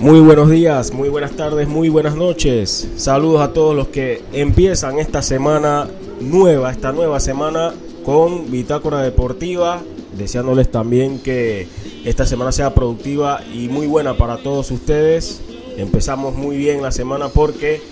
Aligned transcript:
Muy 0.00 0.18
buenos 0.20 0.48
días, 0.48 0.94
muy 0.94 1.10
buenas 1.10 1.32
tardes, 1.32 1.68
muy 1.68 1.90
buenas 1.90 2.16
noches. 2.16 2.88
Saludos 2.96 3.42
a 3.42 3.52
todos 3.52 3.76
los 3.76 3.88
que 3.88 4.22
empiezan 4.32 4.98
esta 4.98 5.20
semana 5.20 5.90
nueva, 6.22 6.70
esta 6.70 6.90
nueva 6.90 7.20
semana 7.20 7.74
con 8.02 8.50
Bitácora 8.50 9.02
Deportiva. 9.02 9.82
Deseándoles 10.16 10.70
también 10.70 11.18
que 11.18 11.68
esta 12.06 12.24
semana 12.24 12.50
sea 12.50 12.72
productiva 12.72 13.42
y 13.52 13.68
muy 13.68 13.86
buena 13.86 14.16
para 14.16 14.38
todos 14.38 14.70
ustedes. 14.70 15.42
Empezamos 15.76 16.34
muy 16.34 16.56
bien 16.56 16.80
la 16.80 16.92
semana 16.92 17.28
porque 17.28 17.82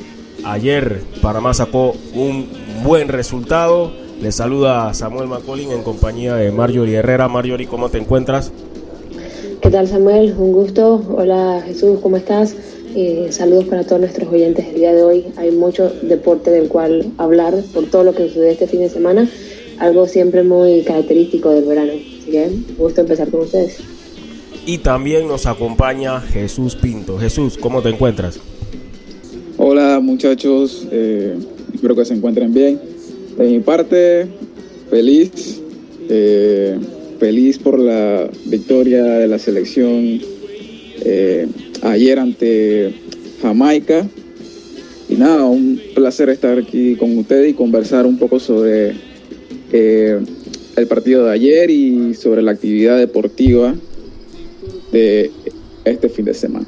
ayer 0.46 1.02
Panamá 1.20 1.52
sacó 1.52 1.94
un 2.14 2.48
buen 2.84 3.08
resultado. 3.08 3.92
Les 4.22 4.34
saluda 4.34 4.94
Samuel 4.94 5.28
Macolin 5.28 5.72
en 5.72 5.82
compañía 5.82 6.36
de 6.36 6.52
Marjorie 6.52 6.96
Herrera. 6.96 7.28
Marjorie, 7.28 7.68
¿cómo 7.68 7.90
te 7.90 7.98
encuentras? 7.98 8.50
¿Qué 9.68 9.72
tal 9.72 9.86
Samuel? 9.86 10.34
Un 10.38 10.52
gusto. 10.52 11.04
Hola 11.14 11.62
Jesús, 11.62 11.98
¿cómo 12.00 12.16
estás? 12.16 12.56
Eh, 12.96 13.26
saludos 13.28 13.66
para 13.66 13.84
todos 13.84 14.00
nuestros 14.00 14.32
oyentes 14.32 14.64
el 14.66 14.76
día 14.76 14.94
de 14.94 15.02
hoy. 15.02 15.26
Hay 15.36 15.50
mucho 15.50 15.92
deporte 16.00 16.50
del 16.50 16.68
cual 16.68 17.12
hablar 17.18 17.52
por 17.74 17.84
todo 17.84 18.02
lo 18.02 18.14
que 18.14 18.28
sucedió 18.28 18.48
este 18.48 18.66
fin 18.66 18.80
de 18.80 18.88
semana, 18.88 19.28
algo 19.78 20.06
siempre 20.08 20.42
muy 20.42 20.80
característico 20.84 21.50
del 21.50 21.66
verano. 21.66 21.92
Así 21.92 22.30
que 22.30 22.46
un 22.46 22.76
gusto 22.78 23.02
empezar 23.02 23.30
con 23.30 23.40
ustedes. 23.40 23.76
Y 24.64 24.78
también 24.78 25.28
nos 25.28 25.44
acompaña 25.44 26.18
Jesús 26.18 26.74
Pinto. 26.74 27.18
Jesús, 27.18 27.58
¿cómo 27.58 27.82
te 27.82 27.90
encuentras? 27.90 28.40
Hola 29.58 30.00
muchachos, 30.00 30.88
eh, 30.90 31.36
espero 31.74 31.94
que 31.94 32.06
se 32.06 32.14
encuentren 32.14 32.54
bien. 32.54 32.80
De 33.36 33.46
mi 33.46 33.60
parte, 33.60 34.28
feliz. 34.88 35.60
Eh, 36.08 36.78
feliz 37.18 37.58
por 37.58 37.78
la 37.78 38.30
victoria 38.46 39.02
de 39.04 39.28
la 39.28 39.38
selección 39.38 40.20
eh, 41.04 41.46
ayer 41.82 42.18
ante 42.18 42.94
Jamaica. 43.42 44.06
Y 45.08 45.14
nada, 45.14 45.44
un 45.44 45.80
placer 45.94 46.28
estar 46.28 46.58
aquí 46.58 46.96
con 46.96 47.16
ustedes 47.18 47.50
y 47.50 47.54
conversar 47.54 48.06
un 48.06 48.18
poco 48.18 48.38
sobre 48.38 48.94
eh, 49.72 50.20
el 50.76 50.86
partido 50.86 51.24
de 51.24 51.32
ayer 51.32 51.70
y 51.70 52.14
sobre 52.14 52.42
la 52.42 52.52
actividad 52.52 52.98
deportiva 52.98 53.74
de 54.92 55.30
este 55.84 56.08
fin 56.08 56.26
de 56.26 56.34
semana. 56.34 56.66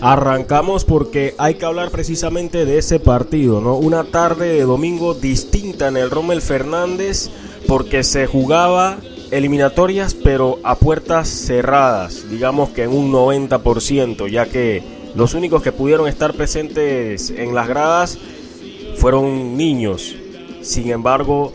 Arrancamos 0.00 0.84
porque 0.84 1.34
hay 1.38 1.54
que 1.54 1.64
hablar 1.64 1.90
precisamente 1.90 2.64
de 2.64 2.78
ese 2.78 3.00
partido, 3.00 3.60
¿no? 3.60 3.76
Una 3.76 4.04
tarde 4.04 4.54
de 4.54 4.62
domingo 4.62 5.14
distinta 5.14 5.88
en 5.88 5.96
el 5.96 6.10
Rommel 6.10 6.40
Fernández 6.40 7.30
porque 7.66 8.04
se 8.04 8.26
jugaba 8.26 8.98
eliminatorias, 9.30 10.14
pero 10.14 10.58
a 10.62 10.76
puertas 10.76 11.28
cerradas, 11.28 12.28
digamos 12.30 12.70
que 12.70 12.84
en 12.84 12.90
un 12.90 13.12
90%, 13.12 14.28
ya 14.28 14.46
que 14.46 14.82
los 15.14 15.34
únicos 15.34 15.62
que 15.62 15.72
pudieron 15.72 16.08
estar 16.08 16.34
presentes 16.34 17.30
en 17.30 17.54
las 17.54 17.68
gradas 17.68 18.18
fueron 18.96 19.56
niños. 19.56 20.14
Sin 20.62 20.90
embargo, 20.90 21.52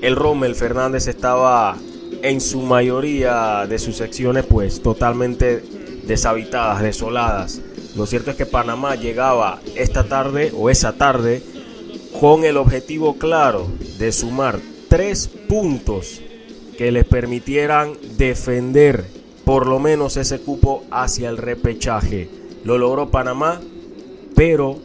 el 0.00 0.16
Rommel 0.16 0.54
Fernández 0.54 1.06
estaba 1.06 1.76
en 2.22 2.40
su 2.40 2.62
mayoría 2.62 3.66
de 3.68 3.78
sus 3.78 3.96
secciones 3.96 4.44
pues 4.44 4.82
totalmente 4.82 5.62
deshabitadas, 6.06 6.82
desoladas. 6.82 7.60
Lo 7.96 8.06
cierto 8.06 8.32
es 8.32 8.36
que 8.36 8.46
Panamá 8.46 8.96
llegaba 8.96 9.60
esta 9.76 10.04
tarde 10.04 10.52
o 10.56 10.68
esa 10.68 10.94
tarde 10.94 11.42
con 12.20 12.44
el 12.44 12.56
objetivo 12.56 13.18
claro 13.18 13.66
de 13.98 14.12
sumar 14.12 14.58
tres 14.88 15.28
puntos 15.48 16.20
que 16.76 16.92
les 16.92 17.04
permitieran 17.04 17.92
defender 18.16 19.04
por 19.44 19.66
lo 19.66 19.78
menos 19.78 20.16
ese 20.16 20.40
cupo 20.40 20.84
hacia 20.90 21.28
el 21.28 21.36
repechaje. 21.36 22.28
Lo 22.64 22.78
logró 22.78 23.10
Panamá, 23.10 23.60
pero 24.34 24.78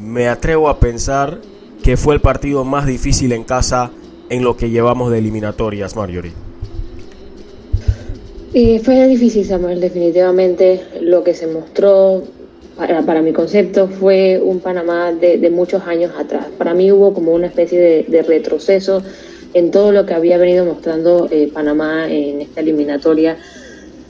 me 0.00 0.28
atrevo 0.28 0.68
a 0.68 0.80
pensar 0.80 1.38
que 1.82 1.96
fue 1.96 2.14
el 2.14 2.20
partido 2.20 2.64
más 2.64 2.86
difícil 2.86 3.32
en 3.32 3.44
casa 3.44 3.90
en 4.28 4.42
lo 4.42 4.56
que 4.56 4.70
llevamos 4.70 5.12
de 5.12 5.18
eliminatorias, 5.18 5.94
Marjorie. 5.94 6.32
Eh, 8.54 8.80
fue 8.80 9.06
difícil, 9.06 9.44
Samuel, 9.44 9.80
definitivamente. 9.80 10.80
Lo 11.00 11.22
que 11.22 11.34
se 11.34 11.46
mostró, 11.46 12.24
para, 12.76 13.22
mi 13.22 13.32
concepto, 13.32 13.86
fue 13.86 14.40
un 14.42 14.60
Panamá 14.60 15.12
de, 15.12 15.50
muchos 15.50 15.82
años 15.82 16.12
atrás. 16.18 16.46
Para 16.58 16.74
mí 16.74 16.90
hubo 16.90 17.14
como 17.14 17.32
una 17.32 17.46
especie 17.46 17.78
de, 17.78 18.02
de 18.08 18.22
retroceso 18.22 19.02
en 19.56 19.70
todo 19.70 19.90
lo 19.90 20.04
que 20.04 20.12
había 20.12 20.36
venido 20.36 20.66
mostrando 20.66 21.28
eh, 21.30 21.50
Panamá 21.50 22.12
en 22.12 22.42
esta 22.42 22.60
eliminatoria. 22.60 23.38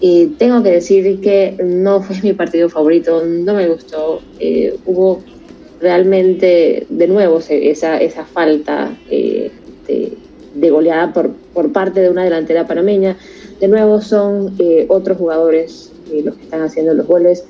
Y 0.01 0.27
tengo 0.39 0.61
que 0.65 0.73
decir 0.73 1.21
que 1.21 1.57
no 1.65 2.03
fue 2.03 2.21
mi 2.21 2.33
partido 2.33 2.69
favorito, 2.69 3.25
no 3.25 3.55
me 3.55 3.69
gustó. 3.69 4.23
Eh, 4.41 4.77
hubo 4.87 5.23
realmente, 5.81 6.89
de 6.89 7.07
nuevo, 7.07 7.39
esa, 7.49 8.01
esa 8.01 8.25
falta 8.25 8.93
eh, 9.09 9.53
de, 9.87 10.71
goleada 10.71 11.13
por, 11.13 11.31
por 11.55 11.71
parte 11.71 12.01
de 12.01 12.11
una 12.11 12.25
delantera 12.25 12.67
panameña. 12.67 13.17
De 13.61 13.69
nuevo, 13.69 14.01
son 14.01 14.53
otros 14.89 15.17
jugadores 15.17 15.93
los 16.25 16.35
que 16.35 16.43
están 16.43 16.63
haciendo 16.63 16.93
los 16.93 17.07
goles. 17.07 17.45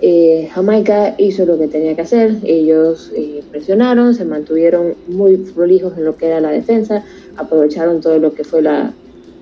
Eh, 0.00 0.48
Jamaica 0.54 1.16
hizo 1.18 1.44
lo 1.44 1.58
que 1.58 1.66
tenía 1.66 1.96
que 1.96 2.02
hacer, 2.02 2.36
ellos 2.44 3.10
eh, 3.16 3.42
presionaron, 3.50 4.14
se 4.14 4.24
mantuvieron 4.24 4.94
muy 5.08 5.36
prolijos 5.38 5.98
en 5.98 6.04
lo 6.04 6.16
que 6.16 6.26
era 6.26 6.40
la 6.40 6.50
defensa, 6.50 7.04
aprovecharon 7.38 8.00
todo 8.00 8.18
lo 8.18 8.34
que 8.34 8.44
fue 8.44 8.62
la, 8.62 8.92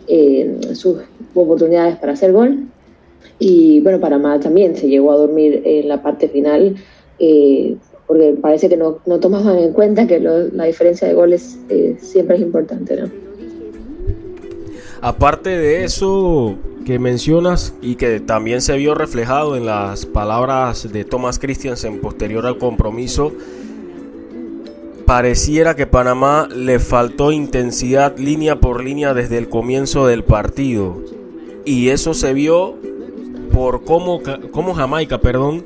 eh, 0.06 0.58
sus 0.74 0.98
oportunidades 1.34 1.96
para 1.96 2.12
hacer 2.12 2.32
gol. 2.32 2.66
Y 3.38 3.80
bueno, 3.80 4.00
Panamá 4.00 4.38
también 4.40 4.76
se 4.76 4.88
llegó 4.88 5.12
a 5.12 5.16
dormir 5.16 5.62
en 5.64 5.88
la 5.88 6.02
parte 6.02 6.28
final, 6.28 6.76
porque 8.06 8.36
parece 8.40 8.68
que 8.68 8.76
no, 8.76 8.98
no, 9.04 9.18
tomaban 9.18 9.58
en 9.58 9.72
cuenta 9.72 10.06
que 10.06 10.20
la 10.20 10.64
diferencia 10.64 11.08
de 11.08 11.14
goles 11.14 11.58
siempre 11.98 12.36
es 12.36 12.42
importante. 12.42 12.96
Aparte 15.02 15.50
de 15.50 15.84
eso, 15.84 16.56
que 16.86 17.00
mencionas 17.00 17.74
y 17.82 17.96
que 17.96 18.20
también 18.20 18.62
se 18.62 18.76
vio 18.76 18.94
reflejado 18.94 19.56
en 19.56 19.66
las 19.66 20.06
palabras 20.06 20.90
de 20.92 21.04
Thomas 21.04 21.40
Christiansen 21.40 22.00
posterior 22.00 22.46
al 22.46 22.58
compromiso, 22.58 23.32
pareciera 25.06 25.76
que 25.76 25.86
Panamá 25.86 26.48
le 26.54 26.80
faltó 26.80 27.30
intensidad 27.32 28.18
línea 28.18 28.60
por 28.60 28.82
línea 28.82 29.14
desde 29.14 29.38
el 29.38 29.48
comienzo 29.48 30.06
del 30.06 30.24
partido. 30.24 31.00
Y 31.64 31.88
eso 31.88 32.12
se 32.12 32.34
vio 32.34 32.74
por 33.52 33.84
cómo, 33.84 34.20
cómo 34.50 34.74
Jamaica, 34.74 35.20
perdón, 35.20 35.64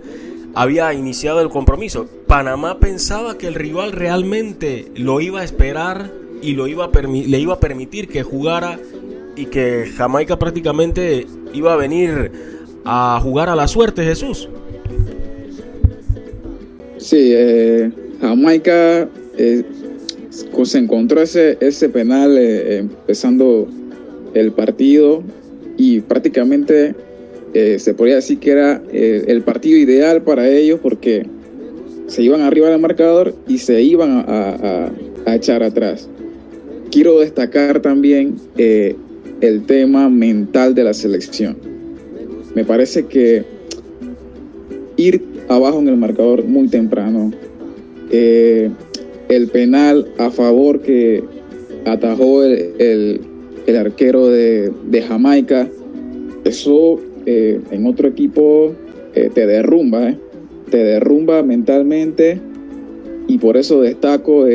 había 0.55 0.93
iniciado 0.93 1.41
el 1.41 1.49
compromiso. 1.49 2.07
Panamá 2.27 2.79
pensaba 2.79 3.39
que 3.39 3.49
el 3.49 3.55
rival 3.55 3.93
realmente 3.93 4.93
lo 4.95 5.21
iba 5.21 5.41
a 5.41 5.45
esperar 5.45 6.11
y 6.43 6.53
lo 6.53 6.69
iba 6.69 6.85
a 6.85 6.91
le 6.91 7.39
iba 7.39 7.55
a 7.55 7.61
permitir 7.61 8.09
que 8.09 8.23
jugara 8.23 8.79
y 9.37 9.47
que 9.47 9.91
Jamaica 9.97 10.39
prácticamente 10.39 11.27
iba 11.53 11.73
a 11.73 11.77
venir 11.77 12.31
a 12.85 13.19
jugar 13.23 13.49
a 13.49 13.57
la 13.57 13.69
suerte, 13.69 14.05
Jesús. 14.05 14.49
Sí, 16.99 17.33
eh, 17.33 17.91
Jamaica 18.21 19.09
eh, 19.41 19.65
se 20.65 20.79
encontró 20.79 21.23
ese, 21.23 21.57
ese 21.61 21.89
penal 21.89 22.37
eh, 22.39 22.79
empezando 22.79 23.69
el 24.35 24.53
partido 24.53 25.23
y 25.77 26.01
prácticamente 26.01 26.95
se 27.53 27.95
podría 27.95 28.15
decir 28.15 28.39
que 28.39 28.53
era 28.53 28.81
el 28.93 29.43
partido 29.43 29.77
ideal 29.77 30.23
para 30.23 30.49
ellos 30.49 30.79
porque 30.81 31.27
se 32.07 32.23
iban 32.23 32.43
arriba 32.43 32.69
del 32.69 32.81
marcador 32.81 33.35
y 33.49 33.59
se 33.59 33.83
iban 33.83 34.25
a, 34.29 34.93
a 35.27 35.35
echar 35.35 35.65
atrás. 35.65 36.09
Quiero 36.93 37.19
destacar 37.19 37.83
también 37.83 38.37
el 38.57 39.65
tema 39.67 40.09
mental 40.09 40.77
de 40.77 40.85
la 40.85 40.95
selección. 40.95 41.57
Me 42.55 42.65
parece 42.65 43.07
que 43.07 43.45
ir 44.97 45.23
abajo 45.49 45.79
en 45.79 45.89
el 45.89 45.97
marcador 45.97 46.45
muy 46.45 46.69
temprano, 46.69 47.33
eh, 48.11 48.71
el 49.31 49.49
penal 49.49 50.13
a 50.19 50.31
favor 50.31 50.81
que 50.81 51.25
atajó 51.87 52.43
el, 52.45 53.21
arquero 53.79 54.27
de, 54.27 55.05
Jamaica, 55.07 55.69
eso 56.45 57.01
eh, 57.25 57.61
en 57.71 57.87
otro 57.87 58.09
equipo 58.09 58.73
eh, 59.15 59.31
te 59.33 59.47
derrumba, 59.47 60.17
te 60.71 60.79
derrumba 60.79 61.43
mentalmente 61.43 62.41
y 63.29 63.39
por 63.39 63.57
eso 63.57 63.81
destaco 63.81 64.47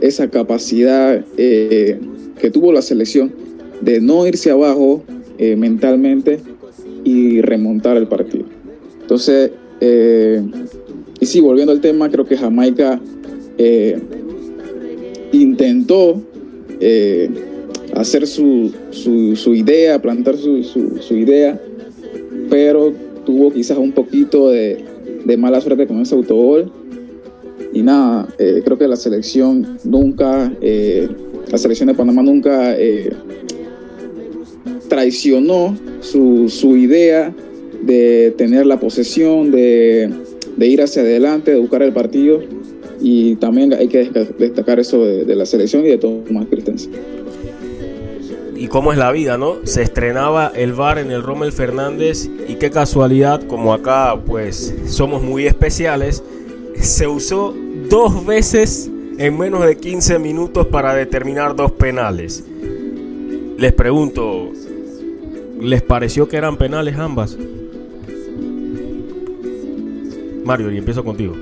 esa 0.00 0.30
capacidad 0.30 1.24
que 1.36 2.50
tuvo 2.52 2.72
la 2.72 2.82
selección 2.82 3.32
de 3.80 4.00
no 4.00 4.26
irse 4.26 4.50
abajo 4.50 5.02
eh, 5.38 5.56
mentalmente 5.56 6.40
y 7.04 7.40
remontar 7.40 7.96
el 7.96 8.06
partido. 8.06 8.44
Entonces, 9.00 9.50
eh, 9.80 10.42
y 11.18 11.26
sí, 11.26 11.40
volviendo 11.40 11.72
al 11.72 11.80
tema, 11.80 12.10
creo 12.10 12.26
que 12.26 12.36
Jamaica 12.36 13.00
eh, 13.60 13.98
intentó 15.32 16.22
hacer 17.94 18.26
su, 18.26 18.72
su, 18.90 19.54
idea, 19.54 20.00
plantar 20.00 20.36
su, 20.36 20.62
su, 20.62 21.14
idea, 21.16 21.60
pero 22.48 22.92
tuvo 23.24 23.52
quizás 23.52 23.78
un 23.78 23.92
poquito 23.92 24.48
de, 24.48 24.84
mala 25.38 25.60
suerte 25.60 25.86
con 25.86 26.00
ese 26.00 26.14
autogol. 26.14 26.70
Y 27.72 27.82
nada, 27.82 28.28
eh, 28.38 28.62
creo 28.64 28.78
que 28.78 28.88
la 28.88 28.96
selección 28.96 29.78
nunca, 29.84 30.52
eh, 30.60 31.08
la 31.50 31.58
selección 31.58 31.86
de 31.86 31.94
Panamá 31.94 32.22
nunca 32.22 32.76
eh, 32.76 33.10
traicionó 34.88 35.76
su, 36.00 36.48
su, 36.48 36.76
idea 36.76 37.32
de 37.82 38.34
tener 38.36 38.66
la 38.66 38.80
posesión, 38.80 39.52
de, 39.52 40.10
de, 40.56 40.66
ir 40.66 40.82
hacia 40.82 41.02
adelante, 41.02 41.52
de 41.52 41.60
buscar 41.60 41.82
el 41.82 41.92
partido. 41.92 42.40
Y 43.00 43.36
también 43.36 43.72
hay 43.72 43.88
que 43.88 44.10
destacar 44.38 44.78
eso 44.78 45.04
de, 45.04 45.34
la 45.34 45.46
selección 45.46 45.84
y 45.84 45.88
de 45.88 45.98
Tomás 45.98 46.46
Christensen 46.50 46.92
y 48.60 48.68
cómo 48.68 48.92
es 48.92 48.98
la 48.98 49.10
vida, 49.10 49.38
¿no? 49.38 49.56
Se 49.64 49.80
estrenaba 49.80 50.52
el 50.54 50.74
bar 50.74 50.98
en 50.98 51.10
el 51.10 51.22
Rommel 51.22 51.50
Fernández 51.50 52.28
y 52.46 52.56
qué 52.56 52.70
casualidad, 52.70 53.40
como 53.46 53.72
acá 53.72 54.20
pues 54.26 54.74
somos 54.84 55.22
muy 55.22 55.46
especiales, 55.46 56.22
se 56.78 57.06
usó 57.06 57.54
dos 57.88 58.26
veces 58.26 58.90
en 59.16 59.38
menos 59.38 59.64
de 59.64 59.78
15 59.78 60.18
minutos 60.18 60.66
para 60.66 60.94
determinar 60.94 61.56
dos 61.56 61.72
penales. 61.72 62.44
Les 63.56 63.72
pregunto, 63.72 64.50
¿les 65.58 65.80
pareció 65.80 66.28
que 66.28 66.36
eran 66.36 66.58
penales 66.58 66.96
ambas? 66.98 67.38
Mario, 70.44 70.70
y 70.70 70.76
empiezo 70.76 71.02
contigo. 71.02 71.34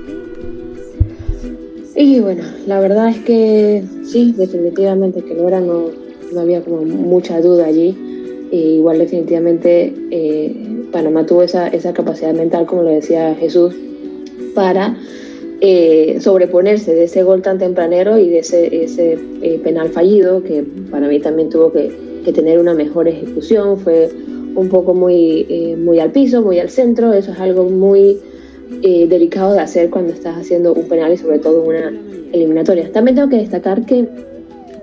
Y 2.01 2.21
bueno, 2.21 2.43
la 2.65 2.79
verdad 2.79 3.09
es 3.09 3.19
que 3.25 3.83
sí, 4.05 4.33
definitivamente 4.37 5.21
que 5.21 5.33
eran, 5.33 5.67
no, 5.67 5.87
no 6.31 6.39
había 6.39 6.61
como 6.61 6.83
mucha 6.85 7.41
duda 7.41 7.65
allí. 7.65 7.93
igual 8.53 8.99
definitivamente 8.99 9.93
eh, 10.09 10.55
Panamá 10.93 11.25
tuvo 11.25 11.43
esa, 11.43 11.67
esa, 11.67 11.91
capacidad 11.91 12.33
mental, 12.33 12.65
como 12.67 12.83
lo 12.83 12.89
decía 12.89 13.35
Jesús, 13.35 13.75
para 14.55 14.97
eh, 15.59 16.19
sobreponerse 16.21 16.95
de 16.95 17.03
ese 17.03 17.23
gol 17.23 17.41
tan 17.41 17.59
tempranero 17.59 18.17
y 18.17 18.29
de 18.29 18.39
ese, 18.39 18.81
ese 18.81 19.17
eh, 19.41 19.59
penal 19.61 19.89
fallido, 19.89 20.41
que 20.41 20.63
para 20.89 21.09
mí 21.09 21.19
también 21.19 21.49
tuvo 21.49 21.73
que, 21.73 21.91
que, 22.23 22.31
tener 22.31 22.59
una 22.59 22.75
mejor 22.75 23.09
ejecución, 23.09 23.77
fue 23.77 24.09
un 24.55 24.69
poco 24.69 24.93
muy, 24.93 25.75
muy 25.77 25.99
al 25.99 26.13
piso, 26.13 26.41
muy 26.43 26.59
al 26.59 26.69
centro, 26.69 27.11
eso 27.11 27.33
es 27.33 27.39
algo 27.41 27.65
muy 27.65 28.21
delicado 28.81 29.53
de 29.53 29.59
hacer 29.59 29.89
cuando 29.89 30.13
estás 30.13 30.37
haciendo 30.37 30.73
un 30.73 30.87
penal 30.87 31.11
y 31.11 31.17
sobre 31.17 31.39
todo 31.39 31.63
una 31.63 31.91
eliminatoria. 32.31 32.91
También 32.91 33.15
tengo 33.15 33.29
que 33.29 33.37
destacar 33.37 33.85
que 33.85 34.07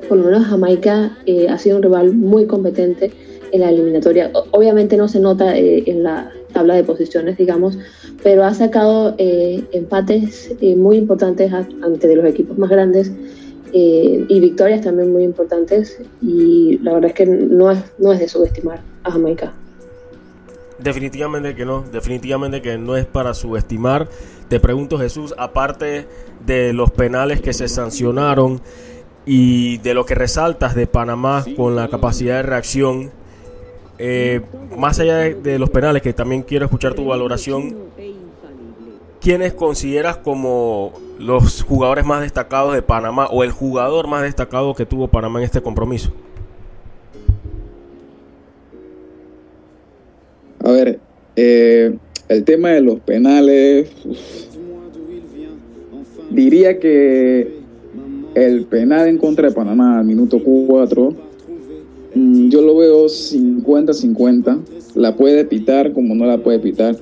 por 0.08 0.18
lo 0.18 0.24
menos 0.24 0.44
Jamaica 0.44 1.16
eh, 1.26 1.48
ha 1.48 1.58
sido 1.58 1.76
un 1.76 1.82
rival 1.82 2.14
muy 2.14 2.46
competente 2.46 3.12
en 3.52 3.60
la 3.60 3.70
eliminatoria. 3.70 4.30
Obviamente 4.50 4.96
no 4.96 5.08
se 5.08 5.20
nota 5.20 5.56
eh, 5.56 5.84
en 5.86 6.02
la 6.02 6.30
tabla 6.52 6.74
de 6.74 6.84
posiciones, 6.84 7.36
digamos, 7.36 7.78
pero 8.22 8.44
ha 8.44 8.54
sacado 8.54 9.14
eh, 9.18 9.62
empates 9.72 10.54
muy 10.76 10.96
importantes 10.96 11.52
ante 11.52 12.16
los 12.16 12.24
equipos 12.24 12.56
más 12.58 12.70
grandes 12.70 13.12
y 13.72 14.40
victorias 14.40 14.80
también 14.80 15.12
muy 15.12 15.22
importantes 15.22 15.98
y 16.22 16.78
la 16.78 16.94
verdad 16.94 17.10
es 17.10 17.14
que 17.14 17.26
no 17.26 17.70
es, 17.70 17.78
no 17.98 18.10
es 18.10 18.20
de 18.20 18.28
subestimar 18.28 18.80
a 19.02 19.10
Jamaica. 19.10 19.52
Definitivamente 20.78 21.54
que 21.54 21.64
no, 21.64 21.82
definitivamente 21.82 22.60
que 22.62 22.76
no 22.78 22.96
es 22.96 23.06
para 23.06 23.34
subestimar. 23.34 24.08
Te 24.48 24.60
pregunto 24.60 24.98
Jesús, 24.98 25.34
aparte 25.38 26.06
de 26.44 26.72
los 26.72 26.90
penales 26.90 27.40
que 27.40 27.52
se 27.52 27.68
sancionaron, 27.68 28.60
y 29.26 29.78
de 29.78 29.92
lo 29.92 30.06
que 30.06 30.14
resaltas 30.14 30.74
de 30.76 30.86
Panamá 30.86 31.44
con 31.56 31.74
la 31.74 31.88
capacidad 31.88 32.36
de 32.36 32.42
reacción, 32.44 33.10
eh, 33.98 34.40
más 34.78 35.00
allá 35.00 35.16
de, 35.16 35.58
los 35.58 35.68
penales, 35.70 36.00
que 36.00 36.12
también 36.12 36.42
quiero 36.42 36.64
escuchar 36.64 36.94
tu 36.94 37.06
valoración, 37.06 37.76
¿quiénes 39.20 39.52
consideras 39.52 40.16
como 40.18 40.92
los 41.18 41.64
jugadores 41.64 42.06
más 42.06 42.20
destacados 42.20 42.72
de 42.72 42.82
Panamá 42.82 43.26
o 43.26 43.42
el 43.42 43.50
jugador 43.50 44.06
más 44.06 44.22
destacado 44.22 44.74
que 44.74 44.86
tuvo 44.86 45.08
Panamá 45.08 45.40
en 45.40 45.46
este 45.46 45.60
compromiso? 45.60 46.12
A 50.66 50.72
ver, 50.72 50.98
eh, 51.36 51.96
el 52.28 52.42
tema 52.42 52.70
de 52.70 52.80
los 52.80 52.98
penales, 52.98 53.88
diría 56.28 56.80
que 56.80 57.60
el 58.34 58.64
penal 58.64 59.06
en 59.06 59.16
contra 59.16 59.48
de 59.48 59.54
Panamá 59.54 60.00
al 60.00 60.04
minuto 60.04 60.42
4, 60.42 61.14
mm, 62.16 62.48
yo 62.48 62.62
lo 62.62 62.76
veo 62.76 63.08
50-50. 63.08 64.58
La 64.96 65.14
puede 65.14 65.44
pitar 65.44 65.92
como 65.92 66.16
no 66.16 66.26
la 66.26 66.38
puede 66.38 66.58
pitar. 66.58 66.96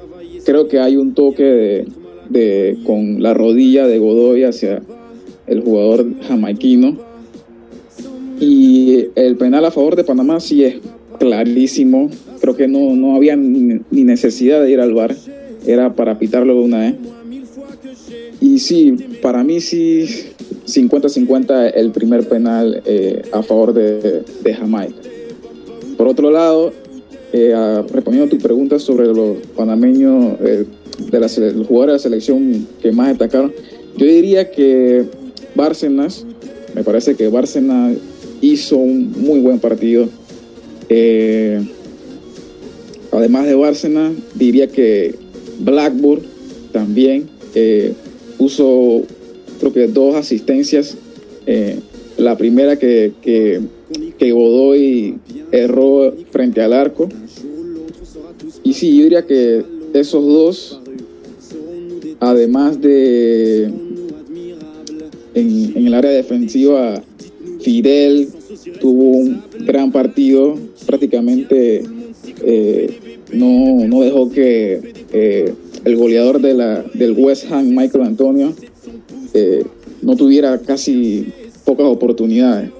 Creo 0.45 0.69
que 0.69 0.79
hay 0.79 0.99
un 0.99 1.15
toque 1.15 1.87
de, 2.29 2.79
con 2.85 3.23
la 3.23 3.33
rodilla 3.33 3.87
de 3.87 3.99
Godoy 3.99 4.45
hacia 4.45 4.83
el 5.47 5.63
jugador 5.63 6.05
jamaiquino. 6.29 6.99
Y 8.39 9.07
el 9.15 9.37
penal 9.37 9.65
a 9.65 9.71
favor 9.71 9.97
de 9.97 10.05
Panamá 10.05 10.39
sí 10.39 10.65
es 10.65 10.75
clarísimo. 11.19 12.11
Creo 12.41 12.57
que 12.57 12.69
no, 12.69 12.95
no 12.95 13.17
había 13.17 13.37
ni, 13.37 13.81
necesidad 13.91 14.63
de 14.63 14.71
ir 14.71 14.81
al 14.81 14.95
bar. 14.95 15.15
Era 15.67 15.95
para 15.95 16.19
pitarlo 16.19 16.55
de 16.55 16.61
una 16.61 16.79
vez. 16.81 16.95
Y 18.41 18.59
sí, 18.59 18.95
para 19.23 19.43
mí 19.43 19.61
sí 19.61 20.07
50-50 20.67 21.73
el 21.75 21.91
primer 21.93 22.29
penal 22.29 22.83
eh, 22.85 23.23
a 23.33 23.43
favor 23.43 23.73
de, 23.73 24.25
Jamaica. 24.55 24.95
Por 25.97 26.09
otro 26.09 26.31
lado, 26.31 26.73
eh, 27.33 27.55
respondiendo 27.91 28.27
a 28.27 28.29
tu 28.29 28.39
pregunta 28.39 28.79
sobre 28.79 29.07
los 29.07 29.39
panameños, 29.57 30.37
eh, 30.41 30.65
de 31.11 31.21
la, 31.21 31.27
los 31.27 31.67
jugadores 31.67 31.87
de 31.87 31.93
la 31.93 31.99
selección 31.99 32.67
que 32.81 32.93
más 32.93 33.09
destacaron, 33.09 33.53
yo 33.97 34.07
diría 34.07 34.51
que 34.51 35.05
Bárcenas, 35.55 36.27
me 36.75 36.83
parece 36.83 37.15
que 37.15 37.29
Bárcenas 37.29 37.97
hizo 38.41 38.77
un 38.77 39.13
muy 39.17 39.41
buen 39.41 39.59
partido. 39.59 40.09
Además 43.13 43.47
de 43.47 43.55
Bárcenas, 43.55 44.13
diría 44.35 44.69
que 44.69 45.15
Blackburn 45.61 46.23
también 46.73 47.29
puso 48.39 49.05
creo 49.59 49.73
que 49.73 49.87
dos 49.89 50.15
asistencias. 50.15 50.97
Eh, 51.47 51.79
la 52.17 52.37
primera 52.37 52.79
que, 52.79 53.13
que, 53.23 53.61
que, 54.19 54.33
Godoy 54.33 55.19
erró 55.51 56.15
frente 56.31 56.61
al 56.61 56.73
arco. 56.73 57.09
Y 58.63 58.75
sí, 58.75 58.97
yo 58.97 59.05
diría 59.05 59.27
que 59.27 59.65
esos 59.95 60.25
dos, 60.25 60.81
además 62.21 62.81
de 62.81 63.71
en 65.35 65.87
el 65.87 65.95
área 65.95 66.11
defensiva, 66.13 67.03
Fidel 67.61 68.29
tuvo 68.81 69.19
un 69.19 69.43
gran 69.61 69.93
partido, 69.93 70.57
prácticamente 70.87 71.83
eh, 72.43 73.19
no, 73.33 73.87
no, 73.87 74.03
dejó 74.03 74.31
que 74.31 74.95
eh, 75.13 75.55
el 75.85 75.97
goleador 75.97 76.41
de 76.41 76.55
la, 76.55 76.83
del 76.95 77.13
West 77.13 77.51
Ham, 77.51 77.69
Michael 77.75 78.05
Antonio, 78.05 78.53
eh, 79.33 79.65
no 80.03 80.17
tuviera 80.17 80.59
casi 80.59 81.33
pocas 81.65 81.87
oportunidades. 81.87 82.71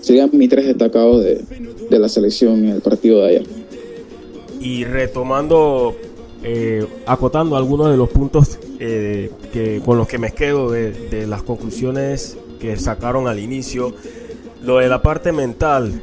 Serían 0.00 0.30
mis 0.32 0.48
tres 0.48 0.66
destacados 0.66 1.24
de, 1.24 1.42
la 1.90 2.08
selección 2.08 2.64
en 2.64 2.70
el 2.70 2.80
partido 2.80 3.20
de 3.20 3.28
ayer. 3.28 3.42
Y 4.60 4.82
retomando, 4.82 5.94
acotando 7.06 7.56
algunos 7.56 7.88
de 7.88 7.96
los 7.96 8.08
puntos 8.08 8.58
que, 8.78 9.80
con 9.84 9.96
los 9.96 10.08
que 10.08 10.18
me 10.18 10.32
quedo 10.32 10.72
de, 10.72 10.90
de 10.90 11.28
las 11.28 11.44
conclusiones 11.44 12.36
que 12.58 12.76
sacaron 12.76 13.28
al 13.28 13.38
inicio, 13.38 13.94
lo 14.64 14.78
de 14.78 14.88
la 14.88 15.02
parte 15.02 15.32
mental, 15.32 16.02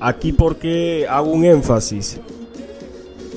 aquí 0.00 0.32
porque 0.32 1.06
hago 1.08 1.30
un 1.30 1.44
énfasis, 1.44 2.20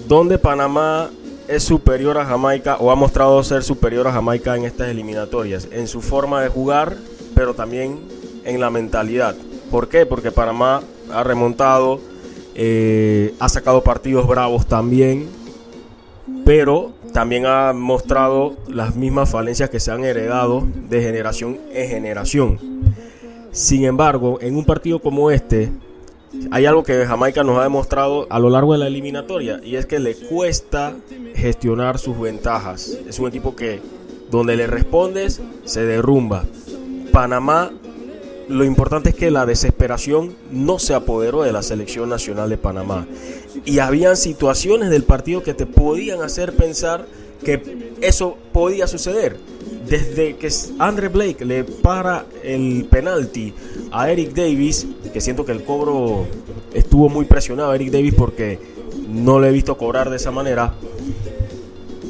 donde 0.08 0.38
Panamá 0.38 1.10
es 1.48 1.64
superior 1.64 2.18
a 2.18 2.26
Jamaica 2.26 2.78
o 2.80 2.92
ha 2.92 2.96
mostrado 2.96 3.42
ser 3.44 3.64
superior 3.64 4.08
a 4.08 4.12
Jamaica 4.12 4.56
en 4.56 4.66
estas 4.66 4.90
eliminatorias, 4.90 5.68
en 5.72 5.88
su 5.88 6.02
forma 6.02 6.42
de 6.42 6.50
jugar, 6.50 6.96
pero 7.34 7.54
también 7.54 8.00
en 8.44 8.60
la 8.60 8.70
mentalidad. 8.70 9.36
¿Por 9.72 9.88
qué? 9.88 10.06
Porque 10.06 10.32
Panamá 10.32 10.82
ha 11.12 11.24
remontado, 11.24 12.00
eh, 12.56 13.34
ha 13.40 13.50
sacado 13.50 13.84
partidos 13.84 14.28
bravos 14.28 14.68
también, 14.68 15.28
pero 16.46 16.92
también 17.14 17.46
ha 17.46 17.74
mostrado 17.74 18.56
las 18.68 18.96
mismas 18.96 19.30
falencias 19.30 19.70
que 19.70 19.80
se 19.80 19.92
han 19.92 20.04
heredado 20.04 20.68
de 20.90 21.02
generación 21.02 21.60
en 21.72 21.90
generación. 21.90 22.60
Sin 23.52 23.86
embargo, 23.86 24.40
en 24.42 24.56
un 24.56 24.66
partido 24.66 25.00
como 25.00 25.32
este, 25.32 25.72
hay 26.52 26.66
algo 26.66 26.84
que 26.84 27.06
Jamaica 27.06 27.44
nos 27.44 27.58
ha 27.58 27.64
demostrado 27.64 28.28
a 28.30 28.40
lo 28.40 28.50
largo 28.50 28.74
de 28.74 28.80
la 28.80 28.88
eliminatoria 28.88 29.60
y 29.64 29.76
es 29.76 29.86
que 29.86 30.00
le 30.00 30.16
cuesta 30.16 30.96
gestionar 31.36 31.98
sus 31.98 32.20
ventajas. 32.20 32.98
Es 33.08 33.20
un 33.20 33.28
equipo 33.28 33.56
que 33.56 33.80
donde 34.30 34.56
le 34.56 34.68
respondes 34.68 35.42
se 35.66 35.86
derrumba. 35.86 36.46
Panamá 37.12 37.72
lo 38.50 38.66
importante 38.66 39.10
es 39.10 39.16
que 39.16 39.30
la 39.30 39.46
desesperación 39.46 40.36
no 40.52 40.80
se 40.80 40.96
apoderó 40.96 41.44
de 41.44 41.52
la 41.52 41.62
selección 41.62 42.10
nacional 42.10 42.50
de 42.50 42.58
Panamá. 42.58 43.06
Y 43.64 43.78
habían 43.78 44.18
situaciones 44.18 44.90
del 44.90 45.04
partido 45.04 45.44
que 45.44 45.54
te 45.54 45.68
podían 45.68 46.24
hacer 46.24 46.54
pensar 46.54 47.06
que 47.44 47.62
eso 48.02 48.38
podía 48.52 48.88
suceder. 48.88 49.38
Desde 49.88 50.36
que 50.36 50.50
Andre 50.78 51.08
Blake 51.08 51.44
le 51.46 51.64
para 51.64 52.26
el 52.44 52.86
penalti 52.90 53.54
a 53.92 54.12
Eric 54.12 54.34
Davis, 54.34 54.86
que 55.12 55.20
siento 55.20 55.46
que 55.46 55.52
el 55.52 55.64
cobro 55.64 56.28
estuvo 56.74 57.10
muy 57.10 57.26
presionado 57.26 57.72
a 57.72 57.76
Eric 57.76 57.92
Davis 57.92 58.14
porque 58.14 58.60
no 59.10 59.40
lo 59.40 59.48
he 59.48 59.52
visto 59.52 59.78
cobrar 59.78 60.10
de 60.10 60.18
esa 60.18 60.32
manera. 60.32 60.74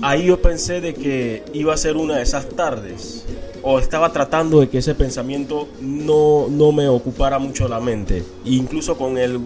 Ahí 0.01 0.25
yo 0.25 0.41
pensé 0.41 0.81
de 0.81 0.93
que 0.93 1.43
iba 1.53 1.73
a 1.73 1.77
ser 1.77 1.97
una 1.97 2.17
de 2.17 2.23
esas 2.23 2.49
tardes 2.49 3.25
o 3.61 3.79
estaba 3.79 4.11
tratando 4.11 4.61
de 4.61 4.69
que 4.69 4.77
ese 4.77 4.95
pensamiento 4.95 5.67
no, 5.81 6.47
no 6.49 6.71
me 6.71 6.87
ocupara 6.87 7.39
mucho 7.39 7.67
la 7.67 7.79
mente. 7.79 8.23
Incluso 8.45 8.97
con 8.97 9.17
el 9.17 9.39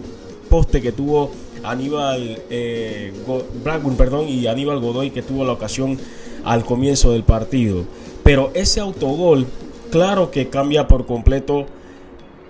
poste 0.48 0.80
que 0.80 0.92
tuvo 0.92 1.30
Aníbal 1.64 2.42
eh, 2.50 3.12
perdón, 3.96 4.28
y 4.28 4.46
Aníbal 4.46 4.80
Godoy 4.80 5.10
que 5.10 5.22
tuvo 5.22 5.44
la 5.44 5.52
ocasión 5.52 5.98
al 6.44 6.64
comienzo 6.64 7.12
del 7.12 7.22
partido. 7.22 7.84
Pero 8.22 8.50
ese 8.54 8.80
autogol, 8.80 9.46
claro 9.90 10.30
que 10.30 10.48
cambia 10.48 10.88
por 10.88 11.06
completo 11.06 11.66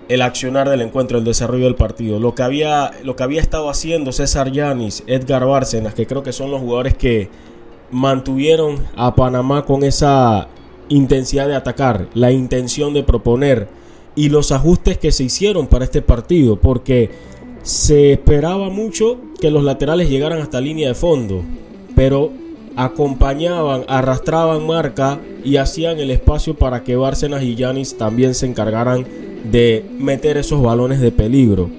el 0.07 0.21
accionar 0.21 0.69
del 0.69 0.81
encuentro, 0.81 1.17
el 1.17 1.23
desarrollo 1.23 1.65
del 1.65 1.75
partido. 1.75 2.19
Lo 2.19 2.35
que 2.35 2.43
había, 2.43 2.91
lo 3.03 3.15
que 3.15 3.23
había 3.23 3.41
estado 3.41 3.69
haciendo 3.69 4.11
César 4.11 4.51
Yanis, 4.51 5.03
Edgar 5.07 5.45
Bárcenas, 5.45 5.93
que 5.93 6.05
creo 6.05 6.23
que 6.23 6.31
son 6.31 6.51
los 6.51 6.61
jugadores 6.61 6.95
que 6.95 7.29
mantuvieron 7.91 8.85
a 8.95 9.15
Panamá 9.15 9.65
con 9.65 9.83
esa 9.83 10.47
intensidad 10.89 11.47
de 11.47 11.55
atacar, 11.55 12.07
la 12.13 12.31
intención 12.31 12.93
de 12.93 13.03
proponer 13.03 13.67
y 14.15 14.29
los 14.29 14.51
ajustes 14.51 14.97
que 14.97 15.11
se 15.11 15.23
hicieron 15.23 15.67
para 15.67 15.85
este 15.85 16.01
partido, 16.01 16.57
porque 16.57 17.11
se 17.63 18.13
esperaba 18.13 18.69
mucho 18.69 19.17
que 19.39 19.49
los 19.49 19.63
laterales 19.63 20.09
llegaran 20.09 20.39
hasta 20.39 20.61
línea 20.61 20.89
de 20.89 20.95
fondo, 20.95 21.43
pero 21.95 22.31
acompañaban, 22.75 23.83
arrastraban 23.87 24.65
marca 24.65 25.19
y 25.43 25.57
hacían 25.57 25.99
el 25.99 26.11
espacio 26.11 26.55
para 26.55 26.83
que 26.83 26.95
Bárcenas 26.95 27.43
y 27.43 27.55
Yanis 27.55 27.97
también 27.97 28.35
se 28.35 28.45
encargaran 28.45 29.05
de 29.51 29.85
meter 29.97 30.37
esos 30.37 30.61
balones 30.61 30.99
de 30.99 31.11
peligro. 31.11 31.69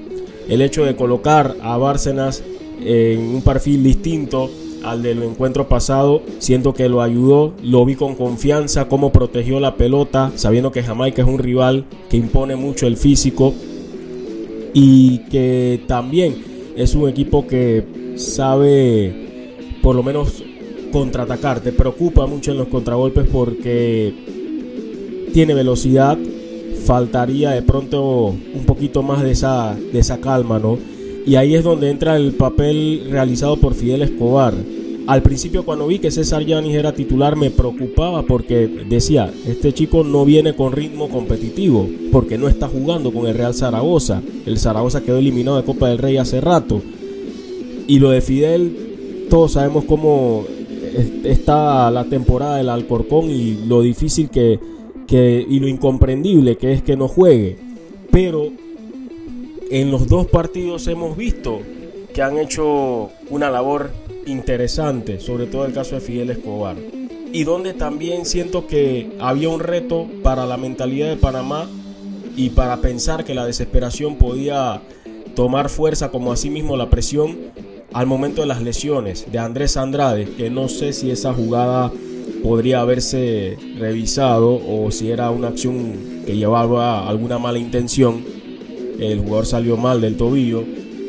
El 0.49 0.63
hecho 0.63 0.85
de 0.85 0.97
colocar 0.97 1.57
a 1.63 1.77
Bárcenas 1.77 2.43
en 2.81 3.35
un 3.35 3.43
perfil 3.43 3.83
distinto 3.83 4.51
al 4.85 5.03
del 5.03 5.23
encuentro 5.23 5.69
pasado. 5.69 6.23
Siento 6.39 6.73
que 6.73 6.89
lo 6.89 7.03
ayudó, 7.03 7.55
lo 7.63 7.85
vi 7.85 7.97
con 7.97 8.15
confianza, 8.15 8.89
cómo 8.89 9.13
protegió 9.13 9.61
la 9.61 9.75
pelota, 9.75 10.33
sabiendo 10.37 10.71
que 10.71 10.83
Jamaica 10.83 11.23
es 11.23 11.29
un 11.29 11.39
rival 11.39 11.85
que 12.09 12.17
impone 12.17 12.57
mucho 12.57 12.87
el 12.87 12.97
físico 12.97 13.53
y 14.73 15.19
que 15.31 15.83
también 15.87 16.37
es 16.77 16.95
un 16.95 17.09
equipo 17.09 17.47
que 17.47 18.15
sabe 18.17 19.27
por 19.83 19.97
lo 19.97 20.03
menos 20.03 20.43
contraatacar. 20.91 21.61
Te 21.61 21.73
preocupa 21.73 22.27
mucho 22.27 22.53
en 22.53 22.59
los 22.59 22.69
contragolpes 22.69 23.27
porque 23.31 24.15
tiene 25.33 25.55
velocidad. 25.55 26.19
Faltaría 26.85 27.51
de 27.51 27.63
pronto 27.63 28.27
un 28.27 28.65
poquito 28.65 29.03
más 29.03 29.23
de 29.23 29.33
esa, 29.33 29.75
de 29.75 29.99
esa 29.99 30.19
calma, 30.19 30.59
¿no? 30.59 30.79
Y 31.27 31.35
ahí 31.35 31.57
es 31.57 31.65
donde 31.65 31.91
entra 31.91 32.17
el 32.17 32.33
papel 32.33 33.09
realizado 33.11 33.57
por 33.57 33.75
Fidel 33.75 34.03
Escobar. 34.03 34.55
Al 35.09 35.23
principio 35.23 35.65
cuando 35.65 35.87
vi 35.87 36.01
que 36.01 36.11
César 36.11 36.45
Yanis 36.45 36.75
era 36.75 36.93
titular 36.93 37.37
me 37.37 37.51
preocupaba 37.51 38.23
porque 38.23 38.67
decía, 38.89 39.33
este 39.47 39.73
chico 39.73 40.03
no 40.03 40.25
viene 40.25 40.55
con 40.55 40.73
ritmo 40.73 41.09
competitivo, 41.09 41.89
porque 42.11 42.39
no 42.39 42.49
está 42.49 42.67
jugando 42.67 43.13
con 43.13 43.27
el 43.27 43.35
Real 43.35 43.55
Zaragoza. 43.55 44.21
El 44.47 44.59
Zaragoza 44.59 45.03
quedó 45.03 45.19
eliminado 45.19 45.57
de 45.59 45.65
Copa 45.65 45.89
del 45.89 45.99
Rey 45.99 46.17
hace 46.17 46.41
rato. 46.41 46.83
Y 47.87 48.01
lo 48.01 48.11
de 48.11 48.21
Fidel, 48.21 49.27
todos 49.31 49.53
sabemos 49.53 49.85
cómo 49.85 50.45
está 51.25 51.91
la 51.91 52.05
temporada 52.05 52.57
del 52.57 52.69
Alcorcón 52.69 53.31
y 53.31 53.67
lo 53.67 53.81
difícil 53.83 54.31
que, 54.31 54.59
que 55.07 55.45
y 55.49 55.61
lo 55.61 55.69
incomprendible 55.69 56.57
que 56.57 56.73
es 56.73 56.83
que 56.83 56.97
no 56.97 57.09
juegue. 57.09 57.57
Pero 58.11 58.51
en 59.71 59.91
los 59.91 60.09
dos 60.09 60.27
partidos 60.27 60.87
hemos 60.87 61.17
visto 61.17 61.61
que 62.15 62.23
han 62.23 62.39
hecho 62.39 63.11
una 63.31 63.51
labor 63.51 63.91
interesante, 64.27 65.21
sobre 65.21 65.47
todo 65.47 65.67
el 65.67 65.73
caso 65.73 65.97
de 65.97 66.01
Fidel 66.01 66.31
Escobar. 66.31 66.77
Y 67.33 67.45
donde 67.45 67.75
también 67.75 68.25
siento 68.25 68.67
que 68.67 69.11
había 69.21 69.49
un 69.49 69.61
reto 69.61 70.07
para 70.23 70.47
la 70.47 70.57
mentalidad 70.57 71.09
de 71.09 71.17
Panamá 71.17 71.69
y 72.37 72.51
para 72.51 72.79
pensar 72.79 73.25
que 73.25 73.35
la 73.35 73.45
desesperación 73.45 74.17
podía 74.17 74.81
tomar 75.35 75.69
fuerza 75.69 76.11
como 76.11 76.33
mismo 76.33 76.77
la 76.77 76.89
presión 76.89 77.37
al 77.97 78.07
momento 78.07 78.43
de 78.43 78.47
las 78.47 78.63
lesiones 78.63 79.27
de 79.33 79.39
Andrés 79.39 79.77
Andrade, 79.77 80.27
que 80.37 80.51
no 80.51 80.69
sé 80.69 80.93
si 80.93 81.11
esa 81.11 81.33
jugada 81.33 81.91
podría 82.43 82.81
haberse 82.81 83.57
revisado 83.79 84.61
o 84.69 84.91
si 84.91 85.11
era 85.11 85.31
una 85.31 85.49
acción 85.49 86.23
que 86.27 86.37
llevaba 86.37 87.09
alguna 87.09 87.39
mala 87.39 87.59
intención 87.59 88.37
el 88.99 89.21
jugador 89.21 89.47
salió 89.47 89.77
mal 89.77 90.01
del 90.01 90.17
tobillo 90.17 90.65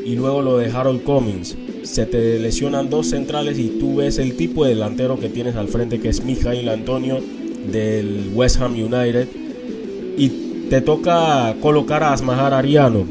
y 0.06 0.16
luego 0.16 0.42
lo 0.42 0.58
de 0.58 0.70
Harold 0.70 1.04
Cummings. 1.04 1.56
Se 1.84 2.06
te 2.06 2.40
lesionan 2.40 2.90
dos 2.90 3.08
centrales 3.08 3.58
y 3.60 3.78
tú 3.80 3.98
ves 3.98 4.18
el 4.18 4.36
tipo 4.36 4.66
de 4.66 4.72
delantero 4.72 5.20
que 5.20 5.30
tienes 5.30 5.56
al 5.56 5.68
frente 5.68 6.00
que 6.00 6.10
es 6.10 6.24
Mijail 6.24 6.68
Antonio 6.70 7.20
del 7.72 8.32
West 8.34 8.62
Ham 8.62 8.74
United 8.74 9.28
y 10.18 10.30
te 10.70 10.82
toca 10.82 11.56
colocar 11.62 12.04
a 12.04 12.14
Asmahar 12.14 12.54
Ariano, 12.54 13.06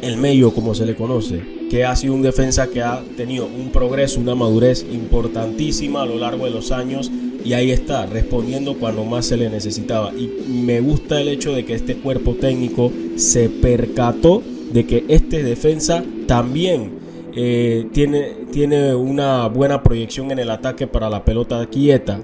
el 0.00 0.16
medio 0.16 0.54
como 0.54 0.74
se 0.74 0.86
le 0.86 0.94
conoce, 0.94 1.57
que 1.68 1.84
ha 1.84 1.94
sido 1.96 2.14
un 2.14 2.22
defensa 2.22 2.68
que 2.68 2.82
ha 2.82 3.02
tenido 3.16 3.46
un 3.46 3.70
progreso, 3.70 4.20
una 4.20 4.34
madurez 4.34 4.86
importantísima 4.90 6.02
a 6.02 6.06
lo 6.06 6.16
largo 6.16 6.44
de 6.44 6.50
los 6.50 6.72
años 6.72 7.10
y 7.44 7.52
ahí 7.52 7.70
está, 7.70 8.06
respondiendo 8.06 8.78
cuando 8.78 9.04
más 9.04 9.26
se 9.26 9.36
le 9.36 9.48
necesitaba. 9.48 10.12
Y 10.12 10.28
me 10.48 10.80
gusta 10.80 11.20
el 11.20 11.28
hecho 11.28 11.52
de 11.52 11.64
que 11.64 11.74
este 11.74 11.96
cuerpo 11.96 12.34
técnico 12.34 12.92
se 13.16 13.48
percató 13.48 14.42
de 14.72 14.86
que 14.86 15.04
este 15.08 15.42
defensa 15.42 16.04
también 16.26 16.98
eh, 17.34 17.86
tiene, 17.92 18.36
tiene 18.50 18.94
una 18.94 19.46
buena 19.48 19.82
proyección 19.82 20.30
en 20.30 20.40
el 20.40 20.50
ataque 20.50 20.86
para 20.86 21.08
la 21.08 21.24
pelota 21.24 21.64
quieta. 21.66 22.22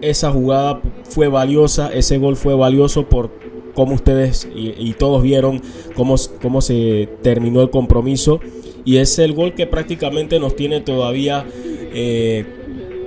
Esa 0.00 0.30
jugada 0.32 0.80
fue 1.04 1.28
valiosa, 1.28 1.92
ese 1.92 2.18
gol 2.18 2.36
fue 2.36 2.54
valioso 2.54 3.08
por 3.08 3.30
cómo 3.74 3.94
ustedes 3.94 4.48
y, 4.54 4.92
todos 4.94 5.22
vieron 5.22 5.62
cómo, 5.94 6.16
cómo 6.42 6.60
se 6.60 7.08
terminó 7.22 7.62
el 7.62 7.70
compromiso. 7.70 8.40
Y 8.84 8.96
es 8.96 9.18
el 9.18 9.32
gol 9.32 9.54
que 9.54 9.66
prácticamente 9.66 10.40
nos 10.40 10.56
tiene 10.56 10.80
todavía 10.80 11.44
eh, 11.92 12.44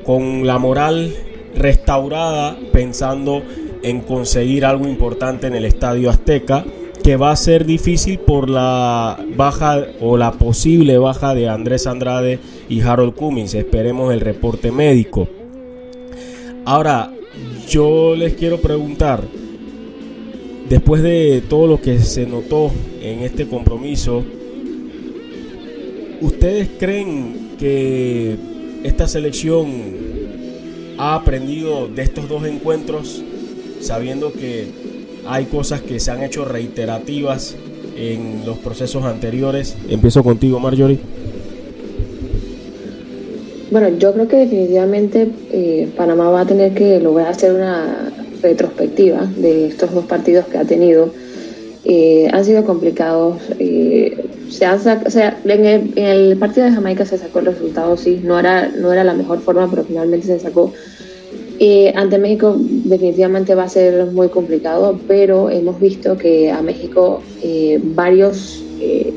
con 0.03 0.45
la 0.45 0.57
moral 0.59 1.13
restaurada 1.55 2.57
pensando 2.71 3.43
en 3.81 4.01
conseguir 4.01 4.65
algo 4.65 4.87
importante 4.87 5.47
en 5.47 5.55
el 5.55 5.65
Estadio 5.65 6.09
Azteca 6.09 6.65
que 7.03 7.17
va 7.17 7.31
a 7.31 7.35
ser 7.35 7.65
difícil 7.65 8.17
por 8.19 8.49
la 8.49 9.19
baja 9.35 9.85
o 9.99 10.15
la 10.15 10.31
posible 10.31 10.97
baja 10.97 11.35
de 11.35 11.49
Andrés 11.49 11.85
Andrade 11.85 12.39
y 12.69 12.79
Harold 12.79 13.13
Cummings. 13.13 13.53
Esperemos 13.55 14.13
el 14.13 14.21
reporte 14.21 14.71
médico. 14.71 15.27
Ahora, 16.63 17.11
yo 17.67 18.15
les 18.15 18.35
quiero 18.35 18.61
preguntar, 18.61 19.21
después 20.69 21.03
de 21.03 21.43
todo 21.49 21.67
lo 21.67 21.81
que 21.81 21.99
se 21.99 22.25
notó 22.25 22.71
en 23.01 23.19
este 23.19 23.47
compromiso, 23.47 24.23
¿ustedes 26.23 26.69
creen 26.79 27.51
que 27.59 28.35
esta 28.83 29.07
selección 29.07 29.67
ha 30.97 31.15
aprendido 31.15 31.87
de 31.87 32.01
estos 32.01 32.27
dos 32.27 32.45
encuentros, 32.45 33.21
sabiendo 33.81 34.31
que 34.31 34.67
hay 35.27 35.45
cosas 35.45 35.81
que 35.81 35.99
se 35.99 36.11
han 36.11 36.23
hecho 36.23 36.45
reiterativas 36.45 37.55
en 37.97 38.45
los 38.45 38.57
procesos 38.57 39.03
anteriores? 39.03 39.75
Empiezo 39.89 40.23
contigo, 40.23 40.59
Marjorie. 40.59 40.99
Bueno, 43.71 43.89
yo 43.97 44.13
creo 44.13 44.27
que 44.27 44.37
definitivamente 44.37 45.29
eh, 45.51 45.89
Panamá 45.97 46.29
va 46.29 46.41
a 46.41 46.45
tener 46.45 46.73
que 46.73 46.99
lograr 46.99 47.29
hacer 47.29 47.53
una 47.53 48.11
retrospectiva 48.41 49.25
de 49.37 49.67
estos 49.67 49.93
dos 49.93 50.05
partidos 50.05 50.45
que 50.45 50.57
ha 50.57 50.65
tenido. 50.65 51.11
Eh, 51.83 52.29
han 52.31 52.45
sido 52.45 52.63
complicados. 52.65 53.41
Eh, 53.59 54.22
se 54.53 54.67
o 54.67 55.09
sea, 55.09 55.39
en, 55.45 55.93
el, 55.95 56.37
partido 56.37 56.67
de 56.67 56.73
Jamaica 56.73 57.05
se 57.05 57.17
sacó 57.17 57.39
el 57.39 57.47
resultado, 57.47 57.97
sí, 57.97 58.21
no 58.23 58.39
era, 58.39 58.69
no 58.69 58.93
era 58.93 59.03
la 59.03 59.13
mejor 59.13 59.39
forma, 59.39 59.67
pero 59.69 59.83
finalmente 59.83 60.27
se 60.27 60.39
sacó. 60.39 60.71
ante 61.95 62.17
México 62.19 62.55
definitivamente 62.57 63.55
va 63.55 63.63
a 63.63 63.69
ser 63.69 64.05
muy 64.11 64.29
complicado, 64.29 64.99
pero 65.07 65.49
hemos 65.49 65.79
visto 65.79 66.17
que 66.17 66.51
a 66.51 66.61
México 66.61 67.21
eh, 67.41 67.81
varios, 67.83 68.63
eh, 68.79 69.11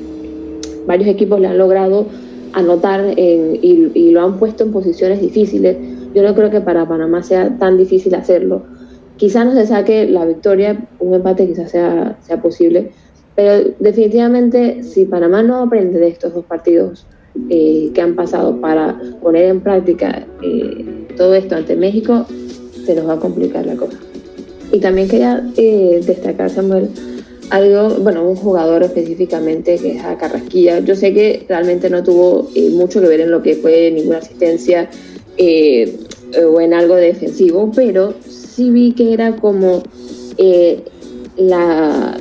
varios 0.87 1.09
equipos 1.09 1.39
le 1.39 1.49
han 1.49 1.59
logrado 1.59 2.07
anotar 2.55 3.13
y, 3.19 3.91
y, 3.95 4.11
lo 4.13 4.25
han 4.25 4.39
puesto 4.39 4.65
en 4.65 4.73
posiciones 4.73 5.21
difíciles. 5.21 5.77
Yo 6.15 6.23
no 6.23 6.35
creo 6.35 6.51
que 6.51 6.63
para 6.63 6.89
Panamá 6.89 7.23
sea 7.23 7.59
tan 7.59 7.77
difícil 7.77 8.15
hacerlo. 8.15 8.63
quizás 9.19 9.45
no 9.45 9.53
se 9.53 9.67
saque 9.67 10.07
la 10.07 10.25
victoria, 10.25 10.89
un 10.99 11.15
empate 11.15 11.47
quizás 11.47 11.71
sea, 11.71 12.17
sea 12.23 12.41
posible, 12.41 12.93
pero 13.37 13.71
definitivamente 13.79 14.83
si 14.83 15.05
Panamá 15.05 15.43
no 15.43 15.59
aprende 15.59 16.01
de 16.01 16.09
estos 16.09 16.35
dos 16.35 16.45
partidos 16.47 17.07
eh, 17.51 17.91
que 17.95 18.01
han 18.01 18.17
pasado 18.17 18.59
para 18.61 18.99
poner 19.23 19.45
en 19.45 19.61
práctica 19.61 20.27
eh, 20.43 21.07
todo 21.17 21.35
esto 21.35 21.55
ante 21.55 21.77
México, 21.77 22.27
se 22.85 22.95
nos 22.95 23.07
va 23.07 23.13
a 23.13 23.21
complicar 23.21 23.67
la 23.67 23.77
cosa. 23.77 23.99
Y 24.73 24.81
también 24.81 25.07
quería 25.07 25.47
eh, 25.57 26.01
destacar, 26.05 26.49
Samuel, 26.49 26.89
algo, 27.51 27.91
bueno, 28.01 28.27
un 28.27 28.37
jugador 28.37 28.83
específicamente 28.83 29.77
que 29.77 29.97
es 29.97 30.05
a 30.05 30.17
Carrasquilla. 30.17 30.81
Yo 30.81 30.97
sé 30.97 31.13
que 31.13 31.45
realmente 31.47 31.91
no 31.91 32.03
tuvo 32.03 32.49
mucho 32.73 33.01
que 33.01 33.07
ver 33.07 33.21
en 33.21 33.31
lo 33.31 33.43
que 33.43 33.55
fue 33.55 33.93
ninguna 33.93 34.19
asistencia 34.19 34.89
o 35.39 36.61
en 36.61 36.75
algo 36.75 36.97
defensivo, 36.97 37.71
pero 37.77 38.15
sí 38.29 38.71
vi 38.71 38.93
que 38.93 39.13
era 39.13 39.37
como 39.37 39.83
la, 41.37 42.17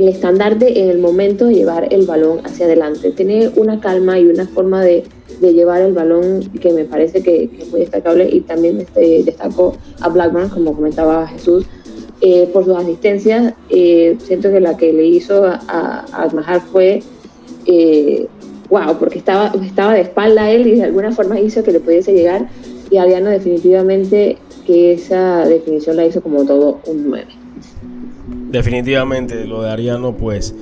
el 0.00 0.08
estandarte 0.08 0.80
en 0.80 0.88
el 0.88 0.98
momento 0.98 1.44
de 1.44 1.54
llevar 1.54 1.92
el 1.92 2.06
balón 2.06 2.40
hacia 2.44 2.64
adelante. 2.64 3.10
Tiene 3.10 3.50
una 3.56 3.80
calma 3.80 4.18
y 4.18 4.24
una 4.24 4.46
forma 4.46 4.82
de, 4.82 5.04
de 5.42 5.52
llevar 5.52 5.82
el 5.82 5.92
balón 5.92 6.50
que 6.58 6.72
me 6.72 6.86
parece 6.86 7.22
que, 7.22 7.50
es 7.58 7.70
muy 7.70 7.80
destacable 7.80 8.26
y 8.32 8.40
también 8.40 8.80
este, 8.80 9.22
destaco 9.24 9.76
a 10.00 10.08
Blackburn, 10.08 10.48
como 10.48 10.74
comentaba 10.74 11.26
Jesús, 11.28 11.66
eh, 12.22 12.48
por 12.50 12.64
sus 12.64 12.76
asistencias. 12.76 13.52
Eh, 13.68 14.16
siento 14.24 14.50
que 14.50 14.60
la 14.60 14.78
que 14.78 14.90
le 14.90 15.04
hizo 15.04 15.44
a, 15.44 16.06
a 16.10 16.60
fue 16.60 17.02
eh, 17.66 18.26
wow, 18.70 18.96
porque 18.98 19.18
estaba, 19.18 19.52
estaba 19.62 19.92
de 19.92 20.00
espalda 20.00 20.44
a 20.44 20.50
él 20.50 20.66
y 20.66 20.76
de 20.76 20.84
alguna 20.84 21.12
forma 21.12 21.38
hizo 21.38 21.62
que 21.62 21.72
le 21.72 21.80
pudiese 21.80 22.14
llegar. 22.14 22.48
Y 22.90 22.96
Adriano 22.96 23.28
definitivamente 23.28 24.38
que 24.66 24.94
esa 24.94 25.44
definición 25.46 25.96
la 25.96 26.06
hizo 26.06 26.22
como 26.22 26.46
todo 26.46 26.80
un 26.86 27.10
9 27.10 27.39
definitivamente 28.50 29.44
lo 29.46 29.62
de 29.62 29.70
Ariano 29.70 30.16
pues 30.16 30.54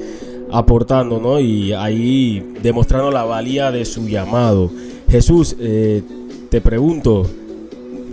aportando, 0.51 1.21
¿no? 1.21 1.41
Y 1.41 1.73
ahí 1.73 2.55
demostrando 2.63 3.11
la 3.11 3.25
valía 3.25 3.71
de 3.71 3.85
su 3.85 4.09
llamado. 4.09 4.71
Jesús, 5.09 5.57
eh, 5.59 6.03
te 6.51 6.61
pregunto, 6.61 7.27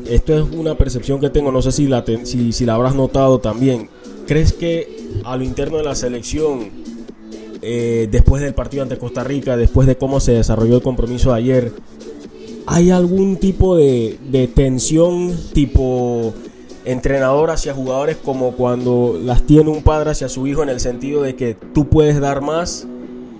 esto 0.10 0.38
es 0.38 0.46
una 0.56 0.76
percepción 0.76 1.20
que 1.20 1.30
tengo, 1.30 1.52
no 1.52 1.62
sé 1.62 1.72
si 1.72 1.88
la, 1.88 2.04
si, 2.24 2.66
la 2.66 2.76
habrás 2.76 2.96
notado 2.96 3.40
también. 3.40 3.90
¿Crees 4.28 4.54
que 4.54 4.88
a 5.24 5.38
lo 5.38 5.44
interno 5.44 5.78
de 5.78 5.84
la 5.84 5.96
selección, 5.96 6.70
eh, 7.62 8.08
después 8.12 8.42
del 8.42 8.54
partido 8.54 8.84
ante 8.84 8.98
Costa 8.98 9.24
Rica, 9.24 9.56
después 9.56 9.88
de 9.88 9.98
cómo 9.98 10.20
se 10.20 10.34
desarrolló 10.34 10.76
el 10.76 10.82
compromiso 10.82 11.32
de 11.32 11.38
ayer, 11.38 11.72
hay 12.68 12.90
algún 12.90 13.38
tipo 13.38 13.76
de, 13.76 14.18
de 14.30 14.48
tensión 14.48 15.36
tipo 15.54 16.34
entrenador 16.86 17.50
hacia 17.50 17.74
jugadores 17.74 18.18
como 18.18 18.54
cuando 18.54 19.20
las 19.22 19.44
tiene 19.44 19.70
un 19.70 19.84
padre 19.84 20.12
hacia 20.12 20.30
su 20.30 20.48
hijo 20.48 20.64
en 20.64 20.70
el 20.70 20.80
sentido 20.80 21.24
de 21.24 21.36
que 21.36 21.56
tú 21.74 21.88
puedes 21.88 22.20
dar 22.20 22.42
más 22.42 22.88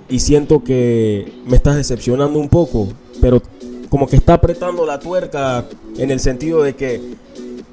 y 0.10 0.20
siento 0.20 0.64
que 0.64 1.32
me 1.46 1.56
estás 1.56 1.76
decepcionando 1.76 2.40
un 2.40 2.50
poco, 2.50 2.90
pero 3.22 3.42
como 3.90 4.08
que 4.08 4.16
está 4.16 4.34
apretando 4.34 4.86
la 4.86 5.00
tuerca 5.00 5.66
en 5.98 6.12
el 6.12 6.20
sentido 6.20 6.62
de 6.64 6.76
que, 6.76 7.02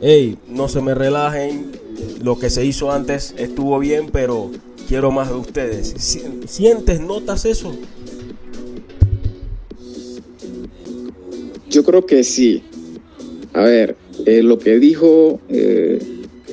hey, 0.00 0.38
no 0.48 0.68
se 0.68 0.80
me 0.80 0.94
relajen, 0.94 1.72
lo 2.22 2.38
que 2.38 2.50
se 2.50 2.64
hizo 2.64 2.92
antes 2.92 3.34
estuvo 3.36 3.78
bien, 3.78 4.08
pero 4.12 4.50
quiero 4.88 5.10
más 5.10 5.28
de 5.28 5.34
ustedes. 5.34 5.94
¿Sientes, 6.46 7.00
notas 7.00 7.44
eso? 7.44 7.74
Yo 11.68 11.84
creo 11.84 12.04
que 12.04 12.22
sí. 12.22 12.62
A 13.54 13.62
ver, 13.62 13.96
eh, 14.24 14.42
lo 14.42 14.58
que 14.58 14.78
dijo 14.78 15.40
eh, 15.48 15.98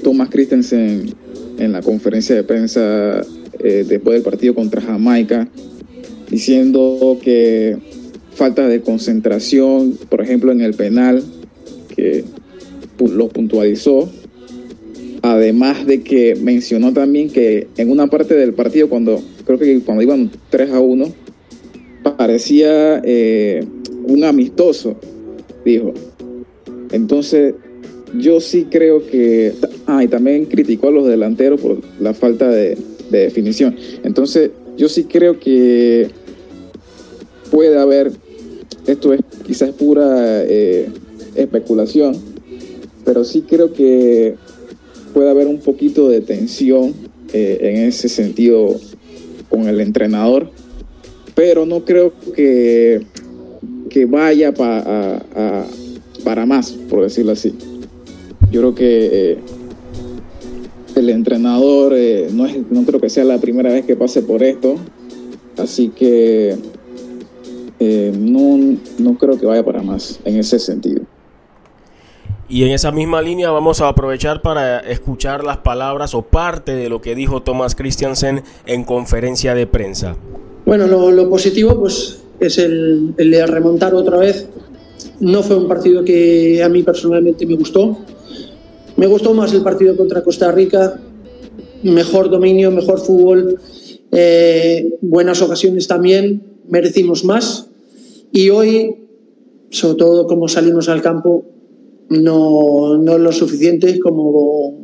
Thomas 0.04 0.30
Christensen 0.30 1.14
en 1.58 1.72
la 1.72 1.82
conferencia 1.82 2.36
de 2.36 2.44
prensa 2.44 3.22
eh, 3.60 3.86
después 3.88 4.16
del 4.16 4.24
partido 4.24 4.56
contra 4.56 4.82
Jamaica, 4.82 5.48
diciendo 6.30 7.20
que 7.22 7.78
falta 8.34 8.68
de 8.68 8.82
concentración, 8.82 9.98
por 10.10 10.22
ejemplo, 10.22 10.52
en 10.52 10.62
el 10.62 10.74
penal, 10.74 11.24
que 11.96 12.24
lo 13.00 13.28
puntualizó. 13.30 14.10
Además 15.22 15.86
de 15.86 16.02
que 16.02 16.36
mencionó 16.36 16.93
también 16.93 17.30
que 17.30 17.67
en 17.76 17.91
una 17.91 18.08
parte 18.08 18.36
del 18.36 18.54
partido, 18.54 18.88
cuando 18.88 19.22
creo 19.46 19.60
que 19.60 19.82
cuando 19.82 20.02
iban 20.02 20.32
3 20.50 20.72
a 20.72 20.80
1, 20.80 21.13
parecía 22.17 23.02
un 24.06 24.24
amistoso, 24.24 24.96
dijo. 25.65 25.93
Entonces, 26.91 27.54
yo 28.17 28.39
sí 28.39 28.67
creo 28.69 29.06
que. 29.06 29.54
Ah, 29.86 30.04
y 30.04 30.08
también 30.08 30.45
criticó 30.45 30.88
a 30.88 30.91
los 30.91 31.08
delanteros 31.08 31.60
por 31.60 31.82
la 32.00 32.13
falta 32.13 32.50
de, 32.50 32.78
definición. 33.12 33.76
Entonces, 34.04 34.52
yo 34.78 34.89
sí 34.89 35.06
creo 35.06 35.39
que 35.39 36.10
puede 37.52 37.78
haber. 37.78 38.12
Esto 38.86 39.13
es 39.13 39.22
quizás 39.45 39.72
pura 39.72 40.43
eh, 40.43 40.89
especulación, 41.36 42.15
pero 43.06 43.24
sí 43.24 43.43
creo 43.48 43.74
que 43.74 44.36
puede 45.13 45.30
haber 45.30 45.48
un 45.48 45.60
poquito 45.60 46.08
de 46.08 46.22
tensión 46.22 46.93
eh, 47.34 47.58
en 47.62 47.78
ese 47.88 48.10
sentido 48.10 48.80
con 49.50 49.67
el 49.67 49.80
entrenador, 49.82 50.50
pero 51.36 51.65
no 51.65 51.84
creo 51.86 52.13
que, 52.36 53.02
que 53.89 54.06
vaya 54.06 54.54
para 54.54 56.45
más, 56.45 56.72
por 56.72 57.04
decirlo 57.04 57.34
así. 57.34 57.54
Yo 58.52 58.62
creo 58.62 58.76
que 58.76 59.32
eh, 59.32 59.38
el 60.96 61.10
entrenador 61.10 61.94
eh, 61.96 62.30
no, 62.32 62.46
es, 62.46 62.58
no 62.70 62.84
creo 62.84 63.00
que 63.00 63.10
sea 63.10 63.24
la 63.24 63.38
primera 63.38 63.72
vez 63.72 63.86
que 63.86 63.96
pase 63.96 64.22
por 64.22 64.44
esto, 64.44 64.76
así 65.58 65.90
que 65.90 66.56
eh, 67.80 68.12
no, 68.18 68.78
no 68.98 69.18
creo 69.18 69.40
que 69.40 69.46
vaya 69.46 69.64
para 69.64 69.82
más 69.82 70.20
en 70.26 70.38
ese 70.38 70.60
sentido. 70.60 71.04
Y 72.48 72.64
en 72.64 72.72
esa 72.72 72.92
misma 72.92 73.22
línea 73.22 73.52
vamos 73.52 73.80
a 73.82 73.88
aprovechar 73.88 74.42
para 74.42 74.80
escuchar 74.80 75.44
las 75.44 75.58
palabras 75.58 76.16
o 76.16 76.24
parte 76.24 76.74
de 76.74 76.90
lo 76.90 77.00
que 77.00 77.14
dijo 77.14 77.44
Thomas 77.44 77.76
Christiansen 77.76 78.42
en 78.66 78.84
conferencia 78.84 79.54
de 79.54 79.68
prensa. 79.68 80.16
Bueno, 80.66 80.88
lo, 80.88 81.12
lo 81.12 81.30
positivo 81.30 81.80
pues 81.80 82.24
es 82.40 82.58
el, 82.58 83.14
el 83.18 83.30
de 83.30 83.46
remontar 83.46 83.94
otra 83.94 84.18
vez 84.18 84.48
no 85.20 85.44
fue 85.44 85.58
un 85.58 85.68
partido 85.68 86.04
que 86.04 86.64
a 86.64 86.70
mí 86.70 86.84
personalmente 86.84 87.46
me 87.46 87.56
gustó. 87.56 87.98
Me 89.00 89.08
gustó 89.08 89.34
más 89.34 89.54
el 89.54 89.62
partido 89.62 89.96
contra 89.96 90.22
Costa 90.22 90.52
Rica, 90.52 91.00
mejor 91.84 92.30
dominio, 92.30 92.70
mejor 92.70 93.00
fútbol, 93.00 93.58
eh, 94.12 94.98
buenas 95.00 95.42
ocasiones 95.42 95.88
también, 95.88 96.44
merecimos 96.68 97.24
más. 97.24 97.68
Y 98.34 98.50
hoy, 98.50 99.08
sobre 99.70 99.96
todo 99.96 100.28
como 100.28 100.50
salimos 100.50 100.90
al 100.90 101.02
campo, 101.02 101.46
no, 102.10 102.98
no 102.98 103.14
es 103.14 103.20
lo 103.22 103.32
suficiente 103.32 104.02
como 104.02 104.78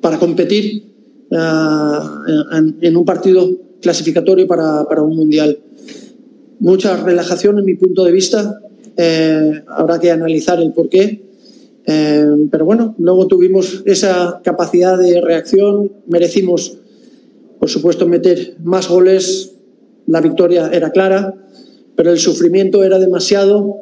para 0.00 0.18
competir 0.18 0.82
en, 1.30 2.78
en, 2.80 2.96
un 2.96 3.04
partido 3.04 3.46
clasificatorio 3.82 4.46
para, 4.46 4.86
para 4.88 5.02
un 5.02 5.14
mundial. 5.14 5.58
Mucha 6.60 6.96
relajación 6.96 7.58
en 7.58 7.66
mi 7.66 7.74
punto 7.74 8.04
de 8.04 8.12
vista, 8.12 8.58
eh, 8.96 9.62
habrá 9.68 9.98
que 9.98 10.10
analizar 10.10 10.62
el 10.62 10.72
porqué. 10.72 11.23
Eh, 11.86 12.48
pero 12.50 12.64
bueno, 12.64 12.94
luego 12.98 13.26
tuvimos 13.26 13.82
esa 13.84 14.40
capacidad 14.42 14.98
de 14.98 15.20
reacción, 15.20 15.92
merecimos, 16.06 16.78
por 17.58 17.68
supuesto, 17.68 18.06
meter 18.06 18.56
más 18.62 18.88
goles, 18.88 19.52
la 20.06 20.20
victoria 20.20 20.70
era 20.72 20.90
clara, 20.90 21.34
pero 21.96 22.10
el 22.10 22.18
sufrimiento 22.18 22.84
era 22.84 22.98
demasiado 22.98 23.76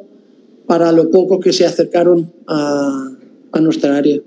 para 0.65 0.91
lo 0.91 1.09
poco 1.09 1.39
que 1.39 1.53
se 1.53 1.65
acercaron 1.65 2.31
a, 2.47 3.11
a 3.51 3.61
nuestra 3.61 3.97
área. 3.97 4.19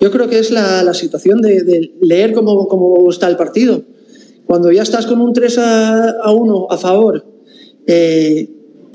Yo 0.00 0.10
creo 0.10 0.28
que 0.28 0.38
es 0.38 0.50
la, 0.50 0.82
la 0.82 0.94
situación 0.94 1.40
de, 1.40 1.62
de 1.62 1.92
leer 2.00 2.32
cómo, 2.32 2.66
cómo, 2.66 3.08
está 3.10 3.28
el 3.28 3.36
partido. 3.36 3.82
Cuando 4.46 4.72
ya 4.72 4.82
estás 4.82 5.06
con 5.06 5.20
un 5.20 5.32
3 5.32 5.58
a, 5.58 6.10
a 6.22 6.32
1 6.32 6.66
a 6.70 6.76
favor, 6.76 7.24
eh, 7.86 8.48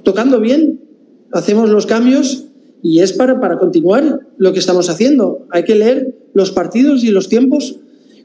tocando 0.04 0.40
bien, 0.40 0.82
hacemos 1.32 1.70
los 1.70 1.86
cambios 1.86 2.47
y 2.82 3.00
es 3.00 3.14
para, 3.14 3.40
para 3.40 3.58
continuar 3.58 4.20
lo 4.38 4.54
que 4.54 4.60
estamos 4.60 4.90
haciendo. 4.90 5.46
Hay 5.50 5.64
que 5.64 5.76
leer 5.76 6.16
los 6.34 6.52
partidos 6.52 7.04
y 7.04 7.10
los 7.10 7.30
tiempos, 7.30 7.78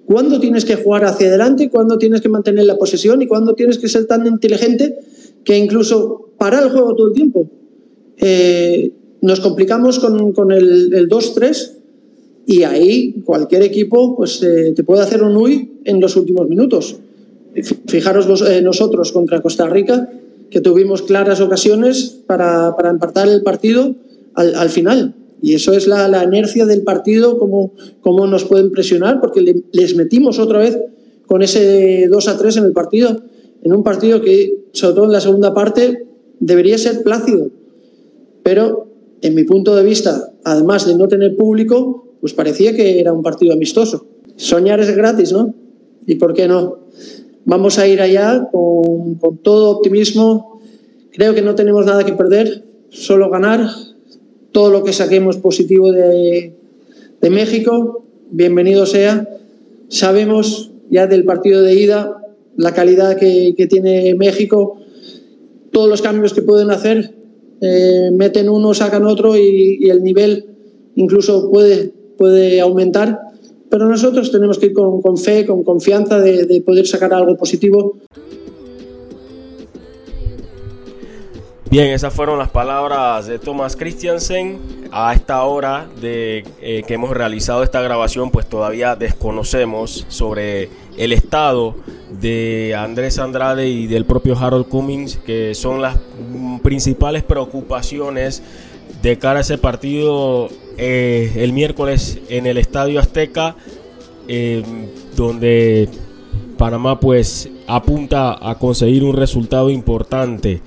cuándo 0.05 0.41
tienes 0.41 0.65
que 0.65 0.77
jugar 0.77 1.05
hacia 1.05 1.29
adelante, 1.29 1.71
cuándo 1.71 1.99
tienes 1.99 2.21
que 2.21 2.29
mantener 2.29 2.67
la 2.67 2.77
posesión 2.77 3.23
y 3.23 3.27
cuándo 3.27 3.55
tienes 3.55 3.79
que 3.79 3.89
ser 3.89 4.07
tan 4.07 4.27
inteligente 4.27 4.99
que 5.45 5.57
incluso 5.57 6.31
para 6.39 6.61
el 6.61 6.71
juego 6.71 6.95
todo 6.95 7.09
el 7.09 7.13
tiempo. 7.15 7.49
Eh, 8.19 8.93
nos 9.21 9.41
complicamos 9.41 9.99
con, 9.99 10.33
con 10.33 10.53
el, 10.53 10.93
el 10.93 11.09
2-3 11.09 11.73
y 12.47 12.65
ahí 12.65 13.23
cualquier 13.25 13.63
equipo 13.63 14.17
pues, 14.17 14.43
eh, 14.43 14.73
te 14.75 14.85
puede 14.85 15.03
hacer 15.03 15.23
un 15.23 15.37
UI 15.37 15.81
en 15.85 16.01
los 16.01 16.17
últimos 16.17 16.49
minutos. 16.49 16.97
Fijaros 17.87 18.27
vos, 18.27 18.43
eh, 18.43 18.63
nosotros 18.63 19.13
contra 19.13 19.41
Costa 19.41 19.69
Rica, 19.69 20.11
que 20.51 20.61
tuvimos 20.61 21.03
claras 21.03 21.41
ocasiones 21.41 22.19
para, 22.27 22.75
para 22.77 22.91
empatar 22.91 23.29
el 23.29 23.43
partido 23.43 23.95
al, 24.35 24.55
al 24.55 24.69
final. 24.71 25.15
Y 25.43 25.55
eso 25.55 25.73
es 25.73 25.89
la, 25.89 26.07
la 26.07 26.23
inercia 26.23 26.67
del 26.67 26.83
partido, 26.83 27.39
cómo, 27.39 27.73
cómo 28.01 28.27
nos 28.29 28.45
pueden 28.45 28.71
presionar, 28.71 29.21
porque 29.21 29.65
les 29.73 29.97
metimos 29.97 30.39
otra 30.39 30.61
vez 30.61 30.79
con 31.27 31.43
ese 31.43 32.07
2 32.09 32.29
a 32.29 32.39
3 32.39 32.59
en 32.59 32.65
el 32.65 32.73
partido, 32.73 33.23
en 33.63 33.73
un 33.73 33.83
partido 33.83 34.23
que, 34.23 34.67
sobre 34.73 34.95
todo 34.95 35.05
en 35.07 35.13
la 35.13 35.21
segunda 35.21 35.53
parte, 35.53 36.07
debería 36.39 36.79
ser 36.79 37.03
plácido. 37.03 37.51
Pero, 38.45 38.87
en 39.21 39.35
mi 39.35 39.43
punto 39.43 39.75
de 39.75 39.83
vista, 39.83 40.33
además 40.45 40.87
de 40.87 40.97
no 40.97 41.09
tener 41.09 41.37
público, 41.37 42.17
pues 42.21 42.35
parecía 42.35 42.75
que 42.75 43.01
era 43.01 43.13
un 43.13 43.23
partido 43.23 43.53
amistoso. 43.53 44.07
Soñar 44.37 44.79
es 44.81 44.95
gratis, 44.95 45.33
¿no? 45.33 45.55
¿Y 46.07 46.17
por 46.17 46.35
qué 46.35 46.47
no? 46.47 46.87
Vamos 47.45 47.79
a 47.79 47.89
ir 47.89 48.01
allá 48.01 48.49
con, 48.53 49.17
con 49.17 49.39
todo 49.39 49.71
optimismo. 49.71 50.61
Creo 51.11 51.35
que 51.35 51.43
no 51.43 51.57
tenemos 51.57 51.85
nada 51.85 52.05
que 52.05 52.13
perder, 52.13 52.65
solo 52.91 53.29
ganar. 53.29 53.69
Todo 54.53 54.71
lo 54.71 54.85
que 54.85 54.93
saquemos 54.93 55.39
positivo 55.39 55.91
de, 55.93 56.53
de 57.21 57.31
México, 57.31 58.05
bienvenido 58.31 58.87
sea. 58.87 59.29
Sabemos 59.89 60.71
ya 60.91 61.07
del 61.07 61.25
partido 61.25 61.63
de 61.63 61.75
ida 61.75 62.23
la 62.57 62.73
calidad 62.75 63.17
que, 63.17 63.55
que 63.57 63.67
tiene 63.67 64.15
México, 64.15 64.79
todos 65.71 65.89
los 65.89 66.03
cambios 66.03 66.35
que 66.35 66.43
pueden 66.43 66.71
hacer, 66.71 67.15
eh, 67.61 68.11
meten 68.13 68.49
uno, 68.49 68.75
sacan 68.75 69.07
otro 69.07 69.37
y, 69.37 69.79
y, 69.81 69.91
el 69.91 70.03
nivel 70.03 70.45
incluso 70.97 71.51
puede, 71.51 71.93
puede 72.19 72.61
aumentar. 72.61 73.21
Pero 73.71 73.89
nosotros 73.89 74.31
tenemos 74.31 74.59
que 74.59 74.67
ir 74.67 74.73
con, 74.75 75.01
con 75.01 75.17
fe, 75.17 75.47
con 75.47 75.65
confianza 75.65 76.21
de, 76.21 76.45
de 76.45 76.61
poder 76.61 76.87
sacar 76.87 77.15
algo 77.15 77.37
positivo. 77.37 77.97
Bien, 81.73 81.87
esas 81.87 82.13
fueron 82.13 82.39
las 82.39 82.51
palabras 82.51 83.27
de 83.27 83.39
Thomas 83.39 83.77
Christiansen. 83.77 84.61
A 84.93 85.15
esta 85.15 85.43
hora 85.45 85.87
de 86.03 86.45
eh, 86.61 86.83
que 86.87 86.93
hemos 86.93 87.09
realizado 87.09 87.63
esta 87.63 87.81
grabación, 87.81 88.31
pues 88.31 88.47
todavía 88.47 88.95
desconocemos 88.95 90.05
sobre 90.09 90.69
el 90.99 91.15
estado 91.15 91.75
de 92.21 92.75
Andrés 92.77 93.19
Andrade 93.19 93.71
y 93.71 93.87
del 93.87 94.05
propio 94.05 94.37
Harold 94.37 94.69
Cummings, 94.69 95.17
que 95.17 95.55
son 95.55 95.81
las 95.81 95.97
principales 96.63 97.23
preocupaciones 97.23 98.43
de 99.01 99.17
cara 99.17 99.39
a 99.39 99.41
ese 99.41 99.57
partido 99.57 100.51
eh, 100.77 101.33
el 101.37 101.55
miércoles 101.55 102.21
en 102.29 102.45
el 102.45 102.59
Estadio 102.59 103.01
Azteca, 103.01 103.57
eh, 104.29 104.63
donde 105.17 105.89
Panamá 106.59 107.01
pues 107.01 107.49
apunta 107.67 108.37
a 108.47 108.59
conseguir 108.59 109.05
un 109.05 109.17
resultado 109.17 109.71
importante. 109.71 110.61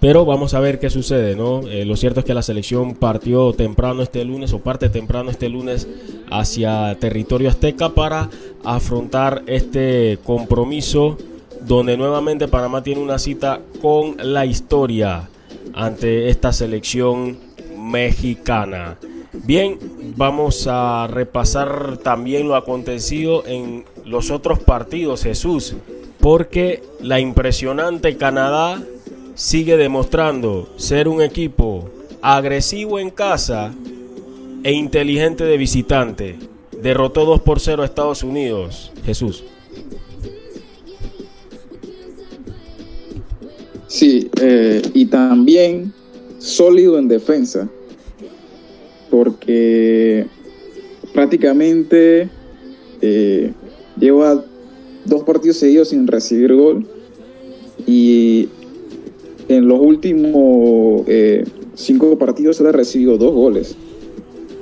Pero 0.00 0.24
vamos 0.24 0.54
a 0.54 0.60
ver 0.60 0.78
qué 0.78 0.88
sucede, 0.88 1.36
¿no? 1.36 1.60
Eh, 1.68 1.84
lo 1.84 1.94
cierto 1.94 2.20
es 2.20 2.26
que 2.26 2.32
la 2.32 2.42
selección 2.42 2.94
partió 2.94 3.52
temprano 3.52 4.02
este 4.02 4.24
lunes 4.24 4.52
o 4.54 4.60
parte 4.60 4.88
temprano 4.88 5.30
este 5.30 5.50
lunes 5.50 5.86
hacia 6.30 6.96
territorio 6.98 7.50
azteca 7.50 7.90
para 7.90 8.30
afrontar 8.64 9.42
este 9.46 10.18
compromiso 10.24 11.18
donde 11.66 11.98
nuevamente 11.98 12.48
Panamá 12.48 12.82
tiene 12.82 13.02
una 13.02 13.18
cita 13.18 13.60
con 13.82 14.16
la 14.22 14.46
historia 14.46 15.28
ante 15.74 16.30
esta 16.30 16.52
selección 16.54 17.38
mexicana. 17.78 18.96
Bien, 19.32 19.78
vamos 20.16 20.66
a 20.66 21.06
repasar 21.08 21.98
también 21.98 22.48
lo 22.48 22.56
acontecido 22.56 23.46
en 23.46 23.84
los 24.04 24.30
otros 24.30 24.58
partidos, 24.60 25.22
Jesús, 25.22 25.74
porque 26.20 26.82
la 27.00 27.20
impresionante 27.20 28.16
Canadá 28.16 28.82
sigue 29.34 29.76
demostrando 29.76 30.68
ser 30.76 31.08
un 31.08 31.22
equipo 31.22 31.88
agresivo 32.22 32.98
en 32.98 33.10
casa 33.10 33.72
e 34.62 34.72
inteligente 34.72 35.44
de 35.44 35.56
visitante. 35.56 36.36
Derrotó 36.82 37.24
2 37.24 37.40
por 37.40 37.60
0 37.60 37.82
a 37.82 37.86
Estados 37.86 38.22
Unidos. 38.22 38.92
Jesús. 39.04 39.44
Sí, 43.86 44.30
eh, 44.40 44.82
y 44.94 45.06
también 45.06 45.92
sólido 46.38 46.96
en 46.98 47.08
defensa, 47.08 47.68
porque 49.10 50.26
prácticamente 51.12 52.28
eh, 53.02 53.52
lleva 53.98 54.44
dos 55.04 55.24
partidos 55.24 55.56
seguidos 55.56 55.88
sin 55.88 56.06
recibir 56.06 56.54
gol 56.54 56.86
y 57.86 58.48
en 59.50 59.66
los 59.66 59.80
últimos 59.80 61.02
eh, 61.08 61.44
cinco 61.74 62.16
partidos 62.16 62.56
se 62.56 62.62
le 62.62 62.68
ha 62.68 62.72
recibido 62.72 63.18
dos 63.18 63.34
goles. 63.34 63.74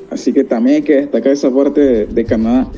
Así 0.09 0.33
que 0.33 0.45
también 0.45 0.77
hay 0.77 0.83
que 0.83 0.97
destacar 0.97 1.33
esa 1.33 1.51
parte 1.51 2.07
de, 2.07 2.25
Canadá, 2.25 2.71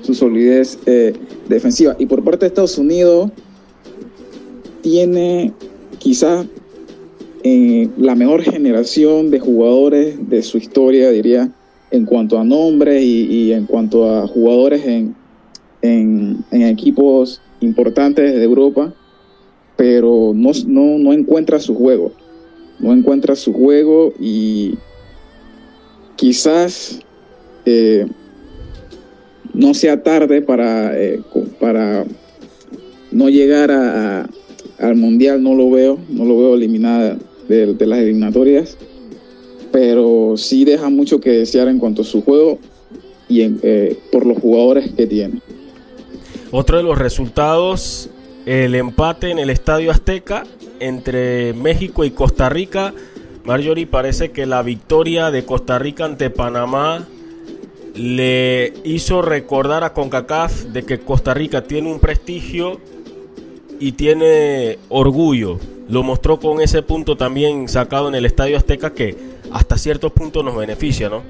su 0.00 0.14
solidez 0.14 0.78
eh, 0.86 1.12
defensiva. 1.46 1.94
Y 1.98 2.06
por 2.06 2.24
parte 2.24 2.40
de 2.40 2.46
Estados 2.46 2.78
Unidos, 2.78 3.30
tiene 4.80 5.52
quizás 5.98 6.46
eh, 7.42 7.90
la 7.98 8.14
mejor 8.14 8.40
generación 8.40 9.30
de 9.30 9.38
jugadores 9.38 10.26
de 10.26 10.42
su 10.42 10.56
historia, 10.56 11.10
diría, 11.10 11.52
en 11.90 12.06
cuanto 12.06 12.38
a 12.38 12.44
nombres 12.44 13.04
y, 13.04 13.52
en 13.52 13.66
cuanto 13.66 14.10
a 14.10 14.26
jugadores 14.26 14.86
en 15.82 16.44
equipos 16.50 17.42
importantes 17.60 18.32
de 18.32 18.42
Europa 18.42 18.94
pero 19.78 20.32
no, 20.34 20.50
no, 20.66 20.98
no 20.98 21.12
encuentra 21.12 21.60
su 21.60 21.72
juego. 21.76 22.10
No 22.80 22.92
encuentra 22.92 23.36
su 23.36 23.52
juego 23.52 24.12
y 24.18 24.74
quizás 26.16 26.98
eh, 27.64 28.04
no 29.54 29.74
sea 29.74 30.02
tarde 30.02 30.42
para, 30.42 31.00
eh, 31.00 31.20
para 31.60 32.04
no 33.12 33.28
llegar 33.28 33.70
a, 33.70 34.28
al 34.80 34.96
mundial, 34.96 35.44
no 35.44 35.54
lo 35.54 35.70
veo, 35.70 35.96
no 36.08 36.24
lo 36.24 36.36
veo 36.36 36.54
eliminada 36.56 37.16
de, 37.48 37.86
las 37.86 38.00
eliminatorias, 38.00 38.76
pero 39.70 40.34
sí 40.36 40.64
deja 40.64 40.90
mucho 40.90 41.20
que 41.20 41.30
desear 41.30 41.68
en 41.68 41.78
cuanto 41.78 42.02
a 42.02 42.04
su 42.04 42.22
juego 42.22 42.58
y 43.28 43.42
eh, 43.62 43.96
por 44.10 44.26
los 44.26 44.38
jugadores 44.38 44.90
que 44.90 45.06
tiene. 45.06 45.40
Otro 46.50 46.78
de 46.78 46.82
los 46.82 46.98
resultados 46.98 48.10
el 48.48 48.74
empate 48.74 49.30
en 49.30 49.38
el 49.38 49.50
Estadio 49.50 49.90
Azteca 49.90 50.44
entre 50.80 51.52
México 51.52 52.06
y 52.06 52.12
Costa 52.12 52.48
Rica. 52.48 52.94
Marjorie, 53.44 53.86
parece 53.86 54.30
que 54.30 54.46
la 54.46 54.62
victoria 54.62 55.30
de 55.30 55.44
Costa 55.44 55.78
Rica 55.78 56.06
ante 56.06 56.30
Panamá 56.30 57.06
le 57.94 58.72
hizo 58.84 59.20
recordar 59.20 59.84
a 59.84 59.92
CONCACAF 59.92 60.62
de 60.62 60.82
que 60.84 60.98
Costa 60.98 61.34
Rica 61.34 61.64
tiene 61.64 61.92
un 61.92 62.00
prestigio 62.00 62.80
y 63.78 63.92
tiene 63.92 64.78
orgullo. 64.88 65.58
Lo 65.90 66.02
mostró 66.02 66.40
con 66.40 66.62
ese 66.62 66.80
punto 66.80 67.18
también 67.18 67.68
sacado 67.68 68.08
en 68.08 68.14
el 68.14 68.24
Estadio 68.24 68.56
Azteca 68.56 68.94
que 68.94 69.14
hasta 69.52 69.76
cierto 69.76 70.08
punto 70.08 70.42
nos 70.42 70.56
beneficia, 70.56 71.10
¿no? 71.10 71.22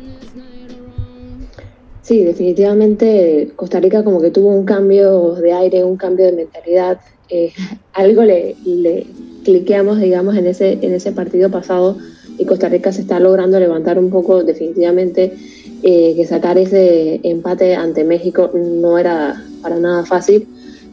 Sí, 2.09 2.25
definitivamente 2.25 3.51
Costa 3.55 3.81
Rica 3.81 4.03
como 4.03 4.23
que 4.23 4.31
tuvo 4.31 4.49
un 4.49 4.65
cambio 4.65 5.35
de 5.35 5.53
aire, 5.53 5.85
un 5.85 5.99
cambio 5.99 6.25
de 6.25 6.33
mentalidad. 6.33 6.99
Eh, 7.29 7.53
algo 7.93 8.23
le, 8.23 8.57
le, 8.65 9.07
cliqueamos, 9.45 10.01
digamos, 10.01 10.35
en 10.35 10.47
ese, 10.47 10.79
en 10.81 10.95
ese 10.95 11.13
partido 11.13 11.51
pasado 11.51 11.99
y 12.39 12.47
Costa 12.47 12.71
Rica 12.71 12.93
se 12.93 13.03
está 13.03 13.21
logrando 13.21 13.61
levantar 13.61 13.99
un 13.99 14.09
poco, 14.09 14.43
definitivamente, 14.43 15.35
eh, 15.83 16.15
que 16.17 16.25
sacar 16.25 16.57
ese 16.57 17.21
empate 17.25 17.75
ante 17.75 18.05
México 18.05 18.53
no 18.55 18.97
era 18.97 19.45
para 19.61 19.79
nada 19.79 20.07
fácil. 20.07 20.49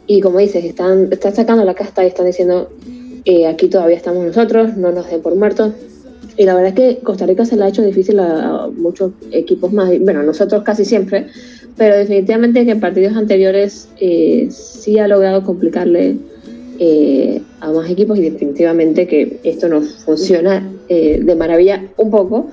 Y 0.07 0.19
como 0.19 0.39
dices, 0.39 0.65
están, 0.65 1.07
están 1.13 1.33
sacando 1.33 1.63
la 1.63 1.75
casta 1.75 2.03
y 2.03 2.07
están 2.07 2.25
diciendo, 2.25 2.69
eh, 3.23 3.47
aquí 3.47 3.69
todavía 3.69 3.95
estamos 3.95 4.25
nosotros, 4.25 4.75
no 4.75 4.91
nos 4.91 5.09
den 5.09 5.21
por 5.21 5.33
muertos. 5.35 5.71
Y 6.37 6.45
la 6.45 6.55
verdad 6.55 6.69
es 6.69 6.75
que 6.75 7.03
Costa 7.03 7.25
Rica 7.25 7.45
se 7.45 7.55
le 7.55 7.63
ha 7.63 7.69
hecho 7.69 7.81
difícil 7.81 8.19
a, 8.19 8.67
muchos 8.75 9.11
equipos 9.31 9.71
más, 9.71 9.97
bueno, 9.99 10.23
nosotros 10.23 10.63
casi 10.63 10.83
siempre, 10.83 11.27
pero 11.77 11.97
definitivamente 11.97 12.65
que 12.65 12.71
en 12.71 12.79
partidos 12.79 13.15
anteriores 13.15 13.87
eh, 13.99 14.47
sí 14.49 14.99
ha 14.99 15.07
logrado 15.07 15.43
complicarle 15.43 16.17
eh, 16.79 17.41
a 17.61 17.71
más 17.71 17.89
equipos 17.89 18.17
y 18.19 18.29
definitivamente 18.29 19.07
que 19.07 19.39
esto 19.43 19.69
nos 19.69 20.03
funciona 20.03 20.69
eh, 20.89 21.19
de 21.23 21.35
maravilla 21.35 21.83
un 21.97 22.11
poco 22.11 22.49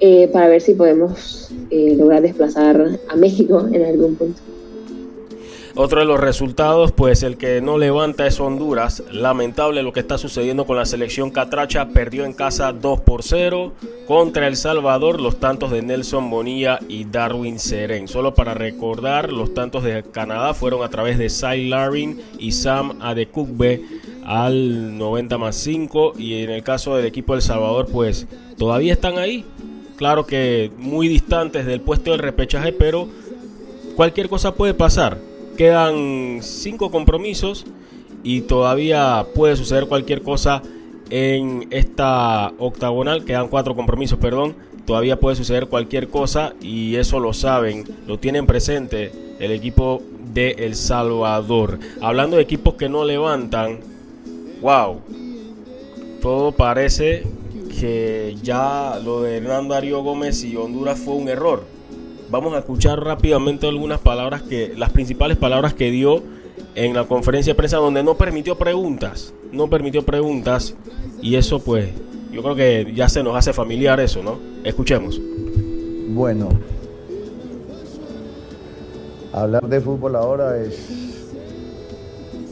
eh, 0.00 0.28
para 0.32 0.48
ver 0.48 0.60
si 0.60 0.74
podemos 0.74 1.50
eh, 1.70 1.94
lograr 1.96 2.22
desplazar 2.22 2.98
a 3.08 3.16
México 3.16 3.68
en 3.70 3.84
algún 3.84 4.16
punto. 4.16 4.40
Otro 5.76 6.00
de 6.00 6.06
los 6.06 6.18
resultados, 6.18 6.90
pues 6.90 7.22
el 7.22 7.36
que 7.36 7.60
no 7.60 7.78
levanta 7.78 8.26
es 8.26 8.40
Honduras. 8.40 9.04
Lamentable 9.12 9.84
lo 9.84 9.92
que 9.92 10.00
está 10.00 10.18
sucediendo 10.18 10.66
con 10.66 10.76
la 10.76 10.84
selección 10.84 11.30
Catracha. 11.30 11.88
Perdió 11.90 12.24
en 12.24 12.32
casa 12.32 12.72
2 12.72 13.00
por 13.02 13.22
0 13.22 13.72
contra 14.08 14.48
El 14.48 14.56
Salvador 14.56 15.20
los 15.20 15.38
tantos 15.38 15.70
de 15.70 15.82
Nelson 15.82 16.28
Bonilla 16.28 16.80
y 16.88 17.04
Darwin 17.04 17.60
Seren. 17.60 18.08
Solo 18.08 18.34
para 18.34 18.54
recordar, 18.54 19.32
los 19.32 19.54
tantos 19.54 19.84
de 19.84 20.02
Canadá 20.02 20.54
fueron 20.54 20.82
a 20.82 20.90
través 20.90 21.18
de 21.18 21.30
Cy 21.30 21.68
Larin 21.68 22.20
y 22.36 22.50
Sam 22.50 22.98
Adekugbe 23.00 23.80
al 24.24 24.98
90 24.98 25.38
más 25.38 25.54
5. 25.54 26.14
Y 26.18 26.42
en 26.42 26.50
el 26.50 26.64
caso 26.64 26.96
del 26.96 27.06
equipo 27.06 27.34
de 27.34 27.38
El 27.38 27.42
Salvador, 27.42 27.86
pues 27.92 28.26
todavía 28.58 28.92
están 28.92 29.18
ahí. 29.18 29.44
claro 29.96 30.26
que 30.26 30.72
muy 30.78 31.06
distantes 31.06 31.64
del 31.64 31.80
puesto 31.80 32.10
del 32.10 32.20
repechaje, 32.20 32.72
pero 32.72 33.06
cualquier 33.94 34.28
cosa 34.28 34.54
puede 34.54 34.74
pasar. 34.74 35.29
Quedan 35.60 36.38
cinco 36.40 36.90
compromisos 36.90 37.66
y 38.22 38.40
todavía 38.40 39.26
puede 39.34 39.56
suceder 39.56 39.88
cualquier 39.88 40.22
cosa 40.22 40.62
en 41.10 41.68
esta 41.70 42.54
octagonal. 42.58 43.26
Quedan 43.26 43.48
cuatro 43.48 43.76
compromisos, 43.76 44.18
perdón. 44.18 44.56
Todavía 44.86 45.20
puede 45.20 45.36
suceder 45.36 45.66
cualquier 45.66 46.08
cosa 46.08 46.54
y 46.62 46.96
eso 46.96 47.20
lo 47.20 47.34
saben, 47.34 47.84
lo 48.06 48.18
tienen 48.18 48.46
presente 48.46 49.12
el 49.38 49.50
equipo 49.52 50.00
de 50.32 50.52
El 50.52 50.76
Salvador. 50.76 51.78
Hablando 52.00 52.38
de 52.38 52.42
equipos 52.42 52.76
que 52.76 52.88
no 52.88 53.04
levantan, 53.04 53.80
wow, 54.62 55.02
todo 56.22 56.52
parece 56.52 57.24
que 57.78 58.34
ya 58.42 58.98
lo 59.04 59.20
de 59.20 59.36
Hernando 59.36 59.74
Darío 59.74 60.02
Gómez 60.02 60.42
y 60.42 60.56
Honduras 60.56 60.98
fue 60.98 61.16
un 61.16 61.28
error. 61.28 61.79
Vamos 62.30 62.54
a 62.54 62.58
escuchar 62.58 63.02
rápidamente 63.02 63.66
algunas 63.66 63.98
palabras 63.98 64.42
que, 64.42 64.72
las 64.76 64.90
principales 64.90 65.36
palabras 65.36 65.74
que 65.74 65.90
dio 65.90 66.22
en 66.76 66.94
la 66.94 67.04
conferencia 67.04 67.54
de 67.54 67.56
prensa 67.56 67.78
donde 67.78 68.04
no 68.04 68.14
permitió 68.14 68.56
preguntas, 68.56 69.34
no 69.50 69.68
permitió 69.68 70.06
preguntas 70.06 70.76
y 71.20 71.34
eso 71.34 71.58
pues 71.58 71.88
yo 72.30 72.42
creo 72.44 72.54
que 72.54 72.92
ya 72.94 73.08
se 73.08 73.24
nos 73.24 73.34
hace 73.34 73.52
familiar 73.52 73.98
eso, 73.98 74.22
¿no? 74.22 74.38
Escuchemos. 74.62 75.20
Bueno, 76.10 76.50
hablar 79.32 79.68
de 79.68 79.80
fútbol 79.80 80.14
ahora 80.14 80.56
es 80.56 81.32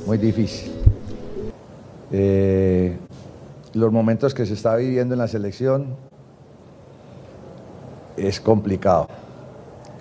muy 0.06 0.18
difícil. 0.18 0.72
Eh, 2.10 2.96
los 3.74 3.92
momentos 3.92 4.34
que 4.34 4.44
se 4.44 4.54
está 4.54 4.74
viviendo 4.74 5.14
en 5.14 5.20
la 5.20 5.28
selección 5.28 5.94
es 8.16 8.40
complicado. 8.40 9.06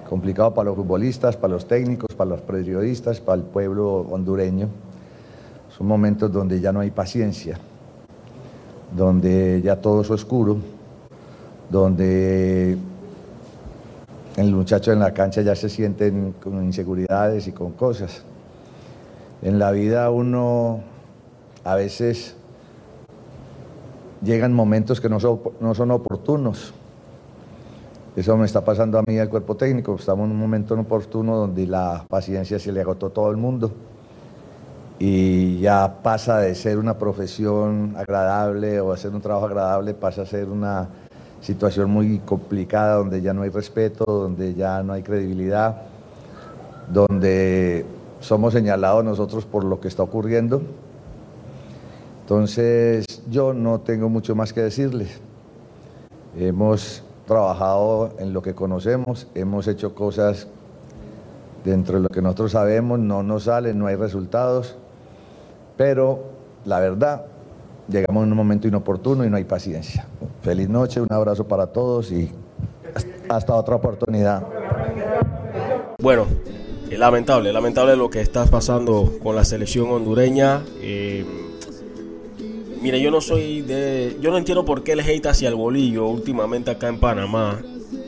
Complicado 0.07 0.53
para 0.53 0.69
los 0.69 0.77
futbolistas, 0.77 1.35
para 1.35 1.53
los 1.53 1.67
técnicos, 1.67 2.15
para 2.15 2.29
los 2.29 2.41
periodistas, 2.41 3.19
para 3.19 3.41
el 3.41 3.43
pueblo 3.43 4.05
hondureño. 4.09 4.69
Son 5.77 5.85
momentos 5.85 6.31
donde 6.31 6.61
ya 6.61 6.71
no 6.71 6.79
hay 6.79 6.91
paciencia, 6.91 7.59
donde 8.95 9.61
ya 9.61 9.75
todo 9.75 10.01
es 10.01 10.09
oscuro, 10.09 10.57
donde 11.69 12.77
el 14.37 14.51
muchacho 14.53 14.93
en 14.93 14.99
la 14.99 15.13
cancha 15.13 15.41
ya 15.41 15.55
se 15.55 15.67
sienten 15.67 16.35
con 16.41 16.63
inseguridades 16.63 17.47
y 17.47 17.51
con 17.51 17.73
cosas. 17.73 18.23
En 19.41 19.59
la 19.59 19.71
vida 19.71 20.09
uno 20.09 20.79
a 21.65 21.75
veces 21.75 22.35
llegan 24.23 24.53
momentos 24.53 25.01
que 25.01 25.09
no 25.09 25.19
son, 25.19 25.41
no 25.59 25.75
son 25.75 25.91
oportunos. 25.91 26.73
Eso 28.17 28.35
me 28.35 28.45
está 28.45 28.65
pasando 28.65 28.99
a 28.99 29.03
mí 29.07 29.17
al 29.17 29.29
cuerpo 29.29 29.55
técnico. 29.55 29.95
Estamos 29.95 30.25
en 30.25 30.31
un 30.31 30.39
momento 30.39 30.73
oportuno 30.73 31.37
donde 31.37 31.65
la 31.65 32.05
paciencia 32.09 32.59
se 32.59 32.73
le 32.73 32.81
agotó 32.81 33.05
a 33.05 33.09
todo 33.11 33.31
el 33.31 33.37
mundo 33.37 33.71
y 34.99 35.59
ya 35.59 35.99
pasa 36.03 36.39
de 36.39 36.53
ser 36.53 36.77
una 36.79 36.97
profesión 36.97 37.93
agradable 37.95 38.81
o 38.81 38.91
hacer 38.91 39.13
un 39.13 39.21
trabajo 39.21 39.45
agradable, 39.45 39.93
pasa 39.93 40.23
a 40.23 40.25
ser 40.25 40.49
una 40.49 40.89
situación 41.39 41.89
muy 41.89 42.19
complicada 42.19 42.95
donde 42.95 43.21
ya 43.21 43.33
no 43.33 43.43
hay 43.43 43.49
respeto, 43.49 44.03
donde 44.03 44.53
ya 44.53 44.83
no 44.83 44.91
hay 44.91 45.03
credibilidad, 45.03 45.83
donde 46.91 47.85
somos 48.19 48.51
señalados 48.51 49.05
nosotros 49.05 49.45
por 49.45 49.63
lo 49.63 49.79
que 49.79 49.87
está 49.87 50.03
ocurriendo 50.03 50.61
entonces 52.27 53.05
yo 53.29 53.53
no 53.53 53.79
tengo 53.79 54.09
mucho 54.09 54.35
más 54.35 54.51
que 54.51 54.59
decirles. 54.59 55.21
Hemos 56.37 57.01
trabajado 57.27 58.13
en 58.17 58.33
lo 58.33 58.41
que 58.41 58.55
conocemos, 58.55 59.27
hemos 59.35 59.67
hecho 59.67 59.93
cosas 59.93 60.47
dentro 61.63 61.97
de 61.97 62.03
lo 62.03 62.09
que 62.09 62.21
nosotros 62.21 62.53
sabemos, 62.53 62.97
no 62.97 63.21
nos 63.21 63.43
salen, 63.43 63.77
no 63.77 63.85
hay 63.87 63.95
resultados, 63.95 64.77
pero 65.75 66.23
la 66.65 66.79
verdad, 66.79 67.25
llegamos 67.89 68.23
en 68.23 68.31
un 68.31 68.37
momento 68.37 68.67
inoportuno 68.67 69.25
y 69.25 69.29
no 69.29 69.37
hay 69.37 69.43
paciencia. 69.43 70.07
Feliz 70.41 70.69
noche, 70.69 71.01
un 71.01 71.11
abrazo 71.11 71.47
para 71.47 71.67
todos 71.67 72.11
y 72.11 72.31
hasta 73.29 73.53
otra 73.53 73.75
oportunidad. 73.75 74.43
Bueno, 76.01 76.25
lamentable, 76.89 77.51
lamentable 77.51 77.97
lo 77.97 78.09
que 78.09 78.21
está 78.21 78.45
pasando 78.45 79.19
con 79.21 79.35
la 79.35 79.43
selección 79.43 79.89
hondureña. 79.89 80.63
Eh, 80.81 81.25
Mire, 82.81 83.01
yo 83.01 83.11
no 83.11 83.21
soy 83.21 83.61
de. 83.61 84.17
Yo 84.21 84.31
no 84.31 84.37
entiendo 84.37 84.65
por 84.65 84.83
qué 84.83 84.93
el 84.93 84.99
hate 84.99 85.25
hacia 85.27 85.49
el 85.49 85.55
bolillo 85.55 86.07
últimamente 86.07 86.71
acá 86.71 86.87
en 86.87 86.99
Panamá. 86.99 87.59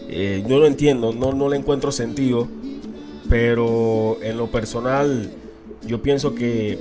Eh, 0.07 0.43
yo 0.47 0.59
no 0.59 0.65
entiendo, 0.65 1.13
no, 1.13 1.33
no 1.33 1.49
le 1.49 1.57
encuentro 1.57 1.91
sentido. 1.91 2.47
Pero 3.29 4.17
en 4.23 4.37
lo 4.37 4.47
personal, 4.47 5.31
yo 5.85 6.01
pienso 6.01 6.33
que 6.33 6.79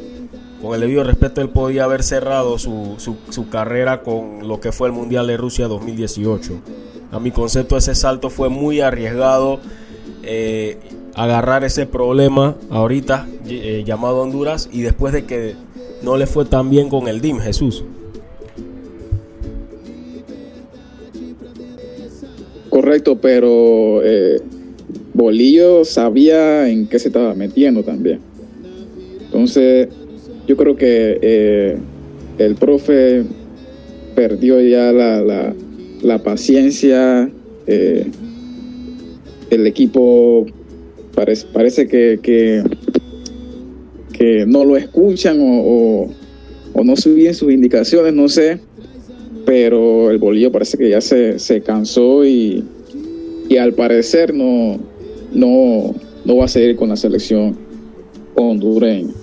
con 0.63 0.75
el 0.75 0.81
debido 0.81 1.05
respeto 1.05 1.41
él 1.41 1.51
podía 1.51 1.85
haber 1.85 2.03
cerrado 2.03 2.59
su, 2.59 2.97
su, 2.99 3.49
carrera 3.49 4.03
con 4.03 4.49
lo 4.49 4.61
que 4.61 4.73
fue 4.73 4.89
el 4.89 4.95
Mundial 4.95 5.27
de 5.27 5.37
Rusia 5.37 5.69
2018. 5.69 6.55
A 7.13 7.21
mi 7.21 7.31
concepto 7.31 7.77
ese 7.77 7.95
salto 7.95 8.31
fue 8.31 8.49
muy 8.49 8.81
arriesgado. 8.81 9.61
Eh, 10.23 10.79
agarrar 11.15 11.65
ese 11.65 11.85
problema 11.85 12.55
ahorita 12.71 13.27
eh, 13.47 13.83
llamado 13.85 14.21
Honduras 14.21 14.69
y 14.71 14.83
después 14.83 15.13
de 15.13 15.25
que 15.25 15.57
no 16.03 16.17
le 16.17 16.27
fue 16.27 16.45
tan 16.45 16.71
bien 16.71 16.89
con 16.89 17.09
el 17.09 17.21
DIM, 17.21 17.39
Jesús. 17.39 17.85
Correcto, 22.69 23.19
pero 23.21 24.03
eh, 24.05 24.41
Bolillo 25.15 25.85
sabía 25.85 26.69
en 26.69 26.87
qué 26.87 26.99
se 26.99 27.09
estaba 27.09 27.35
metiendo 27.35 27.83
también. 27.83 28.21
Entonces, 29.25 29.89
yo 30.47 30.57
creo 30.57 30.77
que 30.77 31.19
eh, 31.21 31.77
el 32.39 32.55
profe 32.55 33.25
perdió 34.15 34.61
ya 34.61 34.93
la, 34.93 35.55
la, 36.03 36.23
paciencia. 36.23 37.31
Eh, 37.67 38.11
el 39.51 39.67
equipo 39.67 40.47
parece, 41.15 41.47
parece 41.53 41.89
que, 41.89 42.21
que 42.23 42.63
que 44.19 44.45
no 44.47 44.65
lo 44.65 44.77
escuchan 44.77 45.39
o, 45.41 46.09
no 46.83 46.97
siguen 46.97 47.35
sus 47.35 47.53
indicaciones, 47.53 48.13
no 48.13 48.29
sé. 48.29 48.61
Pero 49.47 50.11
el 50.11 50.19
bolillo 50.19 50.51
parece 50.51 50.77
que 50.77 50.91
ya 50.91 51.01
se, 51.01 51.63
cansó 51.65 52.25
y, 52.25 52.65
al 53.59 53.73
parecer 53.75 54.35
no, 54.35 54.79
no, 55.33 55.95
no 56.25 56.37
va 56.37 56.45
a 56.45 56.49
seguir 56.49 56.77
con 56.77 56.89
la 56.89 56.97
selección 56.97 57.57
hondureña. 58.35 59.15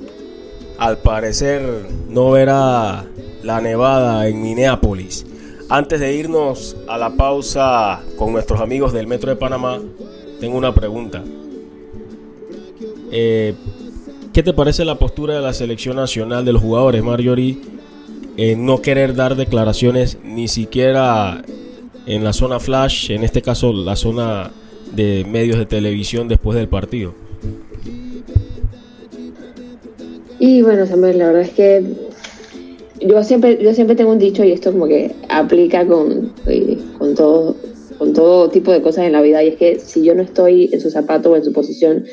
Al 0.78 0.98
parecer 0.98 1.62
no 2.10 2.32
verá 2.32 3.06
la 3.44 3.62
nevada 3.62 4.28
en 4.28 4.42
Minneapolis. 4.42 5.26
Antes 5.68 6.00
de 6.00 6.16
irnos 6.16 6.78
a 6.88 6.98
la 6.98 7.16
pausa 7.16 8.02
con 8.18 8.32
nuestros 8.32 8.62
amigos 8.62 8.94
del 8.94 9.08
Metro 9.08 9.30
de 9.30 9.36
Panamá, 9.36 9.82
tengo 10.40 10.58
una 10.58 10.74
pregunta. 10.74 11.24
Eh, 13.12 13.54
¿Qué 14.36 14.44
te 14.44 14.52
parece 14.52 14.84
la 14.84 14.96
postura 14.96 15.36
de 15.36 15.42
la 15.42 15.54
selección 15.54 15.96
nacional 15.96 16.44
de 16.44 16.52
los 16.52 16.62
jugadores, 16.62 17.02
Marjorie, 17.02 17.58
en 18.36 18.66
no 18.66 18.82
querer 18.82 19.16
dar 19.16 19.38
declaraciones 19.38 20.18
ni 20.26 20.50
siquiera 20.50 21.42
en 22.06 22.22
la 22.22 22.34
zona 22.34 22.60
flash, 22.60 23.12
en 23.12 23.24
este 23.24 23.42
caso 23.42 23.72
la 23.72 23.96
zona 23.96 24.52
de 24.94 25.24
medios 25.24 25.58
de 25.58 25.66
televisión 25.66 26.28
después 26.28 26.58
del 26.58 26.68
partido? 26.68 27.16
Y 30.38 30.62
bueno, 30.64 30.86
Samuel, 30.86 31.18
la 31.18 31.28
verdad 31.28 31.44
es 31.44 31.52
que 31.52 31.84
yo 33.00 33.24
siempre, 33.24 33.58
yo 33.64 33.74
siempre 33.74 33.96
tengo 33.96 34.12
un 34.12 34.20
dicho 34.20 34.44
y 34.44 34.52
esto 34.52 34.74
como 34.74 34.88
que 34.88 35.16
aplica 35.30 35.88
con, 35.88 36.34
eh, 36.46 36.78
con, 36.98 37.16
todo, 37.16 37.56
con 37.98 38.12
todo 38.12 38.50
tipo 38.50 38.74
de 38.74 38.82
cosas 38.82 39.06
en 39.06 39.14
la 39.14 39.22
vida 39.22 39.42
y 39.46 39.48
es 39.48 39.56
que 39.56 39.80
si 39.80 40.04
yo 40.04 40.14
no 40.14 40.24
estoy 40.24 40.72
en 40.74 40.82
su 40.82 40.90
zapato 40.90 41.32
o 41.32 41.36
en 41.38 41.46
su 41.46 41.54
posición, 41.54 42.04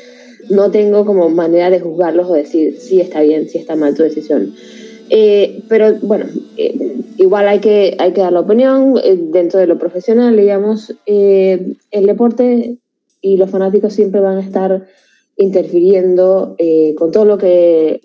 no 0.49 0.71
tengo 0.71 1.05
como 1.05 1.29
manera 1.29 1.69
de 1.69 1.79
juzgarlos 1.79 2.29
o 2.29 2.33
decir 2.33 2.77
si 2.79 2.99
está 2.99 3.21
bien, 3.21 3.49
si 3.49 3.57
está 3.57 3.75
mal 3.75 3.95
tu 3.95 4.03
decisión. 4.03 4.53
Eh, 5.09 5.63
pero 5.67 5.93
bueno, 6.01 6.25
eh, 6.57 6.95
igual 7.17 7.47
hay 7.47 7.59
que, 7.59 7.95
hay 7.99 8.13
que 8.13 8.21
dar 8.21 8.33
la 8.33 8.39
opinión 8.39 8.95
eh, 9.03 9.17
dentro 9.17 9.59
de 9.59 9.67
lo 9.67 9.77
profesional, 9.77 10.35
digamos. 10.35 10.93
el 11.05 11.75
deporte 11.91 12.77
y 13.21 13.37
los 13.37 13.49
fanáticos 13.49 13.93
siempre 13.93 14.21
van 14.21 14.37
a 14.37 14.41
estar 14.41 14.85
interfiriendo 15.37 16.55
con 16.95 17.11
todo 17.11 17.25
lo 17.25 17.37
que 17.37 18.01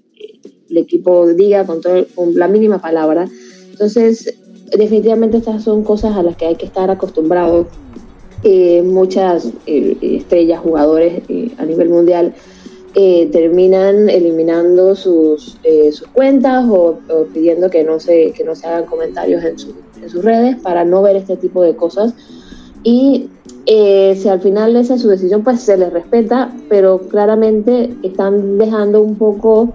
el 0.71 0.77
equipo 0.77 1.27
diga, 1.29 1.67
con, 1.67 1.81
todo, 1.81 2.07
con 2.15 2.35
la 2.35 2.49
mínima 2.49 2.81
palabra. 2.81 3.29
Entonces, 3.71 4.39
definitivamente 4.77 5.39
estas 5.39 5.65
son 5.65 5.83
cosas 5.83 6.17
a 6.17 6.23
las 6.23 6.37
que 6.37 6.47
hay 6.47 6.57
que 6.57 6.67
estar 6.67 6.91
acostumbrados 6.91 7.67
eh, 8.43 8.83
muchas 8.83 9.51
eh, 9.67 9.97
estrellas, 10.01 10.61
jugadores 10.61 11.23
eh, 11.29 11.51
a 11.59 11.65
nivel 11.65 11.89
mundial 11.89 12.35
terminan 13.31 14.09
eliminando 14.11 14.97
sus, 14.97 15.57
sus 15.93 16.09
cuentas 16.09 16.65
o, 16.69 16.99
pidiendo 17.33 17.71
que 17.71 17.85
no, 17.85 18.01
se, 18.01 18.33
que 18.33 18.43
no 18.43 18.57
se 18.57 18.67
hagan 18.67 18.87
comentarios 18.87 19.45
en, 19.45 19.57
sus 19.57 20.25
redes 20.25 20.57
para 20.57 20.85
no 20.85 21.03
ver 21.03 21.15
este 21.15 21.37
tipo 21.37 21.63
de 21.63 21.77
cosas. 21.77 22.13
y 22.83 23.29
eh, 23.71 24.17
si 24.17 24.31
al 24.31 24.41
final 24.41 24.75
esa 24.77 24.95
es 24.95 25.03
su 25.03 25.09
decisión, 25.09 25.45
pues 25.45 25.61
se 25.61 25.77
les 25.77 25.93
respeta, 25.93 26.51
pero 26.71 27.01
claramente 27.01 27.95
están 28.03 28.57
dejando 28.57 29.03
un 29.03 29.17
poco 29.17 29.75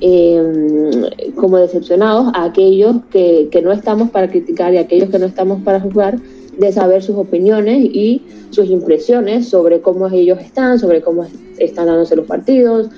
eh, 0.00 1.32
como 1.34 1.56
decepcionados 1.56 2.32
a 2.34 2.44
aquellos 2.44 2.98
que, 3.10 3.48
que, 3.50 3.62
no 3.62 3.72
estamos 3.72 4.10
para 4.10 4.30
criticar 4.30 4.72
y 4.72 4.76
a 4.76 4.82
aquellos 4.82 5.10
que 5.10 5.18
no 5.18 5.26
estamos 5.26 5.60
para 5.62 5.80
juzgar, 5.80 6.20
de 6.58 6.72
saber 6.72 7.02
sus 7.02 7.16
opiniones 7.16 7.84
y 7.84 8.22
sus 8.50 8.68
impresiones 8.68 9.48
sobre 9.48 9.80
cómo 9.80 10.08
ellos 10.08 10.38
están, 10.40 10.78
sobre 10.78 11.02
cómo 11.02 11.26
están 11.58 11.86
dándose 11.86 12.16
los 12.16 12.26
partidos, 12.26 12.88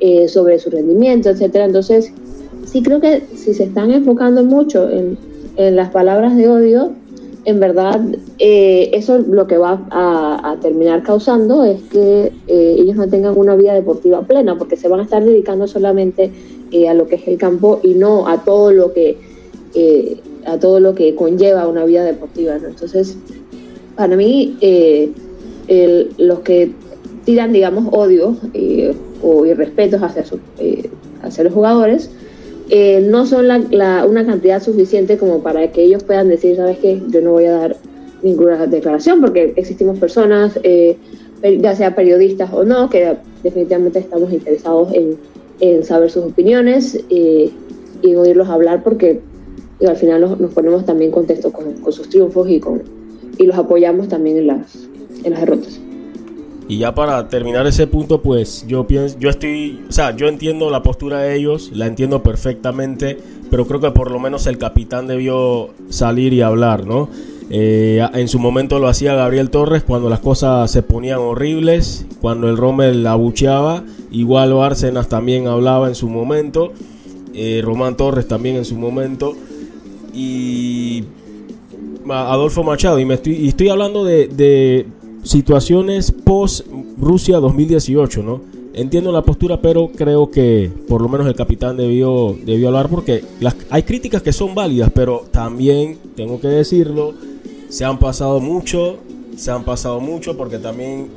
eh, 0.00 0.28
sobre 0.28 0.58
su 0.58 0.70
rendimiento, 0.70 1.30
etcétera. 1.30 1.64
Entonces, 1.64 2.12
sí 2.66 2.82
creo 2.82 3.00
que 3.00 3.22
si 3.34 3.54
se 3.54 3.64
están 3.64 3.90
enfocando 3.90 4.44
mucho 4.44 4.90
en, 4.90 5.16
las 5.56 5.88
palabras 5.88 6.36
de 6.36 6.50
odio, 6.50 6.92
en 7.46 7.60
verdad 7.60 7.98
eh, 8.38 8.90
eso 8.92 9.16
lo 9.16 9.46
que 9.46 9.56
va 9.56 9.86
a, 9.90 10.56
terminar 10.60 11.02
causando 11.02 11.64
es 11.64 11.80
que 11.84 12.30
eh, 12.46 12.76
ellos 12.78 12.96
no 12.96 13.08
tengan 13.08 13.38
una 13.38 13.56
vida 13.56 13.72
deportiva 13.72 14.20
plena, 14.20 14.58
porque 14.58 14.76
se 14.76 14.88
van 14.88 15.00
a 15.00 15.04
estar 15.04 15.24
dedicando 15.24 15.66
solamente 15.66 16.30
eh, 16.72 16.90
a 16.90 16.92
lo 16.92 17.08
que 17.08 17.14
es 17.14 17.26
el 17.26 17.38
campo 17.38 17.80
y 17.82 17.94
no 17.94 18.28
a 18.28 18.44
todo 18.44 18.70
lo 18.70 18.92
que 18.92 19.16
a 20.46 20.58
todo 20.58 20.80
lo 20.80 20.94
que 20.94 21.14
conlleva 21.14 21.66
una 21.68 21.84
vida 21.84 22.04
deportiva. 22.04 22.56
Entonces, 22.56 23.16
para 23.96 24.16
mí, 24.16 24.56
los 26.18 26.40
que 26.40 26.72
tiran, 27.24 27.52
digamos, 27.52 27.88
odio 27.92 28.36
o 29.22 29.46
irrespetos 29.46 30.02
hacia, 30.02 30.24
hacia 31.22 31.44
los 31.44 31.52
jugadores, 31.52 32.10
eh, 32.68 33.00
no 33.00 33.26
son 33.26 33.46
una 33.46 34.26
cantidad 34.26 34.60
suficiente 34.60 35.18
como 35.18 35.40
para 35.40 35.70
que 35.70 35.84
ellos 35.84 36.02
puedan 36.02 36.28
decir, 36.28 36.56
sabes 36.56 36.78
qué, 36.78 37.00
yo 37.08 37.20
no 37.20 37.32
voy 37.32 37.44
a 37.44 37.52
dar 37.52 37.76
ninguna 38.22 38.66
declaración 38.66 39.20
porque 39.20 39.52
existimos 39.54 40.00
personas, 40.00 40.58
eh, 40.64 40.96
ya 41.60 41.76
sea 41.76 41.94
periodistas 41.94 42.52
o 42.52 42.64
no, 42.64 42.90
que 42.90 43.16
definitivamente 43.44 44.00
estamos 44.00 44.32
interesados 44.32 44.88
en, 44.92 45.16
saber 45.84 46.10
sus 46.10 46.24
opiniones 46.24 47.00
eh, 47.08 47.50
y 48.02 48.14
oírlos 48.14 48.48
hablar 48.48 48.82
porque 48.82 49.20
al 49.84 49.96
final 49.96 50.20
nos, 50.20 50.52
ponemos 50.52 50.84
también 50.86 51.10
contexto 51.10 51.52
con, 51.52 51.92
sus 51.92 52.08
triunfos 52.08 52.48
y, 52.48 52.60
con, 52.60 52.82
y 53.38 53.44
los 53.44 53.56
apoyamos 53.56 54.08
también 54.08 54.38
en 54.38 54.46
las, 54.46 54.88
en 55.24 55.32
las 55.32 55.40
derrotas. 55.40 55.80
Y 56.68 56.78
ya 56.78 56.94
para 56.94 57.28
terminar 57.28 57.66
ese 57.66 57.86
punto, 57.86 58.22
pues 58.22 58.64
yo 58.66 58.86
pienso, 58.86 59.16
yo 59.20 59.30
estoy, 59.30 59.84
o 59.88 59.92
sea, 59.92 60.16
yo 60.16 60.26
entiendo 60.26 60.70
la 60.70 60.82
postura 60.82 61.20
de 61.20 61.36
ellos, 61.36 61.70
la 61.72 61.86
entiendo 61.86 62.22
perfectamente, 62.22 63.18
pero 63.50 63.66
creo 63.66 63.80
que 63.80 63.90
por 63.92 64.10
lo 64.10 64.18
menos 64.18 64.46
el 64.46 64.58
capitán 64.58 65.06
debió 65.06 65.70
salir 65.90 66.32
y 66.32 66.42
hablar, 66.42 66.86
¿no? 66.86 67.08
Eh, 67.48 68.04
en 68.14 68.26
su 68.26 68.40
momento 68.40 68.80
lo 68.80 68.88
hacía 68.88 69.14
Gabriel 69.14 69.50
Torres 69.50 69.84
cuando 69.84 70.10
las 70.10 70.18
cosas 70.18 70.68
se 70.68 70.82
ponían 70.82 71.20
horribles, 71.20 72.04
cuando 72.20 72.48
el 72.48 72.56
Rommel 72.56 73.06
abucheaba, 73.06 73.84
igual 74.10 74.52
Bárcenas 74.52 75.08
también 75.08 75.46
hablaba 75.46 75.86
en 75.86 75.94
su 75.94 76.08
momento, 76.08 76.72
eh, 77.34 77.60
Román 77.62 77.96
Torres 77.96 78.26
también 78.26 78.56
en 78.56 78.64
su 78.64 78.76
momento, 78.76 79.36
y 80.16 81.04
Adolfo 82.08 82.62
Machado, 82.64 82.98
y, 82.98 83.04
me 83.04 83.14
estoy, 83.14 83.34
y 83.34 83.48
estoy 83.48 83.68
hablando 83.68 84.04
de, 84.04 84.86
situaciones 85.22 86.12
post 86.12 86.66
Rusia 86.98 87.38
2018, 87.38 88.22
¿no? 88.22 88.40
Entiendo 88.74 89.10
la 89.10 89.22
postura, 89.22 89.60
pero 89.60 89.90
creo 89.90 90.30
que 90.30 90.70
por 90.88 91.02
lo 91.02 91.08
menos 91.08 91.26
el 91.26 91.34
capitán 91.34 91.76
debió, 91.76 92.36
debió 92.44 92.68
hablar 92.68 92.88
porque 92.88 93.24
hay 93.70 93.82
críticas 93.82 94.22
que 94.22 94.32
son 94.32 94.54
válidas, 94.54 94.92
pero 94.94 95.24
también, 95.32 95.98
tengo 96.14 96.40
que 96.40 96.46
decirlo, 96.46 97.14
se 97.68 97.84
han 97.84 97.98
pasado 97.98 98.38
mucho, 98.38 98.98
se 99.36 99.50
han 99.50 99.64
pasado 99.64 99.98
mucho 99.98 100.36
porque 100.36 100.58
también 100.58 101.08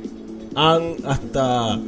han 0.56 0.96
hasta 1.04 1.78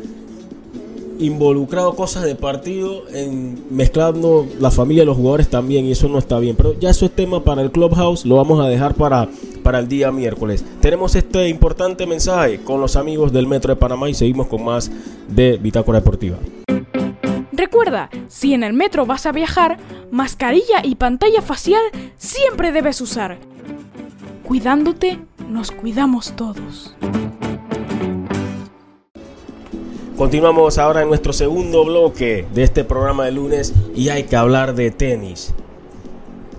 involucrado 1.22 1.94
cosas 1.94 2.24
de 2.24 2.34
partido 2.34 3.08
en 3.12 3.64
mezclando 3.70 4.46
la 4.60 4.70
familia 4.70 5.02
de 5.02 5.06
los 5.06 5.16
jugadores 5.16 5.48
también 5.48 5.86
y 5.86 5.92
eso 5.92 6.08
no 6.08 6.18
está 6.18 6.38
bien. 6.38 6.56
Pero 6.56 6.78
ya 6.78 6.90
eso 6.90 7.06
es 7.06 7.12
tema 7.12 7.42
para 7.44 7.62
el 7.62 7.70
Clubhouse, 7.70 8.26
lo 8.26 8.36
vamos 8.36 8.60
a 8.60 8.68
dejar 8.68 8.94
para, 8.94 9.28
para 9.62 9.78
el 9.78 9.88
día 9.88 10.10
miércoles. 10.10 10.64
Tenemos 10.80 11.14
este 11.14 11.48
importante 11.48 12.06
mensaje 12.06 12.60
con 12.62 12.80
los 12.80 12.96
amigos 12.96 13.32
del 13.32 13.46
Metro 13.46 13.74
de 13.74 13.80
Panamá 13.80 14.10
y 14.10 14.14
seguimos 14.14 14.48
con 14.48 14.64
más 14.64 14.90
de 15.28 15.56
Bitácora 15.56 16.00
Deportiva. 16.00 16.38
Recuerda, 17.52 18.10
si 18.28 18.54
en 18.54 18.64
el 18.64 18.72
metro 18.72 19.06
vas 19.06 19.24
a 19.24 19.32
viajar, 19.32 19.78
mascarilla 20.10 20.82
y 20.82 20.96
pantalla 20.96 21.42
facial 21.42 21.82
siempre 22.16 22.72
debes 22.72 23.00
usar. 23.00 23.38
Cuidándote, 24.42 25.20
nos 25.48 25.70
cuidamos 25.70 26.34
todos. 26.34 26.94
Continuamos 30.22 30.78
ahora 30.78 31.02
en 31.02 31.08
nuestro 31.08 31.32
segundo 31.32 31.84
bloque 31.84 32.44
de 32.54 32.62
este 32.62 32.84
programa 32.84 33.24
de 33.24 33.32
lunes 33.32 33.74
y 33.92 34.10
hay 34.10 34.22
que 34.22 34.36
hablar 34.36 34.76
de 34.76 34.92
tenis. 34.92 35.52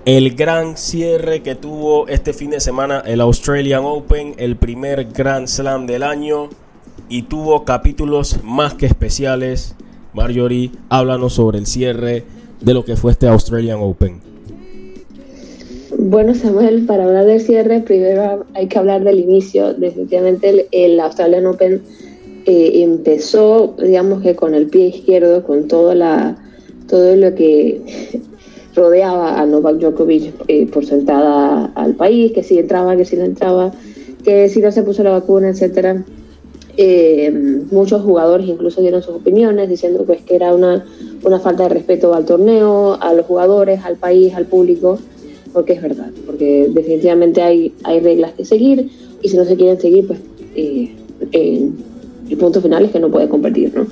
El 0.04 0.34
gran 0.34 0.76
cierre 0.76 1.40
que 1.40 1.54
tuvo 1.54 2.06
este 2.08 2.34
fin 2.34 2.50
de 2.50 2.60
semana 2.60 3.02
el 3.06 3.22
Australian 3.22 3.80
Open, 3.86 4.34
el 4.36 4.56
primer 4.56 5.06
Grand 5.14 5.46
Slam 5.46 5.86
del 5.86 6.02
año 6.02 6.50
y 7.08 7.22
tuvo 7.22 7.64
capítulos 7.64 8.40
más 8.44 8.74
que 8.74 8.84
especiales. 8.84 9.74
Marjorie, 10.12 10.70
háblanos 10.90 11.32
sobre 11.32 11.56
el 11.56 11.64
cierre 11.64 12.24
de 12.60 12.74
lo 12.74 12.84
que 12.84 12.96
fue 12.96 13.12
este 13.12 13.28
Australian 13.28 13.78
Open. 13.80 14.20
Bueno, 15.96 16.34
Samuel, 16.34 16.84
para 16.84 17.04
hablar 17.04 17.24
del 17.24 17.40
cierre, 17.40 17.80
primero 17.80 18.44
hay 18.52 18.66
que 18.66 18.78
hablar 18.78 19.04
del 19.04 19.20
inicio. 19.20 19.72
Definitivamente 19.72 20.68
el, 20.70 21.00
Australian 21.00 21.46
Open 21.46 21.80
eh, 22.46 22.82
empezó, 22.82 23.74
digamos 23.78 24.22
que 24.22 24.36
con 24.36 24.54
el 24.54 24.66
pie 24.66 24.88
izquierdo, 24.88 25.44
con 25.44 25.66
todo, 25.66 25.94
la, 25.94 26.36
todo 26.88 27.16
lo 27.16 27.34
que 27.34 27.80
rodeaba 28.74 29.40
a 29.40 29.46
Novak 29.46 29.76
Djokovic 29.76 30.34
eh, 30.48 30.66
por 30.66 30.84
sentada 30.84 31.72
al 31.74 31.94
país, 31.94 32.32
que 32.32 32.42
si 32.42 32.58
entraba, 32.58 32.96
que 32.96 33.04
si 33.04 33.16
no 33.16 33.24
entraba, 33.24 33.72
que 34.24 34.48
si 34.48 34.60
no 34.60 34.70
se 34.72 34.82
puso 34.82 35.02
la 35.02 35.10
vacuna, 35.10 35.48
etcétera. 35.48 36.04
Eh, 36.76 37.30
muchos 37.70 38.02
jugadores 38.02 38.48
incluso 38.48 38.80
dieron 38.80 39.00
sus 39.00 39.14
opiniones 39.14 39.68
diciendo 39.68 40.02
pues 40.04 40.22
que 40.22 40.34
era 40.34 40.52
una, 40.52 40.84
una 41.22 41.38
falta 41.38 41.62
de 41.62 41.68
respeto 41.68 42.12
al 42.14 42.24
torneo, 42.24 42.98
a 43.00 43.14
los 43.14 43.26
jugadores, 43.26 43.84
al 43.84 43.96
país, 43.96 44.34
al 44.34 44.46
público, 44.46 44.98
porque 45.52 45.74
es 45.74 45.82
verdad, 45.82 46.10
porque 46.26 46.68
definitivamente 46.70 47.40
hay, 47.40 47.72
hay 47.84 48.00
reglas 48.00 48.32
que 48.32 48.44
seguir 48.44 48.90
y 49.22 49.28
si 49.28 49.36
no 49.36 49.44
se 49.44 49.54
quieren 49.54 49.80
seguir, 49.80 50.08
pues 50.08 50.18
eh, 50.56 50.90
el 52.28 52.36
punto 52.36 52.60
final 52.60 52.84
es 52.84 52.90
que 52.92 53.00
no 53.00 53.10
puede 53.10 53.28
competir, 53.28 53.74
¿no? 53.74 53.86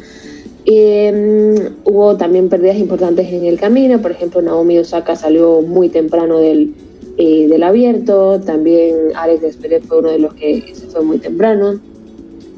Em, 0.64 1.56
hubo 1.84 2.16
también 2.16 2.48
pérdidas 2.48 2.76
importantes 2.76 3.32
en 3.32 3.44
el 3.46 3.58
camino, 3.58 4.00
por 4.00 4.12
ejemplo, 4.12 4.40
Naomi 4.42 4.78
Osaka 4.78 5.16
salió 5.16 5.60
muy 5.60 5.88
temprano 5.88 6.38
del, 6.38 6.72
eh, 7.18 7.48
del 7.48 7.64
abierto, 7.64 8.40
también 8.40 8.94
Alex 9.16 9.42
Despedet 9.42 9.82
fue 9.84 9.98
uno 9.98 10.10
de 10.10 10.20
los 10.20 10.34
que 10.34 10.72
se 10.72 10.86
fue 10.86 11.02
muy 11.02 11.18
temprano, 11.18 11.80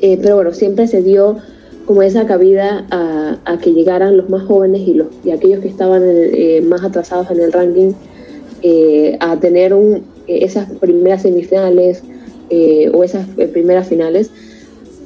eh, 0.03 0.19
pero 0.21 0.37
bueno, 0.37 0.53
siempre 0.53 0.87
se 0.87 1.03
dio 1.03 1.39
como 1.87 2.03
esa 2.03 2.27
cabida 2.27 2.87
a, 2.91 3.39
a, 3.47 3.59
que 3.59 3.73
llegaran 3.73 4.19
los 4.19 4.29
más 4.29 4.43
jóvenes 4.43 4.87
y, 4.87 4.95
los, 4.95 5.07
y 5.25 5.31
aquellos 5.31 5.61
que 5.61 5.69
estaban 5.69 6.03
eh, 6.05 6.63
más 6.67 6.85
atrasados 6.85 7.31
en 7.31 7.41
el 7.41 7.53
ranking 7.53 7.93
a 9.21 9.39
tener 9.41 9.75
un, 9.75 10.05
esas 10.27 10.71
primeras 10.79 11.21
semifinales 11.21 12.03
o 12.95 13.05
esas 13.05 13.27
primeras 13.53 13.87
finales 13.89 14.31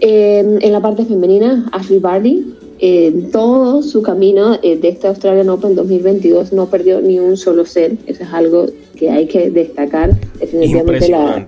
en 0.00 0.72
la 0.72 0.80
parte 0.80 1.04
femenina, 1.04 1.68
Ashley 1.72 1.98
Barty, 1.98 2.58
en 2.80 3.30
todo 3.30 3.82
su 3.82 4.02
camino 4.02 4.56
eh, 4.62 4.76
de 4.76 4.88
este 4.88 5.08
Australian 5.08 5.48
Open 5.48 5.74
2022 5.74 6.52
no 6.52 6.66
perdió 6.66 7.00
ni 7.00 7.18
un 7.18 7.36
solo 7.36 7.66
set. 7.66 7.98
Eso 8.06 8.22
es 8.22 8.32
algo 8.32 8.66
que 8.94 9.10
hay 9.10 9.26
que 9.26 9.50
destacar. 9.50 10.16
Definitivamente 10.38 11.08
La, 11.08 11.44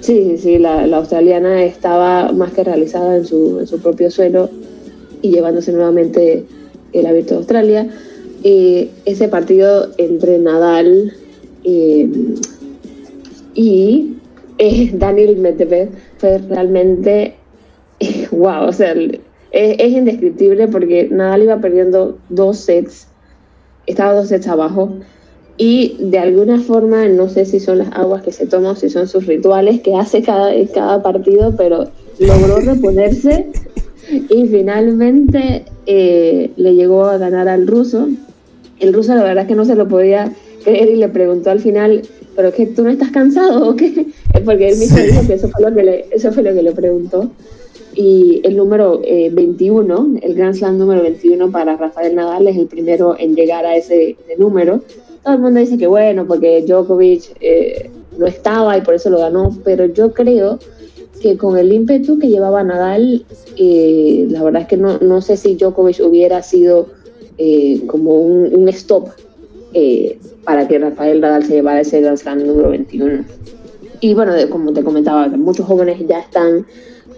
sí, 0.00 0.36
sí, 0.38 0.58
la, 0.58 0.84
australiana 0.96 1.62
estaba 1.64 2.32
más 2.32 2.52
que 2.52 2.64
realizada 2.64 3.16
en 3.16 3.24
su, 3.24 3.60
en 3.60 3.66
su 3.66 3.78
propio 3.78 4.10
suelo 4.10 4.50
y 5.22 5.30
llevándose 5.30 5.72
nuevamente 5.72 6.44
el 6.92 7.06
abierto 7.06 7.34
de 7.34 7.38
Australia. 7.38 7.88
Eh, 8.42 8.90
ese 9.04 9.28
partido 9.28 9.88
entre 9.96 10.38
Nadal 10.38 11.12
eh, 14.58 14.90
Daniel 14.94 15.36
Medvedev 15.36 15.90
fue 16.18 16.38
realmente, 16.38 17.34
wow, 18.30 18.64
o 18.68 18.72
sea, 18.72 18.94
es, 19.50 19.92
indescriptible 19.92 20.68
porque 20.68 21.08
Nadal 21.10 21.44
iba 21.44 21.60
perdiendo 21.60 22.18
dos 22.28 22.58
sets, 22.58 23.08
estaba 23.86 24.14
dos 24.14 24.28
sets 24.28 24.48
abajo 24.48 24.92
y 25.56 25.96
de 26.00 26.18
alguna 26.18 26.60
forma, 26.60 27.06
no 27.06 27.28
sé 27.28 27.46
si 27.46 27.60
son 27.60 27.78
las 27.78 27.92
aguas 27.92 28.22
que 28.22 28.32
se 28.32 28.46
toman, 28.46 28.76
si 28.76 28.90
son 28.90 29.08
sus 29.08 29.26
rituales 29.26 29.80
que 29.80 29.94
hace 29.94 30.22
cada, 30.22 30.52
cada 30.74 31.02
partido, 31.02 31.54
pero 31.56 31.88
logró 32.18 32.56
reponerse 32.60 33.46
y 34.10 34.46
finalmente 34.48 35.64
eh, 35.86 36.50
le 36.56 36.74
llegó 36.74 37.06
a 37.06 37.18
ganar 37.18 37.48
al 37.48 37.66
ruso. 37.66 38.08
El 38.78 38.92
ruso 38.92 39.14
la 39.14 39.22
verdad 39.22 39.44
es 39.44 39.48
que 39.48 39.54
no 39.54 39.64
se 39.64 39.74
lo 39.74 39.88
podía 39.88 40.30
creer 40.64 40.90
y 40.90 40.96
le 40.96 41.08
preguntó 41.08 41.50
al 41.50 41.60
final 41.60 42.02
¿pero 42.36 42.48
es 42.48 42.54
que 42.54 42.66
tú 42.66 42.84
no 42.84 42.90
estás 42.90 43.10
cansado 43.10 43.70
o 43.70 43.74
qué? 43.74 44.06
Porque 44.44 44.68
él 44.68 44.78
mismo 44.78 44.98
dijo 44.98 45.26
que 45.26 45.34
eso 45.34 45.48
fue 45.48 45.68
lo 45.68 45.74
que 45.74 45.82
le, 45.82 46.06
eso 46.12 46.30
fue 46.30 46.42
lo 46.42 46.54
que 46.54 46.62
le 46.62 46.72
preguntó. 46.72 47.30
Y 47.94 48.42
el 48.44 48.58
número 48.58 49.00
21, 49.00 50.16
eh, 50.16 50.20
el 50.22 50.34
Grand 50.34 50.54
Slam 50.54 50.76
número 50.76 51.02
21 51.02 51.50
para 51.50 51.76
Rafael 51.78 52.14
Nadal 52.14 52.46
es 52.46 52.58
el 52.58 52.66
primero 52.66 53.16
en 53.18 53.34
llegar 53.34 53.64
a 53.64 53.74
ese, 53.74 54.16
número. 54.38 54.82
Todo 55.24 55.34
el 55.34 55.40
mundo 55.40 55.60
dice 55.60 55.78
que 55.78 55.86
bueno, 55.86 56.26
porque 56.26 56.62
Djokovic 56.62 57.36
eh, 57.40 57.90
no 58.18 58.26
estaba 58.26 58.76
y 58.76 58.82
por 58.82 58.94
eso 58.94 59.08
lo 59.08 59.18
ganó, 59.18 59.56
pero 59.64 59.86
yo 59.86 60.12
creo 60.12 60.58
que 61.22 61.38
con 61.38 61.56
el 61.56 61.72
ímpetu 61.72 62.18
que 62.18 62.28
llevaba 62.28 62.62
Nadal, 62.62 63.24
eh, 63.56 64.26
la 64.28 64.42
verdad 64.42 64.62
es 64.62 64.68
que 64.68 64.76
no, 64.76 64.98
no, 64.98 65.22
sé 65.22 65.38
si 65.38 65.54
Djokovic 65.54 66.00
hubiera 66.00 66.42
sido 66.42 66.88
como 67.86 68.14
un, 68.14 68.54
un 68.54 68.68
stop 68.70 69.08
para 70.44 70.66
que 70.68 70.78
Rafael 70.78 71.20
Nadal 71.20 71.44
se 71.44 71.54
llevara 71.54 71.80
ese 71.80 72.00
Grand 72.00 72.16
Slam 72.16 72.46
número 72.46 72.70
21. 72.70 73.24
Y 74.00 74.14
bueno, 74.14 74.32
como 74.50 74.72
te 74.72 74.82
comentaba, 74.82 75.28
muchos 75.28 75.66
jóvenes 75.66 75.98
ya 76.06 76.20
están 76.20 76.66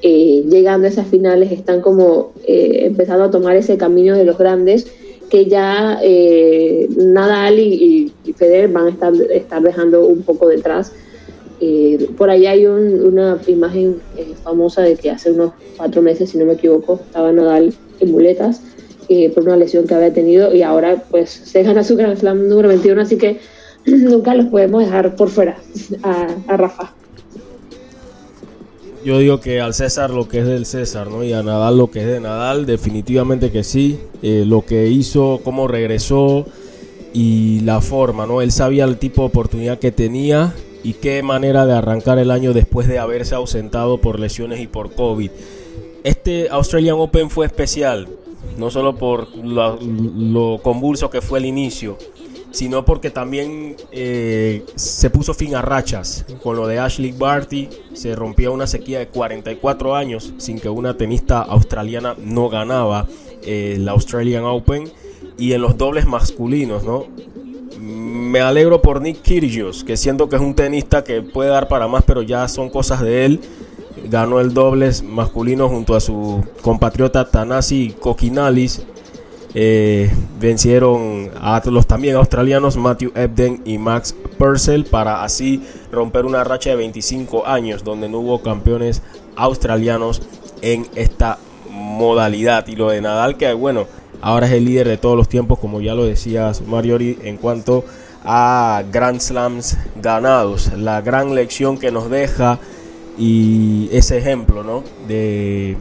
eh, 0.01 0.45
llegando 0.49 0.87
a 0.87 0.91
esas 0.91 1.09
finales, 1.09 1.51
están 1.51 1.81
como 1.81 2.33
eh, 2.47 2.85
empezando 2.87 3.25
a 3.25 3.31
tomar 3.31 3.57
ese 3.57 3.77
camino 3.77 4.17
de 4.17 4.25
los 4.25 4.39
grandes 4.39 4.87
que 5.29 5.47
ya 5.47 5.99
eh, 6.03 6.89
Nadal 6.97 7.59
y, 7.59 8.13
y, 8.25 8.33
Federer 8.33 8.71
van 8.71 8.87
a 8.87 8.91
estar, 8.91 9.13
estar, 9.15 9.61
dejando 9.61 10.07
un 10.07 10.23
poco 10.23 10.49
detrás. 10.49 10.93
por 12.17 12.31
ahí 12.31 12.47
hay 12.47 12.67
una 12.67 13.39
imagen 13.49 13.97
famosa 14.45 14.83
de 14.83 14.95
que 14.95 15.11
hace 15.11 15.33
unos 15.33 15.53
cuatro 15.77 16.01
meses, 16.01 16.31
si 16.31 16.39
no 16.39 16.47
me 16.47 16.53
equivoco, 16.53 17.01
estaba 17.05 17.33
Nadal 17.33 17.75
en 18.01 18.13
muletas 18.13 18.63
por 19.35 19.45
una 19.45 19.57
lesión 19.57 19.87
que 19.87 19.95
había 19.95 20.13
tenido 20.13 20.55
y 20.55 20.63
ahora 20.63 21.03
pues 21.11 21.31
se 21.31 21.63
gana 21.63 21.83
su 21.83 21.97
Grand 21.97 22.19
Slam 22.19 22.49
número 22.49 22.69
21, 22.69 23.01
así 23.01 23.17
que 23.17 23.41
nunca 23.87 24.35
los 24.35 24.47
podemos 24.47 24.85
dejar 24.85 25.17
por 25.17 25.29
fuera 25.31 25.57
a, 26.03 26.27
a 26.47 26.57
Rafa 26.57 26.95
yo 29.05 29.19
digo 29.19 29.41
que 29.41 29.61
al 29.61 29.75
César 29.75 30.11
lo 30.11 30.29
que 30.29 30.41
es 30.41 30.47
del 30.47 30.67
César, 30.67 31.09
¿no? 31.09 31.25
Y 31.25 31.33
a 31.33 31.43
Nadal 31.43 31.79
lo 31.79 31.91
que 31.91 32.01
es 32.01 32.07
de 32.07 32.21
Nadal, 32.21 32.67
definitivamente 32.67 33.51
que 33.51 33.65
sí. 33.65 33.99
Eh, 34.23 34.45
lo 34.47 34.67
que 34.67 34.89
hizo, 34.89 35.41
cómo 35.45 35.69
regresó 35.69 36.47
y 37.15 37.61
la 37.61 37.81
forma, 37.81 38.27
¿no? 38.27 38.43
Él 38.43 38.53
sabía 38.53 38.85
el 38.85 38.99
tipo 38.99 39.23
de 39.23 39.29
oportunidad 39.29 39.79
que 39.79 39.93
tenía 39.93 40.53
y 40.83 40.93
qué 40.95 41.23
manera 41.23 41.65
de 41.65 41.73
arrancar 41.73 42.19
el 42.19 42.31
año 42.31 42.53
después 42.53 42.89
de 42.89 42.99
haberse 42.99 43.35
ausentado 43.35 43.99
por 43.99 44.19
lesiones 44.19 44.61
y 44.61 44.67
por 44.67 44.93
COVID. 44.93 45.31
Este 46.05 46.49
Australian 46.51 46.97
Open 46.99 47.31
fue 47.31 47.47
especial, 47.47 48.09
no 48.59 48.71
solo 48.71 48.97
por 48.97 49.29
lo 49.37 50.61
convulso 50.63 51.09
que 51.09 51.23
fue 51.23 51.39
el 51.39 51.47
inicio, 51.47 51.97
sino 52.51 52.85
porque 52.85 53.11
también 53.11 53.77
eh, 53.93 54.65
se 54.75 55.11
puso 55.11 55.33
fin 55.33 55.55
a 55.55 55.63
rachas 55.63 56.27
con 56.43 56.57
lo 56.57 56.67
de 56.67 56.79
Ashley 56.79 57.13
Barty. 57.13 57.69
Se 57.93 58.17
rompió 58.17 58.53
una 58.53 58.67
sequía 58.67 58.99
de 58.99 59.09
44 59.09 59.95
años 59.95 60.33
sin 60.39 60.59
que 60.59 60.69
una 60.69 60.97
tenista 60.97 61.41
australiana 61.41 62.17
no 62.19 62.49
ganaba 62.49 63.07
eh, 63.43 63.75
el 63.77 63.89
Australian 63.89 64.45
Open. 64.45 64.91
Y 65.39 65.53
en 65.53 65.63
los 65.63 65.77
dobles 65.77 66.07
masculinos, 66.07 66.83
¿no? 66.83 67.07
Me 67.79 68.41
alegro 68.41 68.83
por 68.83 69.01
Nick 69.01 69.23
Kyrgios, 69.23 69.85
que 69.85 69.97
siento 69.97 70.29
que 70.29 70.35
es 70.35 70.43
un 70.43 70.55
tenista 70.55 71.05
que 71.05 71.23
puede 71.23 71.51
dar 71.51 71.69
para 71.69 71.87
más, 71.87 72.03
pero 72.05 72.23
ya 72.23 72.49
son 72.49 72.71
cosas 72.71 73.01
de 73.03 73.25
él. 73.25 73.41
Ganó 74.09 74.41
el 74.41 74.55
dobles 74.55 75.03
masculino 75.03 75.69
junto 75.69 75.95
a 75.95 76.01
su 76.01 76.45
compatriota 76.63 77.31
Tanasi 77.31 77.95
Kokinalis 77.99 78.87
eh, 79.55 80.11
vencieron 80.39 81.31
a 81.41 81.63
los 81.65 81.87
también 81.87 82.17
australianos 82.17 82.77
Matthew 82.77 83.13
Ebden 83.15 83.63
y 83.65 83.79
Max 83.79 84.15
Purcell 84.37 84.85
para 84.85 85.25
así 85.25 85.63
romper 85.91 86.27
una 86.27 86.45
racha 86.45 86.71
de 86.71 86.77
25 86.77 87.47
años 87.47 87.83
donde 87.83 88.09
no 88.09 88.19
hubo 88.19 88.43
campeones 88.43 89.03
australianos 89.37 90.23
en 90.61 90.87
esta 90.95 91.39
modalidad. 91.71 92.67
Y 92.69 92.77
lo 92.77 92.91
de 92.91 93.01
Nadal, 93.01 93.37
que 93.37 93.53
bueno, 93.55 93.87
ahora 94.21 94.47
es 94.47 94.53
el 94.53 94.67
líder 94.67 94.87
de 94.87 94.99
todos 94.99 95.17
los 95.17 95.29
tiempos, 95.29 95.59
como 95.59 95.81
ya 95.81 95.95
lo 95.95 96.05
decías 96.05 96.61
Mariori, 96.61 97.19
en 97.23 97.39
cuanto 97.39 97.85
a 98.25 98.83
Grand 98.93 99.21
Slams 99.21 99.79
ganados. 99.97 100.73
La 100.77 101.01
gran 101.01 101.35
lección 101.35 101.79
que 101.79 101.91
nos 101.91 102.11
deja 102.11 102.59
y 103.19 103.89
ese 103.93 104.19
ejemplo 104.19 104.63
¿no? 104.63 104.85
de, 105.07 105.77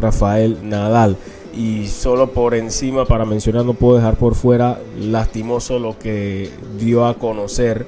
Rafael 0.00 0.58
Nadal 0.62 1.16
y 1.56 1.88
solo 1.88 2.30
por 2.30 2.54
encima 2.54 3.06
para 3.06 3.24
mencionar 3.24 3.64
no 3.64 3.74
puedo 3.74 3.96
dejar 3.96 4.16
por 4.16 4.36
fuera 4.36 4.78
lastimoso 5.00 5.80
lo 5.80 5.98
que 5.98 6.50
dio 6.78 7.06
a 7.06 7.14
conocer 7.14 7.86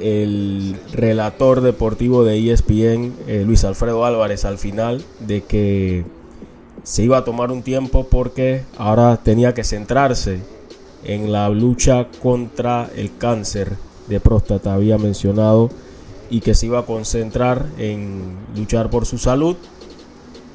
el 0.00 0.74
relator 0.92 1.60
deportivo 1.60 2.24
de 2.24 2.50
ESPN 2.50 3.14
eh, 3.28 3.44
Luis 3.46 3.62
Alfredo 3.64 4.04
Álvarez 4.04 4.44
al 4.44 4.58
final 4.58 5.04
de 5.20 5.42
que 5.42 6.04
se 6.82 7.04
iba 7.04 7.18
a 7.18 7.24
tomar 7.24 7.52
un 7.52 7.62
tiempo 7.62 8.06
porque 8.10 8.62
ahora 8.76 9.18
tenía 9.18 9.54
que 9.54 9.62
centrarse 9.62 10.40
en 11.04 11.30
la 11.30 11.48
lucha 11.48 12.08
contra 12.20 12.90
el 12.96 13.16
cáncer 13.16 13.76
de 14.08 14.18
próstata 14.18 14.74
había 14.74 14.98
mencionado 14.98 15.70
y 16.30 16.40
que 16.40 16.54
se 16.54 16.66
iba 16.66 16.78
a 16.78 16.86
concentrar 16.86 17.66
en 17.78 18.36
luchar 18.56 18.88
por 18.88 19.04
su 19.04 19.18
salud 19.18 19.56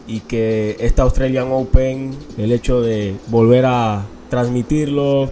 y 0.08 0.22
que 0.22 0.78
esta 0.80 1.04
Australian 1.04 1.52
Open, 1.52 2.12
el 2.38 2.52
hecho 2.52 2.82
de 2.82 3.16
volver 3.28 3.66
a 3.66 4.06
transmitirlo, 4.30 5.30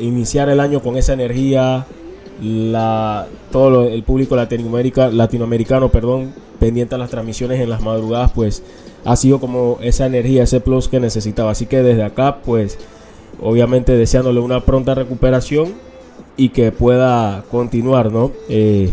iniciar 0.00 0.48
el 0.48 0.60
año 0.60 0.82
con 0.82 0.96
esa 0.96 1.12
energía, 1.14 1.86
la, 2.40 3.26
todo 3.50 3.84
el 3.84 4.02
público 4.02 4.36
latinoamericano 4.36 5.90
perdón, 5.90 6.32
pendiente 6.58 6.94
a 6.94 6.98
las 6.98 7.10
transmisiones 7.10 7.60
en 7.60 7.70
las 7.70 7.82
madrugadas, 7.82 8.32
pues 8.32 8.62
ha 9.04 9.16
sido 9.16 9.40
como 9.40 9.78
esa 9.80 10.06
energía, 10.06 10.44
ese 10.44 10.60
plus 10.60 10.88
que 10.88 11.00
necesitaba. 11.00 11.50
Así 11.50 11.66
que 11.66 11.82
desde 11.82 12.04
acá, 12.04 12.38
pues 12.44 12.78
obviamente 13.40 13.96
deseándole 13.96 14.40
una 14.40 14.60
pronta 14.60 14.94
recuperación 14.94 15.74
y 16.36 16.50
que 16.50 16.70
pueda 16.70 17.44
continuar, 17.50 18.12
¿no? 18.12 18.30
Eh, 18.48 18.90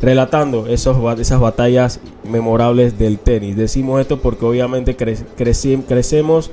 relatando 0.00 0.66
esos, 0.66 0.96
esas 1.20 1.40
batallas 1.40 2.00
memorables 2.24 2.98
del 2.98 3.18
tenis. 3.18 3.56
Decimos 3.56 4.00
esto 4.00 4.20
porque 4.20 4.44
obviamente 4.44 4.96
crecemos 4.96 6.50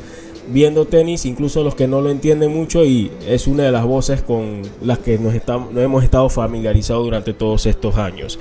viendo 0.47 0.85
tenis, 0.85 1.25
incluso 1.25 1.63
los 1.63 1.75
que 1.75 1.87
no 1.87 2.01
lo 2.01 2.09
entienden 2.09 2.53
mucho, 2.53 2.83
y 2.83 3.11
es 3.27 3.47
una 3.47 3.63
de 3.63 3.71
las 3.71 3.85
voces 3.85 4.21
con 4.21 4.61
las 4.81 4.99
que 4.99 5.17
nos, 5.17 5.33
hemos 5.77 6.03
estado 6.03 6.29
familiarizados 6.29 7.03
durante 7.03 7.33
todos 7.33 7.65
estos 7.65 7.97
años. 7.97 8.39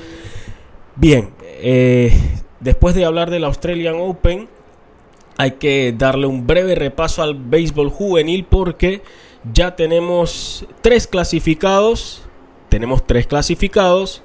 Bien, 0.97 1.31
eh, 1.61 2.13
después 2.61 2.95
de 2.95 3.05
hablar 3.05 3.31
del 3.31 3.45
Australian 3.45 3.97
Open, 3.99 4.49
hay 5.37 5.53
que 5.53 5.95
darle 5.97 6.27
un 6.27 6.47
breve 6.47 6.75
repaso 6.75 7.23
al 7.23 7.35
béisbol 7.35 7.91
juvenil 7.91 8.45
porque 8.45 9.03
ya 9.53 9.77
tenemos 9.77 10.67
tres 10.83 11.07
clasificados 11.07 12.28
tenemos 12.69 13.07
tres 13.07 13.27
clasificados 13.27 14.23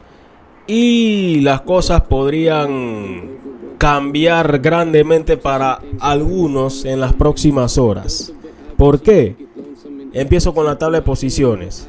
y 0.67 1.41
las 1.41 1.61
cosas 1.61 2.01
podrían 2.01 3.37
cambiar 3.77 4.59
grandemente 4.59 5.37
para 5.37 5.81
algunos 5.99 6.85
en 6.85 6.99
las 6.99 7.13
próximas 7.13 7.77
horas. 7.77 8.31
¿Por 8.77 9.01
qué? 9.01 9.35
Empiezo 10.13 10.53
con 10.53 10.65
la 10.65 10.77
tabla 10.77 10.99
de 10.99 11.03
posiciones. 11.03 11.87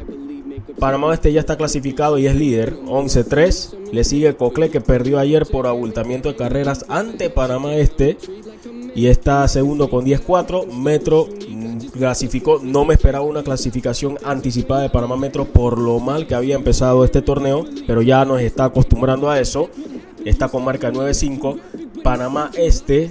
Panamá 0.78 1.14
Este 1.14 1.32
ya 1.32 1.40
está 1.40 1.56
clasificado 1.56 2.18
y 2.18 2.26
es 2.26 2.34
líder, 2.34 2.76
11-3. 2.86 3.92
Le 3.92 4.02
sigue 4.02 4.34
Cocle 4.34 4.70
que 4.70 4.80
perdió 4.80 5.18
ayer 5.18 5.46
por 5.46 5.66
abultamiento 5.66 6.30
de 6.30 6.36
carreras 6.36 6.84
ante 6.88 7.30
Panamá 7.30 7.74
Este 7.76 8.16
y 8.94 9.06
está 9.06 9.46
segundo 9.48 9.90
con 9.90 10.04
10-4. 10.04 10.66
Metro 10.72 11.28
clasificó, 11.92 12.60
no 12.62 12.84
me 12.84 12.94
esperaba 12.94 13.24
una 13.24 13.42
clasificación 13.42 14.18
anticipada 14.24 14.82
de 14.82 14.90
Panamá 14.90 15.16
Metro 15.16 15.44
por 15.44 15.78
lo 15.78 15.98
mal 16.00 16.26
que 16.26 16.34
había 16.34 16.56
empezado 16.56 17.04
este 17.04 17.22
torneo, 17.22 17.64
pero 17.86 18.02
ya 18.02 18.24
nos 18.24 18.40
está 18.40 18.66
acostumbrando 18.66 19.30
a 19.30 19.40
eso. 19.40 19.70
Está 20.24 20.48
con 20.48 20.64
marca 20.64 20.92
9-5. 20.92 21.58
Panamá 22.02 22.50
Este 22.56 23.10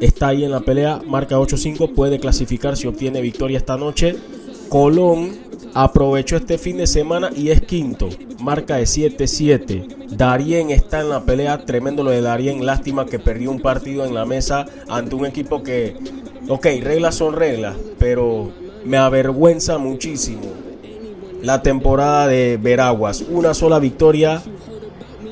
está 0.00 0.28
ahí 0.28 0.44
en 0.44 0.50
la 0.50 0.60
pelea, 0.60 1.00
marca 1.06 1.38
8-5, 1.38 1.92
puede 1.94 2.20
clasificar 2.20 2.76
si 2.76 2.86
obtiene 2.86 3.20
victoria 3.20 3.58
esta 3.58 3.76
noche. 3.76 4.16
Colón 4.68 5.30
aprovechó 5.74 6.36
este 6.36 6.58
fin 6.58 6.76
de 6.76 6.86
semana 6.86 7.30
y 7.34 7.50
es 7.50 7.60
quinto, 7.62 8.08
marca 8.40 8.76
de 8.76 8.84
7-7. 8.84 10.08
Darien 10.10 10.70
está 10.70 11.00
en 11.00 11.10
la 11.10 11.24
pelea, 11.24 11.64
tremendo 11.64 12.02
lo 12.02 12.10
de 12.10 12.22
Darien, 12.22 12.64
lástima 12.64 13.06
que 13.06 13.18
perdió 13.18 13.50
un 13.50 13.60
partido 13.60 14.04
en 14.04 14.14
la 14.14 14.24
mesa 14.24 14.66
ante 14.88 15.14
un 15.14 15.26
equipo 15.26 15.62
que, 15.62 15.96
ok, 16.48 16.66
reglas 16.82 17.16
son 17.16 17.34
reglas, 17.34 17.76
pero 17.98 18.50
me 18.84 18.96
avergüenza 18.96 19.78
muchísimo 19.78 20.42
la 21.42 21.62
temporada 21.62 22.26
de 22.26 22.58
Veraguas. 22.60 23.24
Una 23.30 23.54
sola 23.54 23.78
victoria 23.78 24.42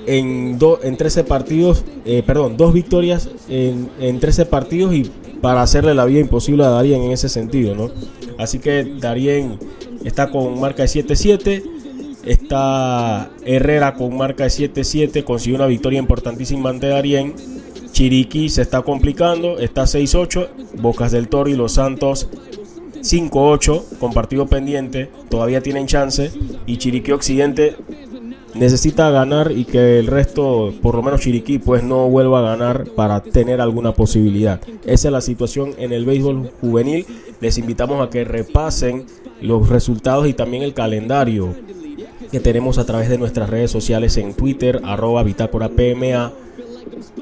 en, 0.06 0.58
en 0.82 0.96
13 0.96 1.24
partidos, 1.24 1.84
eh, 2.04 2.22
perdón, 2.24 2.56
dos 2.56 2.72
victorias 2.72 3.28
en, 3.48 3.90
en 3.98 4.20
13 4.20 4.46
partidos 4.46 4.94
y 4.94 5.10
para 5.40 5.62
hacerle 5.62 5.94
la 5.94 6.04
vida 6.04 6.20
imposible 6.20 6.64
a 6.64 6.70
Darien 6.70 7.02
en 7.02 7.12
ese 7.12 7.28
sentido, 7.28 7.74
¿no? 7.74 7.90
Así 8.38 8.58
que 8.58 8.84
Darien 8.84 9.58
está 10.04 10.30
con 10.30 10.58
marca 10.60 10.82
de 10.82 10.88
7-7. 10.88 11.75
Está 12.26 13.30
Herrera 13.44 13.94
con 13.94 14.16
marca 14.16 14.44
de 14.44 14.50
7-7, 14.50 15.22
consiguió 15.22 15.56
una 15.56 15.66
victoria 15.66 16.00
importantísima 16.00 16.70
ante 16.70 16.88
Darien. 16.88 17.34
Chiriquí 17.92 18.48
se 18.48 18.62
está 18.62 18.82
complicando, 18.82 19.58
está 19.60 19.84
6-8. 19.84 20.48
Bocas 20.80 21.12
del 21.12 21.28
Toro 21.28 21.48
y 21.48 21.54
Los 21.54 21.72
Santos 21.74 22.28
5-8 23.00 23.98
con 24.00 24.12
partido 24.12 24.46
pendiente, 24.46 25.08
todavía 25.28 25.62
tienen 25.62 25.86
chance. 25.86 26.32
Y 26.66 26.78
Chiriquí 26.78 27.12
Occidente 27.12 27.76
necesita 28.54 29.10
ganar 29.10 29.52
y 29.52 29.64
que 29.64 30.00
el 30.00 30.08
resto, 30.08 30.74
por 30.82 30.96
lo 30.96 31.02
menos 31.02 31.20
Chiriquí, 31.20 31.58
pues 31.58 31.84
no 31.84 32.08
vuelva 32.08 32.40
a 32.40 32.56
ganar 32.56 32.86
para 32.96 33.22
tener 33.22 33.60
alguna 33.60 33.92
posibilidad. 33.92 34.60
Esa 34.84 35.08
es 35.08 35.12
la 35.12 35.20
situación 35.20 35.74
en 35.78 35.92
el 35.92 36.04
béisbol 36.04 36.50
juvenil. 36.60 37.06
Les 37.40 37.56
invitamos 37.56 38.04
a 38.04 38.10
que 38.10 38.24
repasen 38.24 39.06
los 39.40 39.68
resultados 39.68 40.26
y 40.26 40.32
también 40.32 40.64
el 40.64 40.74
calendario 40.74 41.54
que 42.30 42.40
tenemos 42.40 42.78
a 42.78 42.86
través 42.86 43.08
de 43.08 43.18
nuestras 43.18 43.50
redes 43.50 43.70
sociales 43.70 44.16
en 44.16 44.34
Twitter, 44.34 44.80
arroba 44.84 45.22
bitácora 45.22 45.68
PMA 45.68 46.32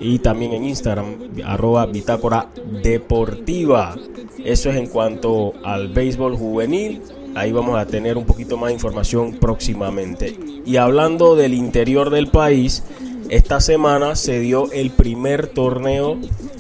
y 0.01 0.19
también 0.19 0.53
en 0.53 0.65
Instagram, 0.65 1.17
arroba 1.45 1.87
bitácora 1.87 2.49
deportiva. 2.83 3.97
Eso 4.45 4.71
es 4.71 4.77
en 4.77 4.87
cuanto 4.87 5.55
al 5.65 5.89
béisbol 5.89 6.37
juvenil. 6.37 7.03
Ahí 7.35 7.53
vamos 7.53 7.79
a 7.79 7.87
tener 7.87 8.17
un 8.17 8.25
poquito 8.25 8.57
más 8.57 8.69
de 8.69 8.75
información 8.75 9.35
próximamente. 9.41 10.37
Y 10.65 10.77
hablando 10.77 11.35
del 11.35 11.55
interior 11.55 12.11
del 12.11 12.29
país, 12.29 12.85
esta 13.31 13.61
semana 13.61 14.17
se 14.17 14.39
dio 14.41 14.71
el 14.73 14.91
primer 14.91 15.47
torneo 15.49 16.19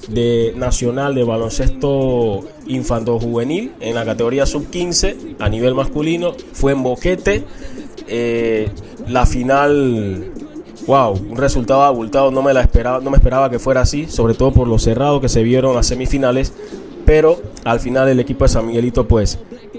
de 0.08 0.52
nacional 0.56 1.14
de 1.14 1.24
baloncesto 1.24 2.44
infanto 2.66 3.18
juvenil 3.18 3.72
en 3.80 3.94
la 3.94 4.04
categoría 4.04 4.46
sub 4.46 4.68
15 4.70 5.36
a 5.38 5.48
nivel 5.48 5.74
masculino. 5.74 6.34
Fue 6.52 6.72
en 6.72 6.82
Boquete. 6.82 7.44
Eh, 8.06 8.68
la 9.08 9.26
final 9.26 10.32
wow, 10.86 11.12
un 11.12 11.36
resultado 11.36 11.82
abultado, 11.82 12.30
no 12.30 12.42
me 12.42 12.52
la 12.52 12.60
esperaba, 12.60 13.00
no 13.00 13.10
me 13.10 13.16
esperaba 13.16 13.50
que 13.50 13.58
fuera 13.58 13.82
así, 13.82 14.06
sobre 14.06 14.34
todo 14.34 14.52
por 14.52 14.68
lo 14.68 14.78
cerrado 14.78 15.20
que 15.20 15.28
se 15.28 15.42
vieron 15.42 15.74
las 15.74 15.86
semifinales, 15.86 16.52
pero 17.06 17.40
al 17.64 17.80
final 17.80 18.08
el 18.08 18.20
equipo 18.20 18.44
de 18.44 18.48
San 18.48 18.66
Miguelito 18.66 19.06
pues 19.08 19.38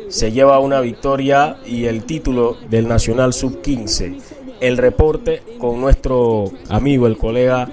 se 0.09 0.31
lleva 0.31 0.59
una 0.59 0.81
victoria 0.81 1.57
y 1.65 1.85
el 1.85 2.03
título 2.03 2.57
del 2.69 2.87
Nacional 2.87 3.33
Sub 3.33 3.61
15. 3.61 4.17
El 4.61 4.77
reporte 4.77 5.43
con 5.59 5.81
nuestro 5.81 6.45
amigo, 6.69 7.07
el 7.07 7.17
colega 7.17 7.69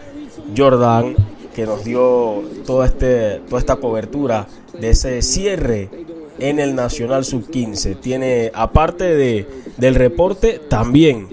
Jordan, 0.56 1.14
que 1.54 1.66
nos 1.66 1.84
dio 1.84 2.42
toda, 2.66 2.86
este, 2.86 3.40
toda 3.48 3.60
esta 3.60 3.76
cobertura 3.76 4.48
de 4.78 4.90
ese 4.90 5.22
cierre 5.22 5.90
en 6.38 6.58
el 6.58 6.74
Nacional 6.74 7.24
Sub 7.24 7.48
15. 7.50 7.94
Tiene, 7.96 8.50
aparte 8.54 9.04
de, 9.04 9.46
del 9.76 9.94
reporte, 9.94 10.60
también 10.68 11.28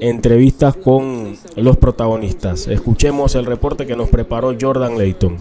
entrevistas 0.00 0.76
con 0.76 1.34
los 1.56 1.76
protagonistas. 1.76 2.68
Escuchemos 2.68 3.34
el 3.34 3.46
reporte 3.46 3.86
que 3.86 3.96
nos 3.96 4.10
preparó 4.10 4.56
Jordan 4.60 4.98
Layton. 4.98 5.38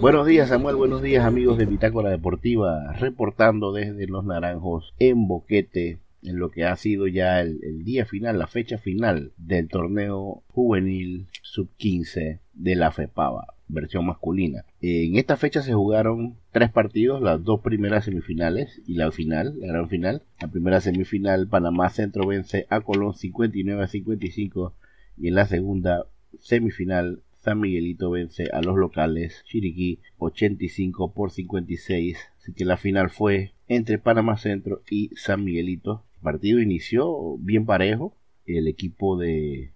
Buenos 0.00 0.26
días 0.26 0.48
Samuel, 0.48 0.76
buenos 0.76 1.02
días 1.02 1.26
amigos 1.26 1.58
de 1.58 1.66
Bitácora 1.66 2.10
Deportiva, 2.10 2.92
reportando 2.94 3.72
desde 3.72 4.06
Los 4.06 4.24
Naranjos 4.24 4.94
en 4.98 5.28
Boquete, 5.28 5.98
en 6.22 6.38
lo 6.38 6.50
que 6.50 6.64
ha 6.64 6.74
sido 6.76 7.06
ya 7.06 7.40
el, 7.40 7.60
el 7.62 7.84
día 7.84 8.06
final, 8.06 8.38
la 8.38 8.46
fecha 8.46 8.78
final 8.78 9.32
del 9.36 9.68
torneo 9.68 10.42
juvenil 10.48 11.26
sub-15 11.42 12.38
de 12.54 12.74
la 12.76 12.92
FEPAVA 12.92 13.59
versión 13.72 14.06
masculina. 14.06 14.64
En 14.80 15.16
esta 15.16 15.36
fecha 15.36 15.62
se 15.62 15.72
jugaron 15.72 16.36
tres 16.52 16.70
partidos, 16.70 17.22
las 17.22 17.42
dos 17.42 17.60
primeras 17.60 18.04
semifinales 18.04 18.80
y 18.86 18.94
la 18.94 19.10
final, 19.10 19.54
la 19.58 19.68
gran 19.68 19.88
final. 19.88 20.22
La 20.40 20.48
primera 20.48 20.80
semifinal, 20.80 21.48
Panamá 21.48 21.90
Centro 21.90 22.26
vence 22.26 22.66
a 22.70 22.80
Colón 22.80 23.14
59 23.14 23.82
a 23.82 23.88
55 23.88 24.74
y 25.18 25.28
en 25.28 25.34
la 25.34 25.46
segunda 25.46 26.06
semifinal, 26.38 27.22
San 27.42 27.60
Miguelito 27.60 28.10
vence 28.10 28.48
a 28.52 28.60
los 28.60 28.76
locales 28.76 29.44
Chiriquí 29.46 30.00
85 30.18 31.12
por 31.12 31.30
56. 31.30 32.18
Así 32.38 32.52
que 32.52 32.64
la 32.64 32.76
final 32.76 33.10
fue 33.10 33.52
entre 33.68 33.98
Panamá 33.98 34.36
Centro 34.36 34.82
y 34.90 35.10
San 35.16 35.44
Miguelito. 35.44 36.04
El 36.16 36.20
partido 36.22 36.60
inició 36.60 37.38
bien 37.38 37.64
parejo. 37.64 38.14
El 38.44 38.68
equipo 38.68 39.16
de 39.16 39.72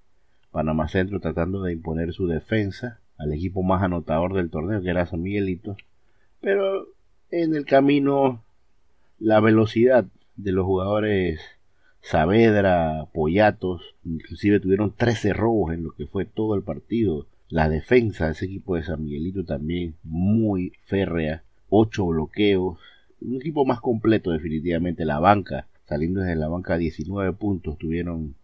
Panamá 0.51 0.89
Centro 0.89 1.21
tratando 1.21 1.63
de 1.63 1.73
imponer 1.73 2.13
su 2.13 2.27
defensa 2.27 3.01
al 3.17 3.33
equipo 3.33 3.63
más 3.63 3.83
anotador 3.83 4.35
del 4.35 4.51
torneo, 4.51 4.83
que 4.83 4.91
era 4.91 5.07
San 5.07 5.23
Miguelito. 5.23 5.77
Pero 6.41 6.89
en 7.31 7.55
el 7.55 7.65
camino, 7.65 8.45
la 9.19 9.41
velocidad 9.41 10.07
de 10.37 10.53
los 10.53 10.67
jugadores 10.67 11.41
Saavedra, 12.01 13.07
Poyatos, 13.15 13.97
inclusive 14.05 14.61
tuvieron 14.61 14.95
13 14.95 15.33
robos 15.33 15.73
en 15.73 15.85
lo 15.85 15.93
que 15.93 16.07
fue 16.07 16.27
todo 16.27 16.55
el 16.55 16.63
partido. 16.63 17.27
La 17.49 17.71
defensa 17.71 18.27
de 18.27 18.33
ese 18.33 18.45
equipo 18.45 18.77
de 18.77 18.85
San 18.85 19.05
Miguelito 19.05 19.45
también 19.45 19.95
muy 20.03 20.73
férrea, 20.85 21.45
8 21.71 22.07
bloqueos, 22.07 22.79
un 23.23 23.37
equipo 23.37 23.65
más 23.65 23.81
completo 23.81 24.33
definitivamente. 24.33 25.07
La 25.07 25.19
banca, 25.19 25.67
saliendo 25.87 26.21
desde 26.21 26.37
la 26.37 26.49
banca 26.49 26.77
19 26.77 27.33
puntos, 27.33 27.79
tuvieron 27.79 28.35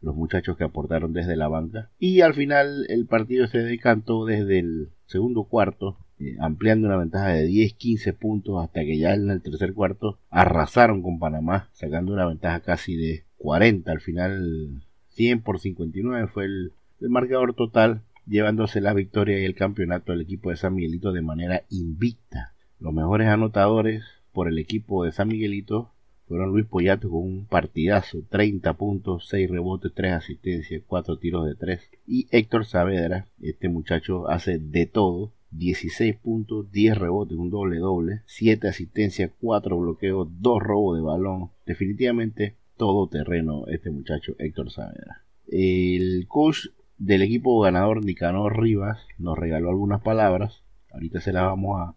los 0.00 0.14
muchachos 0.14 0.56
que 0.56 0.64
aportaron 0.64 1.12
desde 1.12 1.36
la 1.36 1.48
banca. 1.48 1.90
Y 1.98 2.20
al 2.20 2.34
final 2.34 2.86
el 2.88 3.06
partido 3.06 3.46
se 3.46 3.58
decantó 3.58 4.24
desde 4.24 4.58
el 4.58 4.88
segundo 5.06 5.44
cuarto, 5.44 5.98
eh, 6.18 6.36
ampliando 6.40 6.86
una 6.86 6.96
ventaja 6.96 7.28
de 7.28 7.46
10-15 7.48 8.16
puntos 8.16 8.62
hasta 8.62 8.80
que 8.80 8.98
ya 8.98 9.14
en 9.14 9.30
el 9.30 9.42
tercer 9.42 9.74
cuarto 9.74 10.18
arrasaron 10.30 11.02
con 11.02 11.18
Panamá, 11.18 11.68
sacando 11.72 12.12
una 12.12 12.26
ventaja 12.26 12.60
casi 12.60 12.96
de 12.96 13.24
40. 13.38 13.90
Al 13.90 14.00
final 14.00 14.82
100 15.10 15.42
por 15.42 15.60
59 15.60 16.28
fue 16.28 16.44
el, 16.44 16.72
el 17.00 17.08
marcador 17.08 17.54
total, 17.54 18.02
llevándose 18.26 18.80
la 18.80 18.94
victoria 18.94 19.38
y 19.40 19.44
el 19.44 19.54
campeonato 19.54 20.12
al 20.12 20.20
equipo 20.20 20.50
de 20.50 20.56
San 20.56 20.74
Miguelito 20.74 21.12
de 21.12 21.22
manera 21.22 21.62
invicta. 21.70 22.54
Los 22.78 22.94
mejores 22.94 23.28
anotadores 23.28 24.04
por 24.32 24.48
el 24.48 24.58
equipo 24.58 25.04
de 25.04 25.12
San 25.12 25.28
Miguelito 25.28 25.90
fueron 26.30 26.52
Luis 26.52 26.64
Poyato 26.64 27.10
con 27.10 27.24
un 27.24 27.44
partidazo, 27.46 28.22
30 28.30 28.74
puntos, 28.74 29.26
6 29.30 29.50
rebotes, 29.50 29.90
3 29.92 30.12
asistencias, 30.12 30.80
4 30.86 31.18
tiros 31.18 31.44
de 31.44 31.56
3. 31.56 31.80
Y 32.06 32.28
Héctor 32.30 32.66
Saavedra, 32.66 33.26
este 33.42 33.68
muchacho 33.68 34.28
hace 34.28 34.58
de 34.58 34.86
todo, 34.86 35.32
16 35.50 36.14
puntos, 36.18 36.70
10 36.70 36.98
rebotes, 36.98 37.36
un 37.36 37.50
doble 37.50 37.78
doble, 37.78 38.20
7 38.26 38.68
asistencias, 38.68 39.32
4 39.40 39.76
bloqueos, 39.76 40.28
2 40.40 40.62
robos 40.62 40.96
de 40.96 41.02
balón. 41.02 41.50
Definitivamente 41.66 42.54
todo 42.76 43.08
terreno 43.08 43.66
este 43.66 43.90
muchacho 43.90 44.36
Héctor 44.38 44.70
Saavedra. 44.70 45.24
El 45.48 46.26
coach 46.28 46.68
del 46.96 47.22
equipo 47.22 47.58
ganador 47.58 48.04
Nicanor 48.04 48.56
Rivas 48.60 49.00
nos 49.18 49.36
regaló 49.36 49.70
algunas 49.70 50.00
palabras. 50.00 50.62
Ahorita 50.92 51.20
se 51.20 51.32
las 51.32 51.42
vamos 51.42 51.80
a, 51.80 51.94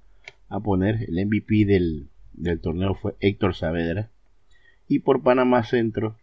a 0.49 0.59
poner. 0.59 1.03
El 1.07 1.23
MVP 1.23 1.65
del, 1.65 2.07
del 2.33 2.59
torneo 2.59 2.95
fue 2.95 3.13
Héctor 3.19 3.53
Saavedra. 3.53 4.09
Y 4.93 4.99
por 4.99 5.23
Panamá 5.23 5.63
Centro, 5.63 6.17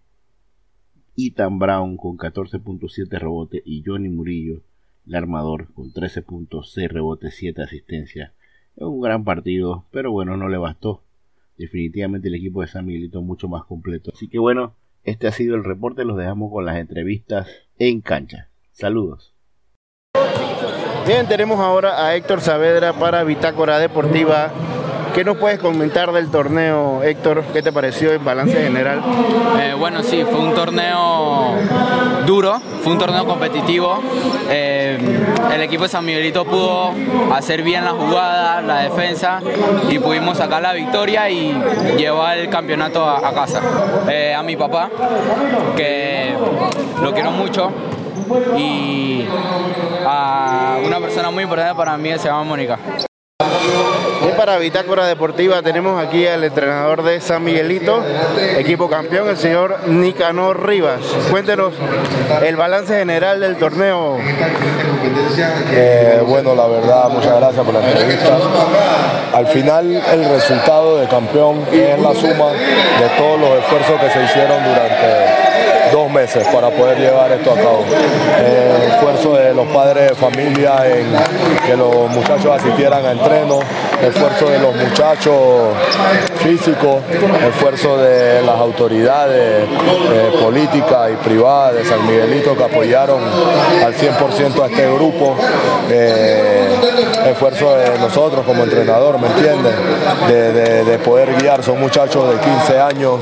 Ethan 1.16 1.58
Brown 1.58 1.96
con 1.96 2.16
14.7 2.16 3.18
rebotes 3.18 3.62
y 3.64 3.82
Johnny 3.84 4.08
Murillo, 4.08 4.62
el 5.08 5.16
armador, 5.16 5.72
con 5.74 5.92
13.6 5.92 6.88
rebotes, 6.88 7.34
7 7.34 7.62
asistencias. 7.62 8.30
Es 8.76 8.84
un 8.84 9.00
gran 9.00 9.24
partido, 9.24 9.86
pero 9.90 10.12
bueno, 10.12 10.36
no 10.36 10.48
le 10.48 10.56
bastó. 10.56 11.02
Definitivamente 11.58 12.28
el 12.28 12.36
equipo 12.36 12.60
de 12.60 12.68
San 12.68 12.86
Miguelito 12.86 13.20
mucho 13.22 13.48
más 13.48 13.64
completo. 13.64 14.12
Así 14.14 14.28
que 14.28 14.38
bueno, 14.38 14.76
este 15.02 15.26
ha 15.26 15.32
sido 15.32 15.56
el 15.56 15.64
reporte. 15.64 16.04
Los 16.04 16.16
dejamos 16.16 16.52
con 16.52 16.64
las 16.64 16.76
entrevistas 16.76 17.48
en 17.76 18.00
cancha. 18.00 18.50
Saludos. 18.70 19.34
Bien, 21.08 21.26
tenemos 21.26 21.58
ahora 21.58 22.06
a 22.06 22.14
Héctor 22.14 22.40
Saavedra 22.40 22.92
para 22.92 23.24
Bitácora 23.24 23.80
Deportiva. 23.80 24.52
¿Qué 25.14 25.24
nos 25.24 25.36
puedes 25.38 25.58
comentar 25.58 26.12
del 26.12 26.30
torneo, 26.30 27.02
Héctor? 27.02 27.42
¿Qué 27.52 27.62
te 27.62 27.72
pareció 27.72 28.12
en 28.12 28.24
balance 28.24 28.62
general? 28.62 29.02
Eh, 29.60 29.74
bueno, 29.76 30.02
sí, 30.02 30.24
fue 30.24 30.38
un 30.38 30.54
torneo 30.54 31.54
duro, 32.26 32.60
fue 32.82 32.92
un 32.92 32.98
torneo 32.98 33.26
competitivo. 33.26 34.00
Eh, 34.48 34.98
el 35.52 35.60
equipo 35.62 35.82
de 35.84 35.88
San 35.88 36.04
Miguelito 36.04 36.44
pudo 36.44 36.92
hacer 37.32 37.62
bien 37.62 37.84
la 37.84 37.90
jugada, 37.90 38.60
la 38.60 38.82
defensa 38.82 39.40
y 39.88 39.98
pudimos 39.98 40.38
sacar 40.38 40.62
la 40.62 40.74
victoria 40.74 41.28
y 41.28 41.60
llevar 41.96 42.38
el 42.38 42.48
campeonato 42.48 43.08
a, 43.08 43.32
casa. 43.32 43.60
Eh, 44.08 44.34
a 44.34 44.42
mi 44.42 44.56
papá, 44.56 44.90
que 45.76 46.34
lo 47.02 47.12
quiero 47.12 47.32
mucho, 47.32 47.72
y 48.56 49.24
a 50.06 50.78
una 50.84 51.00
persona 51.00 51.30
muy 51.30 51.42
importante 51.42 51.74
para 51.74 51.96
mí 51.96 52.10
se 52.10 52.28
llama 52.28 52.44
Mónica. 52.44 52.78
Para 54.40 54.56
Bitácora 54.56 55.06
Deportiva 55.06 55.60
tenemos 55.60 56.02
aquí 56.02 56.26
al 56.26 56.42
entrenador 56.42 57.02
de 57.02 57.20
San 57.20 57.44
Miguelito, 57.44 58.02
equipo 58.56 58.88
campeón, 58.88 59.28
el 59.28 59.36
señor 59.36 59.86
Nicanor 59.86 60.66
Rivas. 60.66 61.02
Cuéntenos 61.30 61.74
el 62.42 62.56
balance 62.56 62.96
general 62.96 63.38
del 63.40 63.58
torneo. 63.58 64.16
Eh, 65.72 66.22
bueno, 66.26 66.54
la 66.54 66.66
verdad, 66.68 67.10
muchas 67.10 67.36
gracias 67.36 67.62
por 67.62 67.74
la 67.74 67.86
entrevista. 67.86 68.38
Al 69.34 69.46
final, 69.48 70.02
el 70.10 70.24
resultado 70.30 70.96
de 70.96 71.06
campeón 71.06 71.62
es 71.70 72.00
la 72.00 72.14
suma 72.14 72.52
de 72.52 73.08
todos 73.18 73.38
los 73.38 73.58
esfuerzos 73.58 74.00
que 74.00 74.08
se 74.08 74.24
hicieron 74.24 74.64
durante 74.64 75.39
meses 76.10 76.46
para 76.52 76.70
poder 76.70 76.98
llevar 76.98 77.32
esto 77.32 77.52
a 77.52 77.54
cabo. 77.54 77.84
El 78.38 78.90
esfuerzo 78.92 79.36
de 79.36 79.54
los 79.54 79.66
padres 79.68 80.10
de 80.10 80.14
familia 80.14 80.86
en 80.86 81.06
que 81.66 81.76
los 81.76 82.10
muchachos 82.10 82.60
asistieran 82.60 83.04
a 83.04 83.12
entreno, 83.12 83.60
esfuerzo 84.02 84.50
de 84.50 84.58
los 84.58 84.74
muchachos 84.74 85.76
físicos, 86.36 87.02
esfuerzo 87.48 87.98
de 87.98 88.42
las 88.42 88.56
autoridades 88.56 89.68
eh, 89.68 90.38
políticas 90.40 91.10
y 91.12 91.16
privadas 91.24 91.74
de 91.74 91.84
San 91.84 92.06
Miguelito 92.06 92.56
que 92.56 92.64
apoyaron 92.64 93.20
al 93.84 93.94
100% 93.94 94.62
a 94.62 94.66
este 94.66 94.92
grupo, 94.94 95.36
eh, 95.90 96.68
esfuerzo 97.30 97.76
de 97.76 97.98
nosotros 97.98 98.44
como 98.46 98.64
entrenador, 98.64 99.18
¿me 99.18 99.28
entiendes? 99.28 99.74
De, 100.28 100.98
poder 101.00 101.34
guiar, 101.40 101.62
son 101.62 101.80
muchachos 101.80 102.28
de 102.30 102.38
15 102.40 102.78
años 102.78 103.20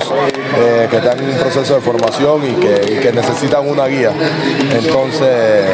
eh, 0.56 0.88
que 0.90 0.96
están 0.96 1.18
en 1.18 1.30
un 1.30 1.36
proceso 1.36 1.74
de 1.76 1.80
formación 1.80 2.44
y 2.44 2.54
que, 2.54 2.77
necesitan 3.12 3.68
una 3.68 3.86
guía. 3.86 4.12
Entonces, 4.72 5.66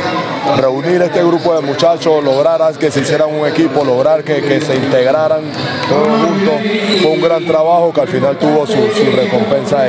reunir 0.61 1.03
este 1.03 1.23
grupo 1.25 1.55
de 1.55 1.63
muchachos, 1.63 2.23
lograr 2.23 2.55
que 2.79 2.91
se 2.91 3.01
hicieran 3.01 3.35
un 3.35 3.47
equipo, 3.47 3.85
lograr 3.85 4.23
que, 4.23 4.61
se 4.61 4.77
integraran 4.77 5.43
todos 5.89 6.07
juntos, 6.07 6.55
fue 7.03 7.11
un 7.11 7.21
gran 7.21 7.45
trabajo 7.45 7.93
que 7.93 8.01
al 8.01 8.09
final 8.09 8.37
tuvo 8.39 8.67
su, 8.67 8.77
recompensa 9.15 9.85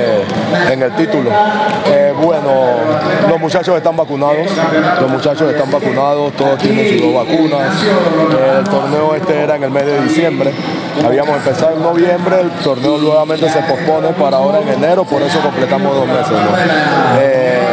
en 0.71 0.81
el 0.81 0.95
título. 0.95 1.29
Eh, 1.87 2.13
bueno, 2.21 2.75
los 3.29 3.39
muchachos 3.39 3.77
están 3.77 3.95
vacunados, 3.95 4.47
los 5.01 5.09
muchachos 5.09 5.53
están 5.53 5.71
vacunados, 5.71 6.33
todos 6.33 6.57
tienen 6.59 6.89
sus 6.89 7.01
dos 7.01 7.13
vacunas. 7.13 7.83
El 8.57 8.63
torneo 8.63 9.15
este 9.15 9.39
era 9.39 9.55
en 9.55 9.63
el 9.63 9.71
mes 9.71 9.85
de 9.85 10.01
diciembre, 10.01 10.51
habíamos 11.03 11.37
empezado 11.37 11.75
en 11.75 11.83
noviembre, 11.83 12.41
el 12.41 12.51
torneo 12.63 12.97
nuevamente 12.97 13.49
se 13.49 13.59
pospone 13.59 14.09
para 14.09 14.37
ahora 14.37 14.61
en 14.61 14.69
enero, 14.69 15.03
por 15.03 15.21
eso 15.21 15.39
completamos 15.39 15.95
dos 15.95 16.07
meses. 16.07 16.33
Eh, 17.19 17.65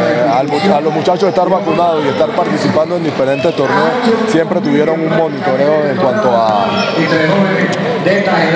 a 0.73 0.81
los 0.81 0.93
muchachos 0.93 1.29
estar 1.29 1.49
vacunados 1.49 2.03
y 2.05 2.09
estar 2.09 2.29
participando 2.29 2.97
en 2.97 3.03
diferentes 3.03 3.55
torneos, 3.55 3.91
siempre 4.27 4.59
tuvieron 4.61 4.99
un 4.99 5.15
monitoreo 5.15 5.85
en 5.89 5.97
cuanto 5.97 6.29
a, 6.31 6.65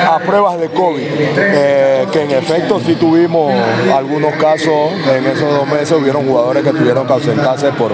a 0.10 0.20
pruebas 0.20 0.60
de 0.60 0.70
COVID, 0.70 1.02
eh, 1.38 2.06
que 2.12 2.24
en 2.24 2.32
efecto 2.32 2.80
sí 2.80 2.96
tuvimos 2.96 3.54
algunos 3.94 4.34
casos 4.36 4.92
en 5.16 5.26
esos 5.26 5.50
dos 5.50 5.68
meses, 5.68 5.92
hubieron 5.92 6.28
jugadores 6.28 6.64
que 6.64 6.72
tuvieron 6.72 7.06
que 7.06 7.14
ausentarse 7.14 7.72
por, 7.72 7.92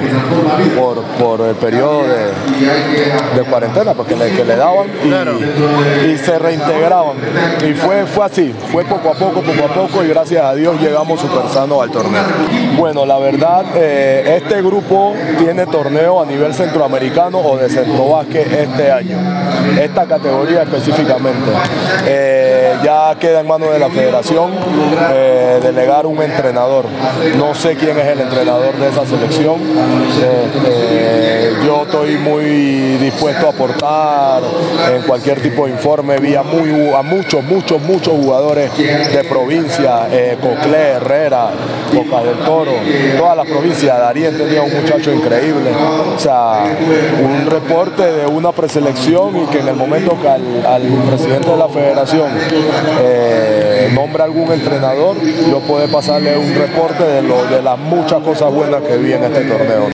por, 1.19 1.41
el 1.47 1.55
periodo 1.55 2.03
de, 2.03 3.43
cuarentena, 3.49 3.93
porque 3.93 4.15
le, 4.15 4.31
que 4.31 4.45
le 4.45 4.55
daban 4.55 4.87
y, 6.07 6.17
se 6.17 6.39
reintegraban. 6.39 7.17
Y 7.67 7.73
fue, 7.73 8.05
fue 8.05 8.25
así, 8.25 8.53
fue 8.71 8.83
poco 8.85 9.09
a 9.09 9.13
poco, 9.13 9.41
poco 9.41 9.65
a 9.65 9.73
poco 9.73 10.03
y 10.03 10.07
gracias 10.07 10.43
a 10.43 10.53
Dios 10.53 10.79
llegamos 10.81 11.19
super 11.19 11.47
sano 11.49 11.81
al 11.81 11.91
torneo. 11.91 12.23
Bueno, 12.77 13.05
la 13.05 13.19
verdad, 13.19 13.65
eh, 13.75 14.39
este 14.41 14.61
grupo 14.61 15.13
tiene 15.37 15.65
torneo 15.65 16.21
a 16.21 16.25
nivel 16.25 16.53
centroamericano 16.53 17.39
o 17.39 17.57
de 17.57 17.69
centrovasque 17.69 18.41
este 18.41 18.91
año, 18.91 19.17
esta 19.79 20.05
categoría 20.05 20.63
específicamente. 20.63 21.42
Eh, 22.05 22.73
ya 22.83 23.15
queda 23.19 23.41
en 23.41 23.47
manos 23.47 23.71
de 23.71 23.79
la 23.79 23.89
federación 23.89 24.51
eh, 25.11 25.59
delegar 25.61 26.05
un 26.05 26.21
entrenador. 26.21 26.85
No 27.37 27.53
sé 27.55 27.75
quién 27.75 27.97
es 27.97 28.07
el 28.07 28.21
entrenador 28.21 28.75
de 28.75 28.89
esa 28.89 29.05
selección. 29.05 29.55
yo 31.65 31.83
estoy 31.83 32.17
muy 32.17 32.97
dispuesto 32.97 33.47
a 33.47 33.49
aportar 33.49 34.41
en 34.93 35.01
cualquier 35.03 35.41
tipo 35.41 35.65
de 35.65 35.71
informe. 35.71 36.17
Vi 36.19 36.35
a, 36.35 36.43
muchos, 36.43 37.43
muchos, 37.43 37.81
muchos 37.81 38.13
jugadores 38.13 38.71
de 38.77 39.23
provincia, 39.29 40.07
Coclé, 40.41 40.91
Herrera, 40.93 41.49
Boca 41.93 42.23
del 42.23 42.37
Toro, 42.39 42.73
toda 43.17 43.35
la 43.35 43.43
provincia. 43.43 43.97
Darien 43.97 44.37
tenía 44.37 44.61
un 44.61 44.73
muchacho 44.73 45.11
increíble. 45.11 45.71
O 46.15 46.19
sea, 46.19 46.63
un 47.23 47.45
reporte 47.49 48.03
de 48.03 48.25
una 48.25 48.51
preselección 48.51 49.37
y 49.37 49.45
que 49.47 49.59
en 49.59 49.67
el 49.67 49.75
momento 49.75 50.17
que 50.21 50.27
al, 50.27 50.83
presidente 51.07 51.32
de 51.39 51.57
la 51.57 51.67
federación 51.67 52.29
eh, 52.99 53.89
algún 54.19 54.51
entrenador, 54.51 55.17
yo 55.49 55.59
puedo 55.61 55.87
pasarle 55.87 56.37
un 56.37 56.53
reporte 56.53 57.03
de, 57.03 57.21
de 57.21 57.61
las 57.61 57.79
muchas 57.79 58.21
cosas 58.21 58.53
buenas 58.53 58.81
que 58.83 58.97
vi 58.97 59.13
en 59.13 59.23
este 59.23 59.41
torneo. 59.45 59.89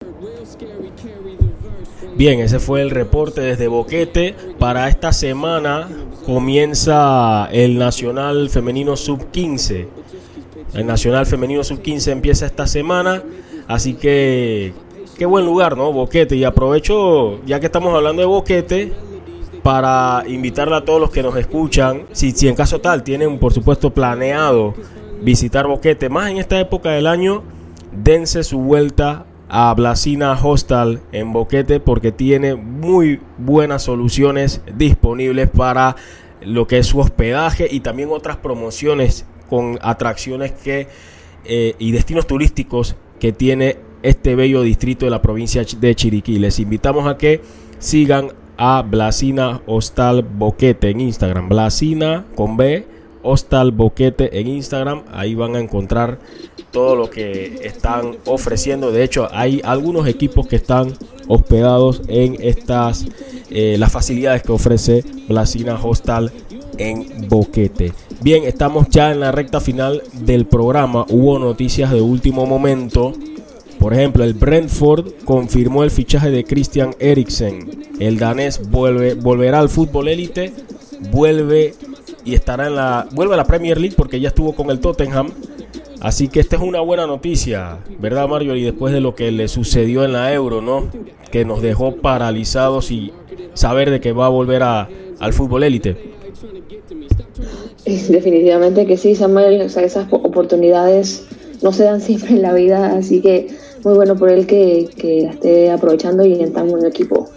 Bien, 2.16 2.42
ese 2.42 2.60
fue 2.60 2.82
el 2.82 2.90
reporte 2.90 3.40
desde 3.40 3.70
Boquete. 3.70 4.36
Para 4.60 4.90
esta 4.90 5.14
semana 5.14 5.88
comienza 6.26 7.48
el 7.52 7.78
Nacional 7.78 8.50
Femenino 8.50 8.98
Sub 8.98 9.32
15. 9.32 9.88
El 10.74 10.86
Nacional 10.86 11.26
Femenino 11.26 11.64
Sub-15 11.64 12.12
empieza 12.12 12.46
esta 12.46 12.68
semana, 12.68 13.24
así 13.68 13.96
que 13.96 14.74
qué 15.18 15.26
buen 15.26 15.46
lugar, 15.46 15.76
¿no? 15.78 15.92
Boquete. 15.94 16.36
Y 16.36 16.44
aprovecho, 16.44 17.44
ya 17.46 17.60
que 17.60 17.68
estamos 17.68 17.96
hablando 17.96 18.22
de 18.22 18.28
Boquete, 18.28 18.94
para 19.64 20.24
invitarle 20.28 20.76
a 20.76 20.86
todos 20.86 21.00
los 21.00 21.12
que 21.12 21.24
nos 21.24 21.36
escuchan, 21.36 22.04
si, 22.12 22.34
en 22.48 22.56
caso 22.56 22.80
tal 22.80 23.04
tienen, 23.04 23.40
por 23.40 23.54
supuesto, 23.54 23.94
planeado 23.94 24.74
visitar 25.22 25.68
Boquete, 25.68 26.10
más 26.10 26.30
en 26.32 26.38
esta 26.38 26.60
época 26.60 26.92
del 26.92 27.08
año, 27.08 27.44
dense 27.92 28.44
su 28.44 28.60
vuelta 28.60 29.26
a 29.50 29.74
Blasina 29.74 30.38
Hostal 30.42 31.02
en 31.12 31.34
Boquete 31.34 31.80
porque 31.80 32.12
tiene 32.12 32.56
muy 32.56 33.20
buenas 33.38 33.84
soluciones 33.84 34.62
disponibles 34.76 35.50
para 35.50 35.96
lo 36.42 36.68
que 36.68 36.78
es 36.78 36.88
su 36.88 37.00
hospedaje 37.00 37.68
y 37.70 37.80
también 37.80 38.10
otras 38.12 38.38
promociones 38.38 39.26
con 39.50 39.80
atracciones 39.82 40.52
que 40.52 40.88
eh, 41.46 41.76
y 41.80 41.92
destinos 41.92 42.28
turísticos 42.28 42.96
que 43.20 43.32
tiene 43.32 43.78
este 44.04 44.36
bello 44.36 44.62
distrito 44.62 45.06
de 45.06 45.12
la 45.12 45.22
provincia 45.22 45.64
de 45.80 45.96
Chiriquí. 45.96 46.38
Les 46.38 46.60
invitamos 46.60 47.08
a 47.08 47.18
que 47.18 47.42
sigan 47.80 48.32
a 48.60 48.82
Blasina 48.82 49.62
Hostal 49.66 50.22
Boquete 50.22 50.90
en 50.90 51.00
Instagram. 51.00 51.48
Blasina 51.48 52.26
con 52.36 52.58
B, 52.58 52.86
Hostal 53.24 53.72
Boquete 53.72 54.38
en 54.38 54.48
Instagram. 54.50 55.04
Ahí 55.14 55.34
van 55.34 55.56
a 55.56 55.60
encontrar 55.60 56.20
todo 56.70 56.96
lo 56.96 57.10
que 57.10 57.62
están 57.64 58.18
ofreciendo. 58.26 58.92
De 58.92 59.04
hecho, 59.04 59.30
hay 59.32 59.62
algunos 59.64 60.08
equipos 60.08 60.46
que 60.46 60.58
están 60.58 60.94
hospedados 61.30 62.02
en 62.10 62.36
estas 62.42 63.06
eh, 63.50 63.78
las 63.80 63.94
facilidades 63.94 64.44
que 64.44 64.52
ofrece 64.52 65.06
Blasina 65.30 65.80
Hostal 65.82 66.32
en 66.78 67.30
Boquete. 67.30 67.94
Bien, 68.22 68.44
estamos 68.44 68.90
ya 68.90 69.12
en 69.12 69.22
la 69.22 69.32
recta 69.32 69.62
final 69.62 70.04
del 70.14 70.46
programa. 70.46 71.06
Hubo 71.10 71.40
noticias 71.40 71.92
de 71.92 72.02
último 72.02 72.46
momento. 72.46 73.14
Por 73.80 73.94
ejemplo, 73.94 74.26
el 74.26 74.34
Brentford 74.34 75.24
confirmó 75.24 75.84
el 75.84 75.92
fichaje 75.92 76.30
de 76.30 76.44
Christian 76.44 76.94
Eriksen. 77.00 77.88
El 78.00 78.20
danés 78.20 78.70
vuelve, 78.70 79.14
volverá 79.14 79.60
al 79.60 79.70
fútbol 79.70 80.10
élite, 80.10 80.52
vuelve 81.12 81.74
y 82.26 82.36
estará 82.36 82.68
en 82.68 82.76
la 82.76 83.08
vuelve 83.12 83.34
a 83.34 83.38
la 83.38 83.46
Premier 83.46 83.80
League 83.80 83.96
porque 83.98 84.20
ya 84.20 84.28
estuvo 84.30 84.54
con 84.54 84.70
el 84.70 84.80
Tottenham. 84.80 85.32
Así 86.02 86.28
que 86.28 86.40
esta 86.40 86.58
es 86.58 86.62
una 86.62 86.80
buena 86.82 87.08
noticia, 87.08 87.80
¿verdad, 88.00 88.28
Mario? 88.28 88.56
Y 88.56 88.64
después 88.64 88.94
de 88.94 89.02
lo 89.02 89.16
que 89.16 89.32
le 89.32 89.48
sucedió 89.48 90.06
en 90.06 90.14
la 90.14 90.34
Euro, 90.34 90.62
¿no? 90.62 90.90
Que 91.32 91.44
nos 91.44 91.62
dejó 91.62 91.98
paralizados 91.98 92.92
y 92.92 93.12
saber 93.54 93.90
de 93.90 94.00
que 94.00 94.14
va 94.14 94.28
a 94.28 94.30
volver 94.30 94.64
a, 94.64 94.90
al 95.20 95.34
fútbol 95.34 95.64
élite. 95.64 95.98
Definitivamente 97.86 98.86
que 98.86 98.98
sí, 98.98 99.16
Samuel. 99.16 99.62
O 99.62 99.70
sea, 99.70 99.84
esas 99.84 100.08
oportunidades 100.12 101.28
no 101.62 101.72
se 101.72 101.84
dan 101.84 102.02
siempre 102.02 102.32
en 102.32 102.42
la 102.42 102.54
vida, 102.54 102.96
así 102.98 103.22
que 103.22 103.48
muy 103.84 103.94
bueno 103.94 104.16
por 104.16 104.30
él 104.30 104.46
que, 104.46 104.90
que 104.96 105.26
esté 105.26 105.72
aprovechando 105.72 106.26
y 106.26 106.42
en 106.42 106.54
tan 106.54 106.68
buen 106.68 106.86
equipo. 106.86 107.30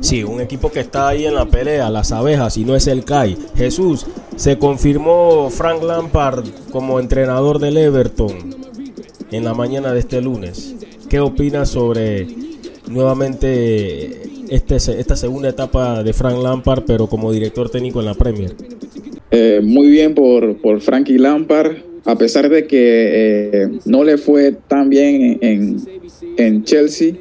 Sí, 0.00 0.22
un 0.22 0.40
equipo 0.40 0.70
que 0.70 0.80
está 0.80 1.08
ahí 1.08 1.26
en 1.26 1.34
la 1.34 1.46
pelea, 1.46 1.90
las 1.90 2.12
abejas, 2.12 2.56
y 2.56 2.64
no 2.64 2.76
es 2.76 2.86
el 2.86 3.04
CAI. 3.04 3.36
Jesús, 3.56 4.06
se 4.36 4.58
confirmó 4.58 5.50
Frank 5.50 5.82
Lampard 5.82 6.44
como 6.70 7.00
entrenador 7.00 7.58
del 7.58 7.76
Everton 7.76 8.54
en 9.32 9.44
la 9.44 9.54
mañana 9.54 9.92
de 9.92 10.00
este 10.00 10.20
lunes. 10.20 10.74
¿Qué 11.08 11.20
opinas 11.20 11.70
sobre 11.70 12.28
nuevamente 12.86 14.22
este, 14.48 14.76
esta 14.76 15.16
segunda 15.16 15.48
etapa 15.48 16.02
de 16.02 16.12
Frank 16.12 16.38
Lampard, 16.40 16.84
pero 16.86 17.08
como 17.08 17.32
director 17.32 17.70
técnico 17.70 18.00
en 18.00 18.06
la 18.06 18.14
Premier? 18.14 18.54
Eh, 19.38 19.60
muy 19.62 19.88
bien 19.88 20.14
por, 20.14 20.56
por 20.62 20.80
Frankie 20.80 21.18
Lampard, 21.18 21.76
a 22.06 22.16
pesar 22.16 22.48
de 22.48 22.66
que 22.66 22.78
eh, 22.80 23.68
no 23.84 24.02
le 24.02 24.16
fue 24.16 24.52
tan 24.66 24.88
bien 24.88 25.36
en, 25.42 25.76
en 26.38 26.64
Chelsea. 26.64 27.12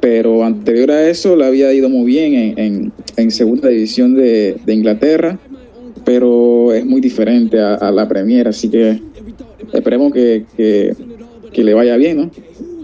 pero 0.00 0.44
anterior 0.44 0.92
a 0.92 1.08
eso 1.08 1.34
le 1.34 1.44
había 1.44 1.72
ido 1.72 1.88
muy 1.88 2.06
bien 2.06 2.54
en, 2.56 2.92
en, 3.16 3.30
segunda 3.32 3.68
división 3.70 4.14
de, 4.14 4.54
de, 4.64 4.72
Inglaterra, 4.72 5.36
pero 6.04 6.72
es 6.72 6.86
muy 6.86 7.00
diferente 7.00 7.58
a, 7.58 7.90
la 7.90 8.08
Premier, 8.08 8.46
así 8.46 8.68
que 8.68 9.00
esperemos 9.72 10.12
que, 10.12 10.44
que, 10.56 11.64
le 11.64 11.74
vaya 11.74 11.96
bien. 11.96 12.30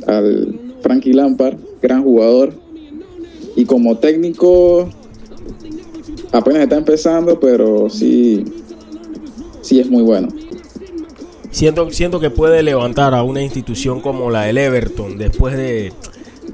Al 0.09 0.59
Frankie 0.81 1.13
Lampard, 1.13 1.59
gran 1.81 2.03
jugador, 2.03 2.55
y 3.55 3.65
como 3.67 3.99
técnico 3.99 4.89
apenas 6.33 6.63
está 6.63 6.77
empezando, 6.77 7.39
pero 7.39 7.89
sí, 7.89 8.45
sí 9.63 9.81
es 9.81 9.91
muy 9.91 10.03
bueno. 10.03 10.29
Siento, 11.51 11.91
siento 11.91 12.21
que 12.21 12.31
puede 12.31 12.63
levantar 12.63 13.15
a 13.15 13.23
una 13.23 13.43
institución 13.43 14.01
como 14.01 14.31
la 14.31 14.43
del 14.43 14.59
Everton 14.59 15.17
después 15.17 15.57
de 15.57 15.93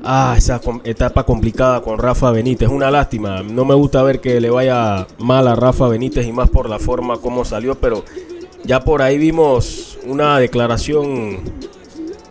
ah, 0.05 0.35
esa 0.39 0.61
etapa 0.85 1.25
complicada 1.25 1.83
con 1.83 1.99
Rafa 1.99 2.31
Benítez. 2.31 2.69
Una 2.69 2.91
lástima. 2.91 3.43
No 3.43 3.65
me 3.65 3.75
gusta 3.75 4.03
ver 4.03 4.21
que 4.21 4.41
le 4.41 4.51
vaya 4.51 5.07
mal 5.19 5.49
a 5.49 5.57
Rafa 5.57 5.89
Benítez 5.89 6.27
y 6.27 6.33
más 6.33 6.49
por 6.49 6.71
la 6.71 6.79
forma 6.79 7.19
como 7.19 7.45
salió, 7.45 7.75
pero 7.75 8.05
ya 8.65 8.81
por 8.81 9.03
ahí 9.03 9.19
vimos 9.19 9.99
una 10.07 10.39
declaración 10.39 11.41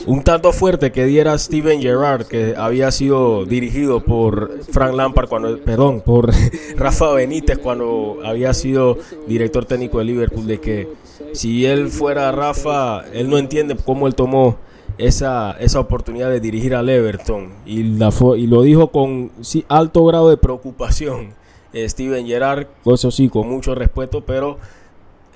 un 0.06 0.24
tanto 0.24 0.52
fuerte 0.52 0.92
que 0.92 1.06
diera 1.06 1.38
Steven 1.38 1.82
Gerrard, 1.82 2.26
que 2.26 2.56
había 2.58 2.92
sido 2.92 3.46
dirigido 3.46 4.04
por 4.04 4.64
Frank 4.72 4.96
Lampard, 4.96 5.30
cuando, 5.30 5.58
perdón, 5.60 6.02
por 6.02 6.32
Rafa 6.76 7.12
Benítez 7.14 7.58
cuando 7.58 8.20
había 8.24 8.54
sido 8.54 8.98
director 9.28 9.66
técnico 9.66 10.00
de 10.00 10.06
Liverpool, 10.06 10.46
de 10.48 10.60
que 10.60 10.88
si 11.34 11.66
él 11.66 11.90
fuera 11.90 12.32
Rafa, 12.32 13.04
él 13.14 13.30
no 13.30 13.38
entiende 13.38 13.76
cómo 13.76 14.08
él 14.08 14.16
tomó 14.16 14.58
esa, 14.98 15.52
esa 15.60 15.80
oportunidad 15.80 16.30
de 16.30 16.40
dirigir 16.40 16.76
al 16.76 16.90
Everton 16.90 17.54
y, 17.66 17.84
la, 17.84 18.14
y 18.38 18.48
lo 18.48 18.62
dijo 18.62 18.90
con 18.90 19.32
alto 19.68 20.06
grado 20.06 20.30
de 20.30 20.38
preocupación. 20.38 21.34
Eh, 21.74 21.90
Steven 21.90 22.28
Gerrard, 22.28 22.68
eso 22.86 23.10
sí, 23.10 23.30
con 23.30 23.50
mucho 23.50 23.74
respeto, 23.74 24.22
pero 24.22 24.60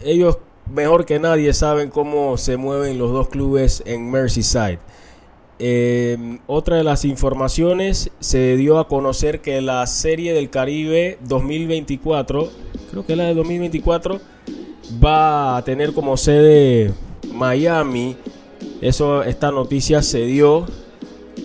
ellos 0.03 0.37
mejor 0.71 1.05
que 1.05 1.19
nadie 1.19 1.53
saben 1.53 1.89
cómo 1.89 2.37
se 2.37 2.57
mueven 2.57 2.97
los 2.97 3.11
dos 3.11 3.29
clubes 3.29 3.83
en 3.85 4.09
Merseyside. 4.09 4.79
Em, 5.59 6.37
otra 6.45 6.77
de 6.77 6.83
las 6.83 7.03
informaciones 7.03 8.11
se 8.19 8.55
dio 8.57 8.77
a 8.77 8.87
conocer 8.87 9.41
que 9.41 9.59
la 9.61 9.87
Serie 9.87 10.33
del 10.33 10.51
Caribe 10.51 11.17
2024, 11.27 12.49
creo 12.91 13.05
que 13.05 13.15
la 13.15 13.25
de 13.25 13.33
2024, 13.33 14.21
va 15.03 15.57
a 15.57 15.63
tener 15.63 15.93
como 15.93 16.15
sede 16.15 16.93
Miami. 17.33 18.15
Eso, 18.81 19.23
esta 19.23 19.51
noticia 19.51 20.03
se 20.03 20.25
dio 20.25 20.67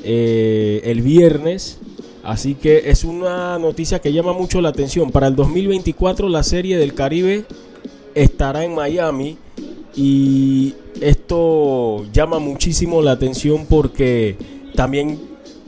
eh, 0.05 0.83
el 0.85 1.01
viernes. 1.01 1.79
Así 2.23 2.55
que 2.55 2.91
es 2.91 3.03
una 3.03 3.59
noticia 3.59 3.99
que 4.01 4.13
llama 4.13 4.33
mucho 4.33 4.61
la 4.61 4.69
atención. 4.69 5.11
Para 5.11 5.27
el 5.27 5.35
2024 5.37 6.29
la 6.29 6.43
Serie 6.43 6.77
del 6.77 6.95
Caribe 6.95 7.47
estará 8.15 8.65
en 8.65 8.75
Miami 8.75 9.37
y 9.95 10.75
esto 11.01 12.05
llama 12.13 12.39
muchísimo 12.39 13.03
la 13.03 13.13
atención 13.13 13.67
porque 13.69 14.37
también 14.75 15.21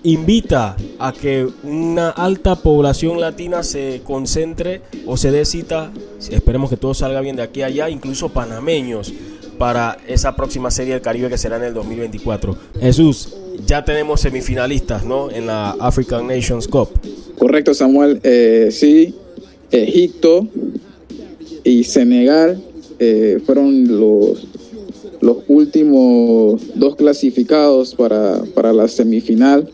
invita 0.02 0.76
a 0.98 1.12
que 1.12 1.48
una 1.62 2.10
alta 2.10 2.56
población 2.56 3.20
latina 3.20 3.62
se 3.62 4.02
concentre 4.04 4.82
o 5.06 5.16
se 5.16 5.30
dé 5.30 5.44
cita, 5.44 5.90
esperemos 6.30 6.70
que 6.70 6.76
todo 6.76 6.94
salga 6.94 7.20
bien 7.20 7.36
de 7.36 7.42
aquí 7.42 7.62
a 7.62 7.66
allá, 7.66 7.88
incluso 7.88 8.28
panameños 8.28 9.12
para 9.58 9.98
esa 10.06 10.36
próxima 10.36 10.70
serie 10.70 10.94
del 10.94 11.02
Caribe 11.02 11.28
que 11.28 11.38
será 11.38 11.56
en 11.56 11.64
el 11.64 11.74
2024. 11.74 12.56
Jesús, 12.80 13.34
ya 13.66 13.84
tenemos 13.84 14.20
semifinalistas, 14.20 15.04
¿no? 15.04 15.30
En 15.30 15.46
la 15.46 15.70
African 15.80 16.26
Nations 16.26 16.68
Cup. 16.68 16.90
Correcto, 17.38 17.72
Samuel. 17.72 18.20
Eh, 18.22 18.68
sí, 18.70 19.14
Egipto, 19.70 20.46
y 21.64 21.84
Senegal 21.84 22.62
eh, 22.98 23.40
fueron 23.44 23.88
los, 23.88 24.46
los 25.20 25.38
últimos 25.48 26.60
dos 26.74 26.94
clasificados 26.96 27.94
para, 27.94 28.72
la 28.72 28.86
semifinal 28.86 29.68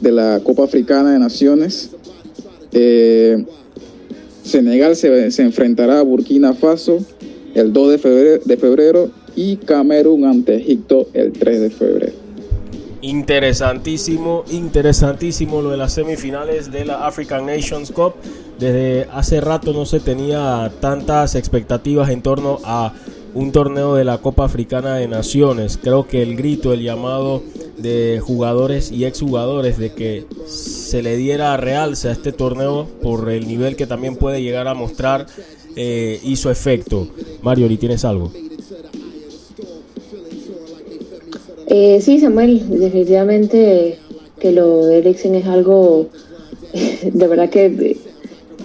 de 0.00 0.12
la 0.12 0.40
Copa 0.42 0.64
Africana 0.64 1.12
de 1.12 1.18
Naciones. 1.18 1.90
Eh, 2.72 3.44
Senegal 4.44 4.96
se, 4.96 5.30
se, 5.30 5.42
enfrentará 5.42 6.00
a 6.00 6.02
Burkina 6.02 6.54
Faso 6.54 6.98
el 7.54 7.72
2 7.72 7.90
de 7.90 7.98
febrero, 7.98 8.42
de 8.44 8.56
febrero 8.56 9.10
y 9.36 9.56
Camerún 9.56 10.24
ante 10.24 10.56
Egipto 10.56 11.08
el 11.12 11.32
3 11.32 11.60
de 11.60 11.70
febrero. 11.70 12.21
Interesantísimo, 13.02 14.44
interesantísimo 14.48 15.60
lo 15.60 15.70
de 15.70 15.76
las 15.76 15.92
semifinales 15.92 16.70
de 16.70 16.84
la 16.84 17.04
African 17.04 17.44
Nations 17.46 17.90
Cup. 17.90 18.14
Desde 18.60 19.08
hace 19.12 19.40
rato 19.40 19.72
no 19.72 19.86
se 19.86 19.98
tenía 19.98 20.70
tantas 20.80 21.34
expectativas 21.34 22.10
en 22.10 22.22
torno 22.22 22.60
a 22.64 22.92
un 23.34 23.50
torneo 23.50 23.96
de 23.96 24.04
la 24.04 24.18
Copa 24.18 24.44
Africana 24.44 24.94
de 24.94 25.08
Naciones. 25.08 25.80
Creo 25.82 26.06
que 26.06 26.22
el 26.22 26.36
grito, 26.36 26.72
el 26.72 26.82
llamado 26.82 27.42
de 27.76 28.20
jugadores 28.24 28.92
y 28.92 29.04
exjugadores 29.04 29.78
de 29.78 29.92
que 29.92 30.24
se 30.46 31.02
le 31.02 31.16
diera 31.16 31.56
realce 31.56 32.08
a 32.08 32.12
este 32.12 32.30
torneo 32.30 32.86
por 33.02 33.30
el 33.30 33.48
nivel 33.48 33.74
que 33.74 33.88
también 33.88 34.14
puede 34.14 34.42
llegar 34.42 34.68
a 34.68 34.74
mostrar 34.74 35.26
eh, 35.74 36.20
hizo 36.22 36.52
efecto. 36.52 37.08
Mario, 37.42 37.66
¿y 37.66 37.76
tienes 37.78 38.04
algo? 38.04 38.30
Eh, 41.74 42.02
sí, 42.02 42.20
Samuel, 42.20 42.68
definitivamente 42.68 43.98
que 44.38 44.52
lo 44.52 44.84
de 44.84 44.98
Eriksen 44.98 45.34
es 45.36 45.46
algo 45.46 46.08
de 47.02 47.26
verdad 47.26 47.48
que, 47.48 47.96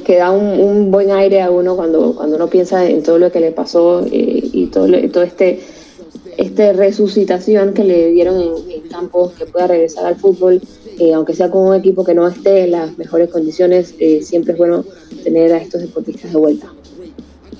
que 0.04 0.18
da 0.18 0.32
un, 0.32 0.92
buen 0.92 1.12
aire 1.12 1.42
a 1.42 1.50
uno 1.50 1.78
cuando, 1.78 2.14
cuando 2.14 2.36
uno 2.36 2.48
piensa 2.48 2.86
en 2.86 3.04
todo 3.04 3.18
lo 3.18 3.32
que 3.32 3.40
le 3.40 3.54
pasó 3.54 4.06
eh, 4.06 4.10
y 4.12 4.66
todo, 4.66 4.88
todo 5.10 5.24
este 5.24 5.62
este 6.36 6.74
resucitación 6.74 7.74
que 7.74 7.86
le 7.86 8.12
dieron 8.12 8.42
en, 8.70 8.82
campo, 8.90 9.32
que 9.38 9.46
pueda 9.46 9.68
regresar 9.68 10.06
al 10.06 10.18
fútbol, 10.18 10.62
eh, 11.00 11.14
aunque 11.14 11.34
sea 11.34 11.50
con 11.50 11.66
un 11.66 11.76
equipo 11.76 12.04
que 12.04 12.14
no 12.14 12.28
esté 12.28 12.66
en 12.66 12.72
las 12.72 12.98
mejores 12.98 13.30
condiciones, 13.30 13.96
siempre 14.22 14.52
es 14.52 14.58
bueno 14.58 14.84
tener 15.24 15.54
a 15.54 15.58
estos 15.58 15.82
deportistas 15.82 16.34
de 16.34 16.38
vuelta. 16.38 16.68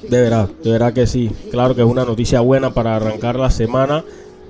De 0.10 0.22
verdad, 0.22 0.50
de 0.62 0.72
verdad 0.72 0.94
que 0.94 1.08
sí. 1.08 1.32
Claro 1.50 1.74
que 1.74 1.82
es 1.82 1.88
una 1.88 2.06
noticia 2.06 2.42
buena 2.42 2.74
para 2.74 2.98
arrancar 2.98 3.40
la 3.40 3.50
semana 3.50 4.04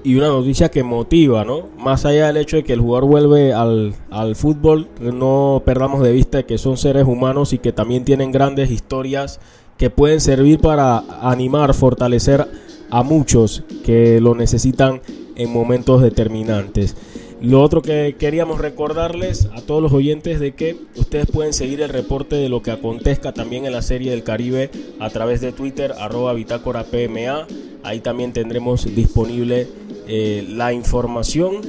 y 0.08 0.16
una 0.16 0.30
noticia 0.30 0.70
que 0.70 0.84
motiva, 0.84 1.44
¿no? 1.44 1.68
Más 1.78 2.06
allá 2.06 2.28
del 2.28 2.38
hecho 2.38 2.56
de 2.56 2.64
que 2.64 2.72
el 2.72 2.80
jugador 2.80 3.10
vuelve 3.10 3.52
al, 3.52 3.94
al, 4.10 4.38
fútbol, 4.38 4.88
no 5.02 5.62
perdamos 5.66 6.02
de 6.02 6.14
vista 6.14 6.44
que 6.44 6.58
son 6.58 6.78
seres 6.78 7.06
humanos 7.06 7.52
y 7.52 7.58
que 7.58 7.74
también 7.74 8.06
tienen 8.06 8.32
grandes 8.32 8.72
historias 8.72 9.42
que 9.78 9.90
pueden 9.90 10.22
servir 10.22 10.62
para 10.62 11.04
animar, 11.22 11.74
fortalecer 11.74 12.48
a 12.90 13.04
muchos 13.04 13.66
que 13.84 14.22
lo 14.22 14.34
necesitan 14.34 15.02
en 15.36 15.52
momentos 15.52 16.02
determinantes. 16.02 16.96
Lo 17.40 17.62
otro 17.62 17.84
que 17.84 18.16
queríamos 18.18 18.60
recordarles 18.60 19.48
a 19.54 19.62
todos 19.62 19.82
los 19.82 19.94
oyentes 19.94 20.40
de 20.40 20.54
que 20.54 20.76
ustedes 20.96 21.28
pueden 21.28 21.54
seguir 21.54 21.82
el 21.82 21.90
reporte 21.90 22.36
de 22.36 22.50
lo 22.50 22.64
que 22.64 22.72
acontezca 22.72 23.32
también 23.32 23.66
en 23.66 23.74
la 23.74 23.84
serie 23.84 24.10
del 24.10 24.24
Caribe 24.24 24.72
a 25.00 25.12
través 25.12 25.40
de 25.42 25.52
Twitter, 25.52 25.94
arroba 26.00 26.34
bitácora 26.34 26.86
PMA. 26.86 27.46
Ahí 27.84 28.00
también 28.00 28.34
tendremos 28.34 28.86
disponible 28.96 29.68
eh, 30.08 30.48
la 30.50 30.74
información 30.74 31.62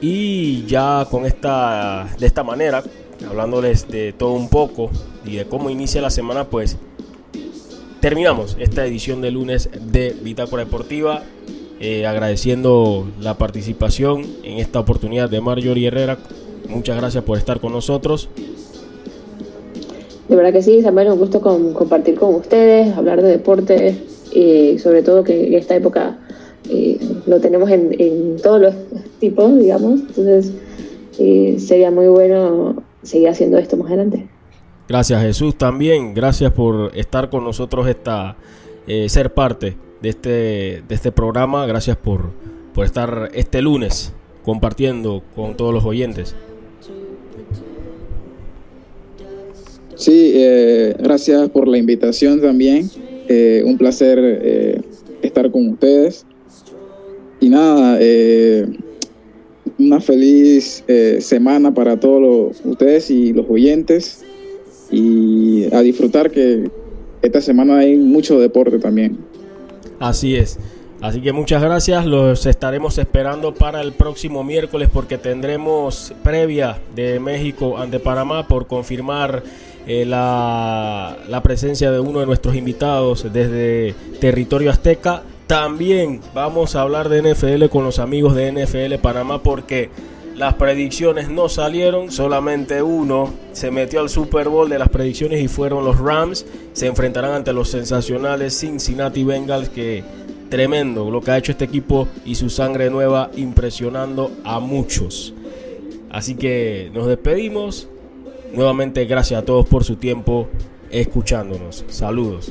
y 0.00 0.64
ya 0.64 1.06
con 1.10 1.26
esta 1.26 2.08
de 2.18 2.26
esta 2.26 2.42
manera 2.42 2.82
hablándoles 3.28 3.86
de 3.88 4.14
todo 4.14 4.32
un 4.32 4.48
poco 4.48 4.90
y 5.26 5.36
de 5.36 5.44
cómo 5.44 5.68
inicia 5.68 6.00
la 6.00 6.08
semana 6.08 6.44
pues 6.44 6.78
terminamos 8.00 8.56
esta 8.58 8.86
edición 8.86 9.20
de 9.20 9.30
lunes 9.30 9.68
de 9.78 10.16
Bitácora 10.22 10.64
Deportiva 10.64 11.22
eh, 11.80 12.06
agradeciendo 12.06 13.08
la 13.20 13.38
participación 13.38 14.24
en 14.42 14.58
esta 14.58 14.80
oportunidad 14.80 15.28
de 15.28 15.40
Marjorie 15.40 15.88
Herrera 15.88 16.18
muchas 16.68 16.96
gracias 16.96 17.24
por 17.24 17.38
estar 17.38 17.60
con 17.60 17.72
nosotros 17.72 18.28
de 20.30 20.36
verdad 20.36 20.52
que 20.52 20.62
sí, 20.62 20.80
Samuel, 20.80 21.08
un 21.08 21.18
gusto 21.18 21.40
compartir 21.40 22.14
con 22.14 22.36
ustedes, 22.36 22.96
hablar 22.96 23.20
de 23.20 23.30
deporte 23.30 23.96
y 24.32 24.78
sobre 24.78 25.02
todo 25.02 25.24
que 25.24 25.48
en 25.48 25.54
esta 25.54 25.74
época 25.74 26.18
lo 27.26 27.40
tenemos 27.40 27.68
en, 27.68 28.36
todos 28.40 28.60
los 28.60 28.74
tipos, 29.18 29.58
digamos. 29.58 30.00
Entonces, 30.00 30.52
eh, 31.18 31.56
sería 31.58 31.90
muy 31.90 32.06
bueno 32.06 32.80
seguir 33.02 33.28
haciendo 33.28 33.58
esto 33.58 33.76
más 33.76 33.88
adelante. 33.88 34.28
Gracias 34.88 35.20
Jesús 35.20 35.58
también, 35.58 36.14
gracias 36.14 36.52
por 36.52 36.96
estar 36.96 37.28
con 37.28 37.42
nosotros, 37.42 37.88
esta, 37.88 38.36
eh, 38.86 39.08
ser 39.08 39.34
parte 39.34 39.76
de 40.02 40.08
este, 40.08 40.30
de 40.88 40.94
este 40.94 41.12
programa, 41.12 41.66
gracias 41.66 41.96
por, 41.96 42.30
por 42.74 42.84
estar 42.84 43.30
este 43.34 43.62
lunes 43.62 44.12
compartiendo 44.44 45.22
con 45.34 45.56
todos 45.56 45.74
los 45.74 45.84
oyentes. 45.84 46.34
Sí, 49.94 50.32
eh, 50.34 50.96
gracias 50.98 51.50
por 51.50 51.68
la 51.68 51.76
invitación 51.76 52.40
también, 52.40 52.90
un 53.64 53.78
placer 53.78 54.82
estar 55.22 55.50
con 55.50 55.68
ustedes 55.68 56.26
y 57.40 57.48
nada, 57.48 57.96
eh, 58.00 58.66
una 59.78 60.00
feliz 60.00 60.84
eh, 60.88 61.18
semana 61.20 61.72
para 61.72 61.98
todos 61.98 62.60
ustedes 62.64 63.10
y 63.10 63.32
los 63.32 63.46
oyentes 63.48 64.22
y 64.90 65.72
a 65.72 65.80
disfrutar 65.80 66.30
que 66.30 66.70
esta 67.22 67.40
semana 67.40 67.78
hay 67.78 67.96
mucho 67.96 68.38
deporte 68.38 68.78
también. 68.78 69.29
Así 70.00 70.34
es. 70.34 70.58
Así 71.02 71.22
que 71.22 71.32
muchas 71.32 71.62
gracias, 71.62 72.04
los 72.04 72.44
estaremos 72.44 72.98
esperando 72.98 73.54
para 73.54 73.80
el 73.80 73.92
próximo 73.92 74.44
miércoles 74.44 74.90
porque 74.92 75.16
tendremos 75.16 76.12
previa 76.22 76.78
de 76.94 77.18
México 77.20 77.78
ante 77.78 78.00
Panamá 78.00 78.46
por 78.46 78.66
confirmar 78.66 79.42
eh, 79.86 80.04
la, 80.04 81.16
la 81.26 81.42
presencia 81.42 81.90
de 81.90 82.00
uno 82.00 82.20
de 82.20 82.26
nuestros 82.26 82.54
invitados 82.54 83.32
desde 83.32 83.94
territorio 84.20 84.70
azteca. 84.70 85.22
También 85.46 86.20
vamos 86.34 86.76
a 86.76 86.82
hablar 86.82 87.08
de 87.08 87.22
NFL 87.22 87.66
con 87.70 87.84
los 87.84 87.98
amigos 87.98 88.34
de 88.34 88.52
NFL 88.52 88.96
Panamá 89.00 89.42
porque 89.42 89.88
las 90.40 90.54
predicciones 90.54 91.28
no 91.28 91.50
salieron, 91.50 92.10
solamente 92.10 92.82
uno 92.82 93.30
se 93.52 93.70
metió 93.70 94.00
al 94.00 94.08
Super 94.08 94.48
Bowl 94.48 94.70
de 94.70 94.78
las 94.78 94.88
predicciones 94.88 95.42
y 95.42 95.48
fueron 95.48 95.84
los 95.84 95.98
Rams. 95.98 96.46
Se 96.72 96.86
enfrentarán 96.86 97.32
ante 97.32 97.52
los 97.52 97.68
sensacionales 97.68 98.58
Cincinnati 98.58 99.22
Bengals 99.22 99.68
que 99.68 100.02
tremendo 100.48 101.10
lo 101.10 101.20
que 101.20 101.32
ha 101.32 101.36
hecho 101.36 101.52
este 101.52 101.66
equipo 101.66 102.08
y 102.24 102.36
su 102.36 102.48
sangre 102.48 102.88
nueva 102.88 103.30
impresionando 103.36 104.30
a 104.42 104.60
muchos. 104.60 105.34
Así 106.08 106.36
que 106.36 106.90
nos 106.94 107.06
despedimos. 107.06 107.86
Nuevamente 108.54 109.04
gracias 109.04 109.42
a 109.42 109.44
todos 109.44 109.66
por 109.66 109.84
su 109.84 109.96
tiempo 109.96 110.48
escuchándonos. 110.90 111.84
Saludos. 111.88 112.50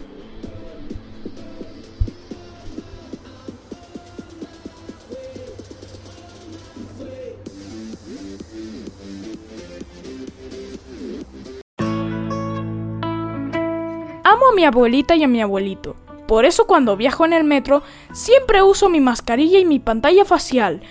Amo 14.31 14.49
a 14.51 14.53
mi 14.53 14.63
abuelita 14.63 15.15
y 15.15 15.23
a 15.23 15.27
mi 15.27 15.41
abuelito. 15.41 15.95
Por 16.27 16.45
eso 16.45 16.67
cuando 16.67 16.95
viajo 16.95 17.25
en 17.25 17.33
el 17.33 17.43
metro 17.43 17.81
siempre 18.13 18.61
uso 18.61 18.87
mi 18.87 18.99
mascarilla 18.99 19.57
y 19.57 19.65
mi 19.65 19.79
pantalla 19.79 20.23
facial, 20.23 20.81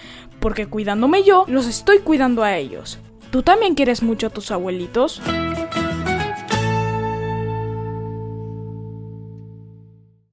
porque 0.41 0.67
cuidándome 0.67 1.23
yo, 1.23 1.45
los 1.47 1.69
estoy 1.69 2.01
cuidando 2.01 2.43
a 2.43 2.57
ellos. 2.57 2.99
¿Tú 3.31 3.45
también 3.45 3.77
quieres 3.77 4.03
mucho 4.03 4.27
a 4.27 4.31
tus 4.31 4.51
abuelitos? 4.51 5.23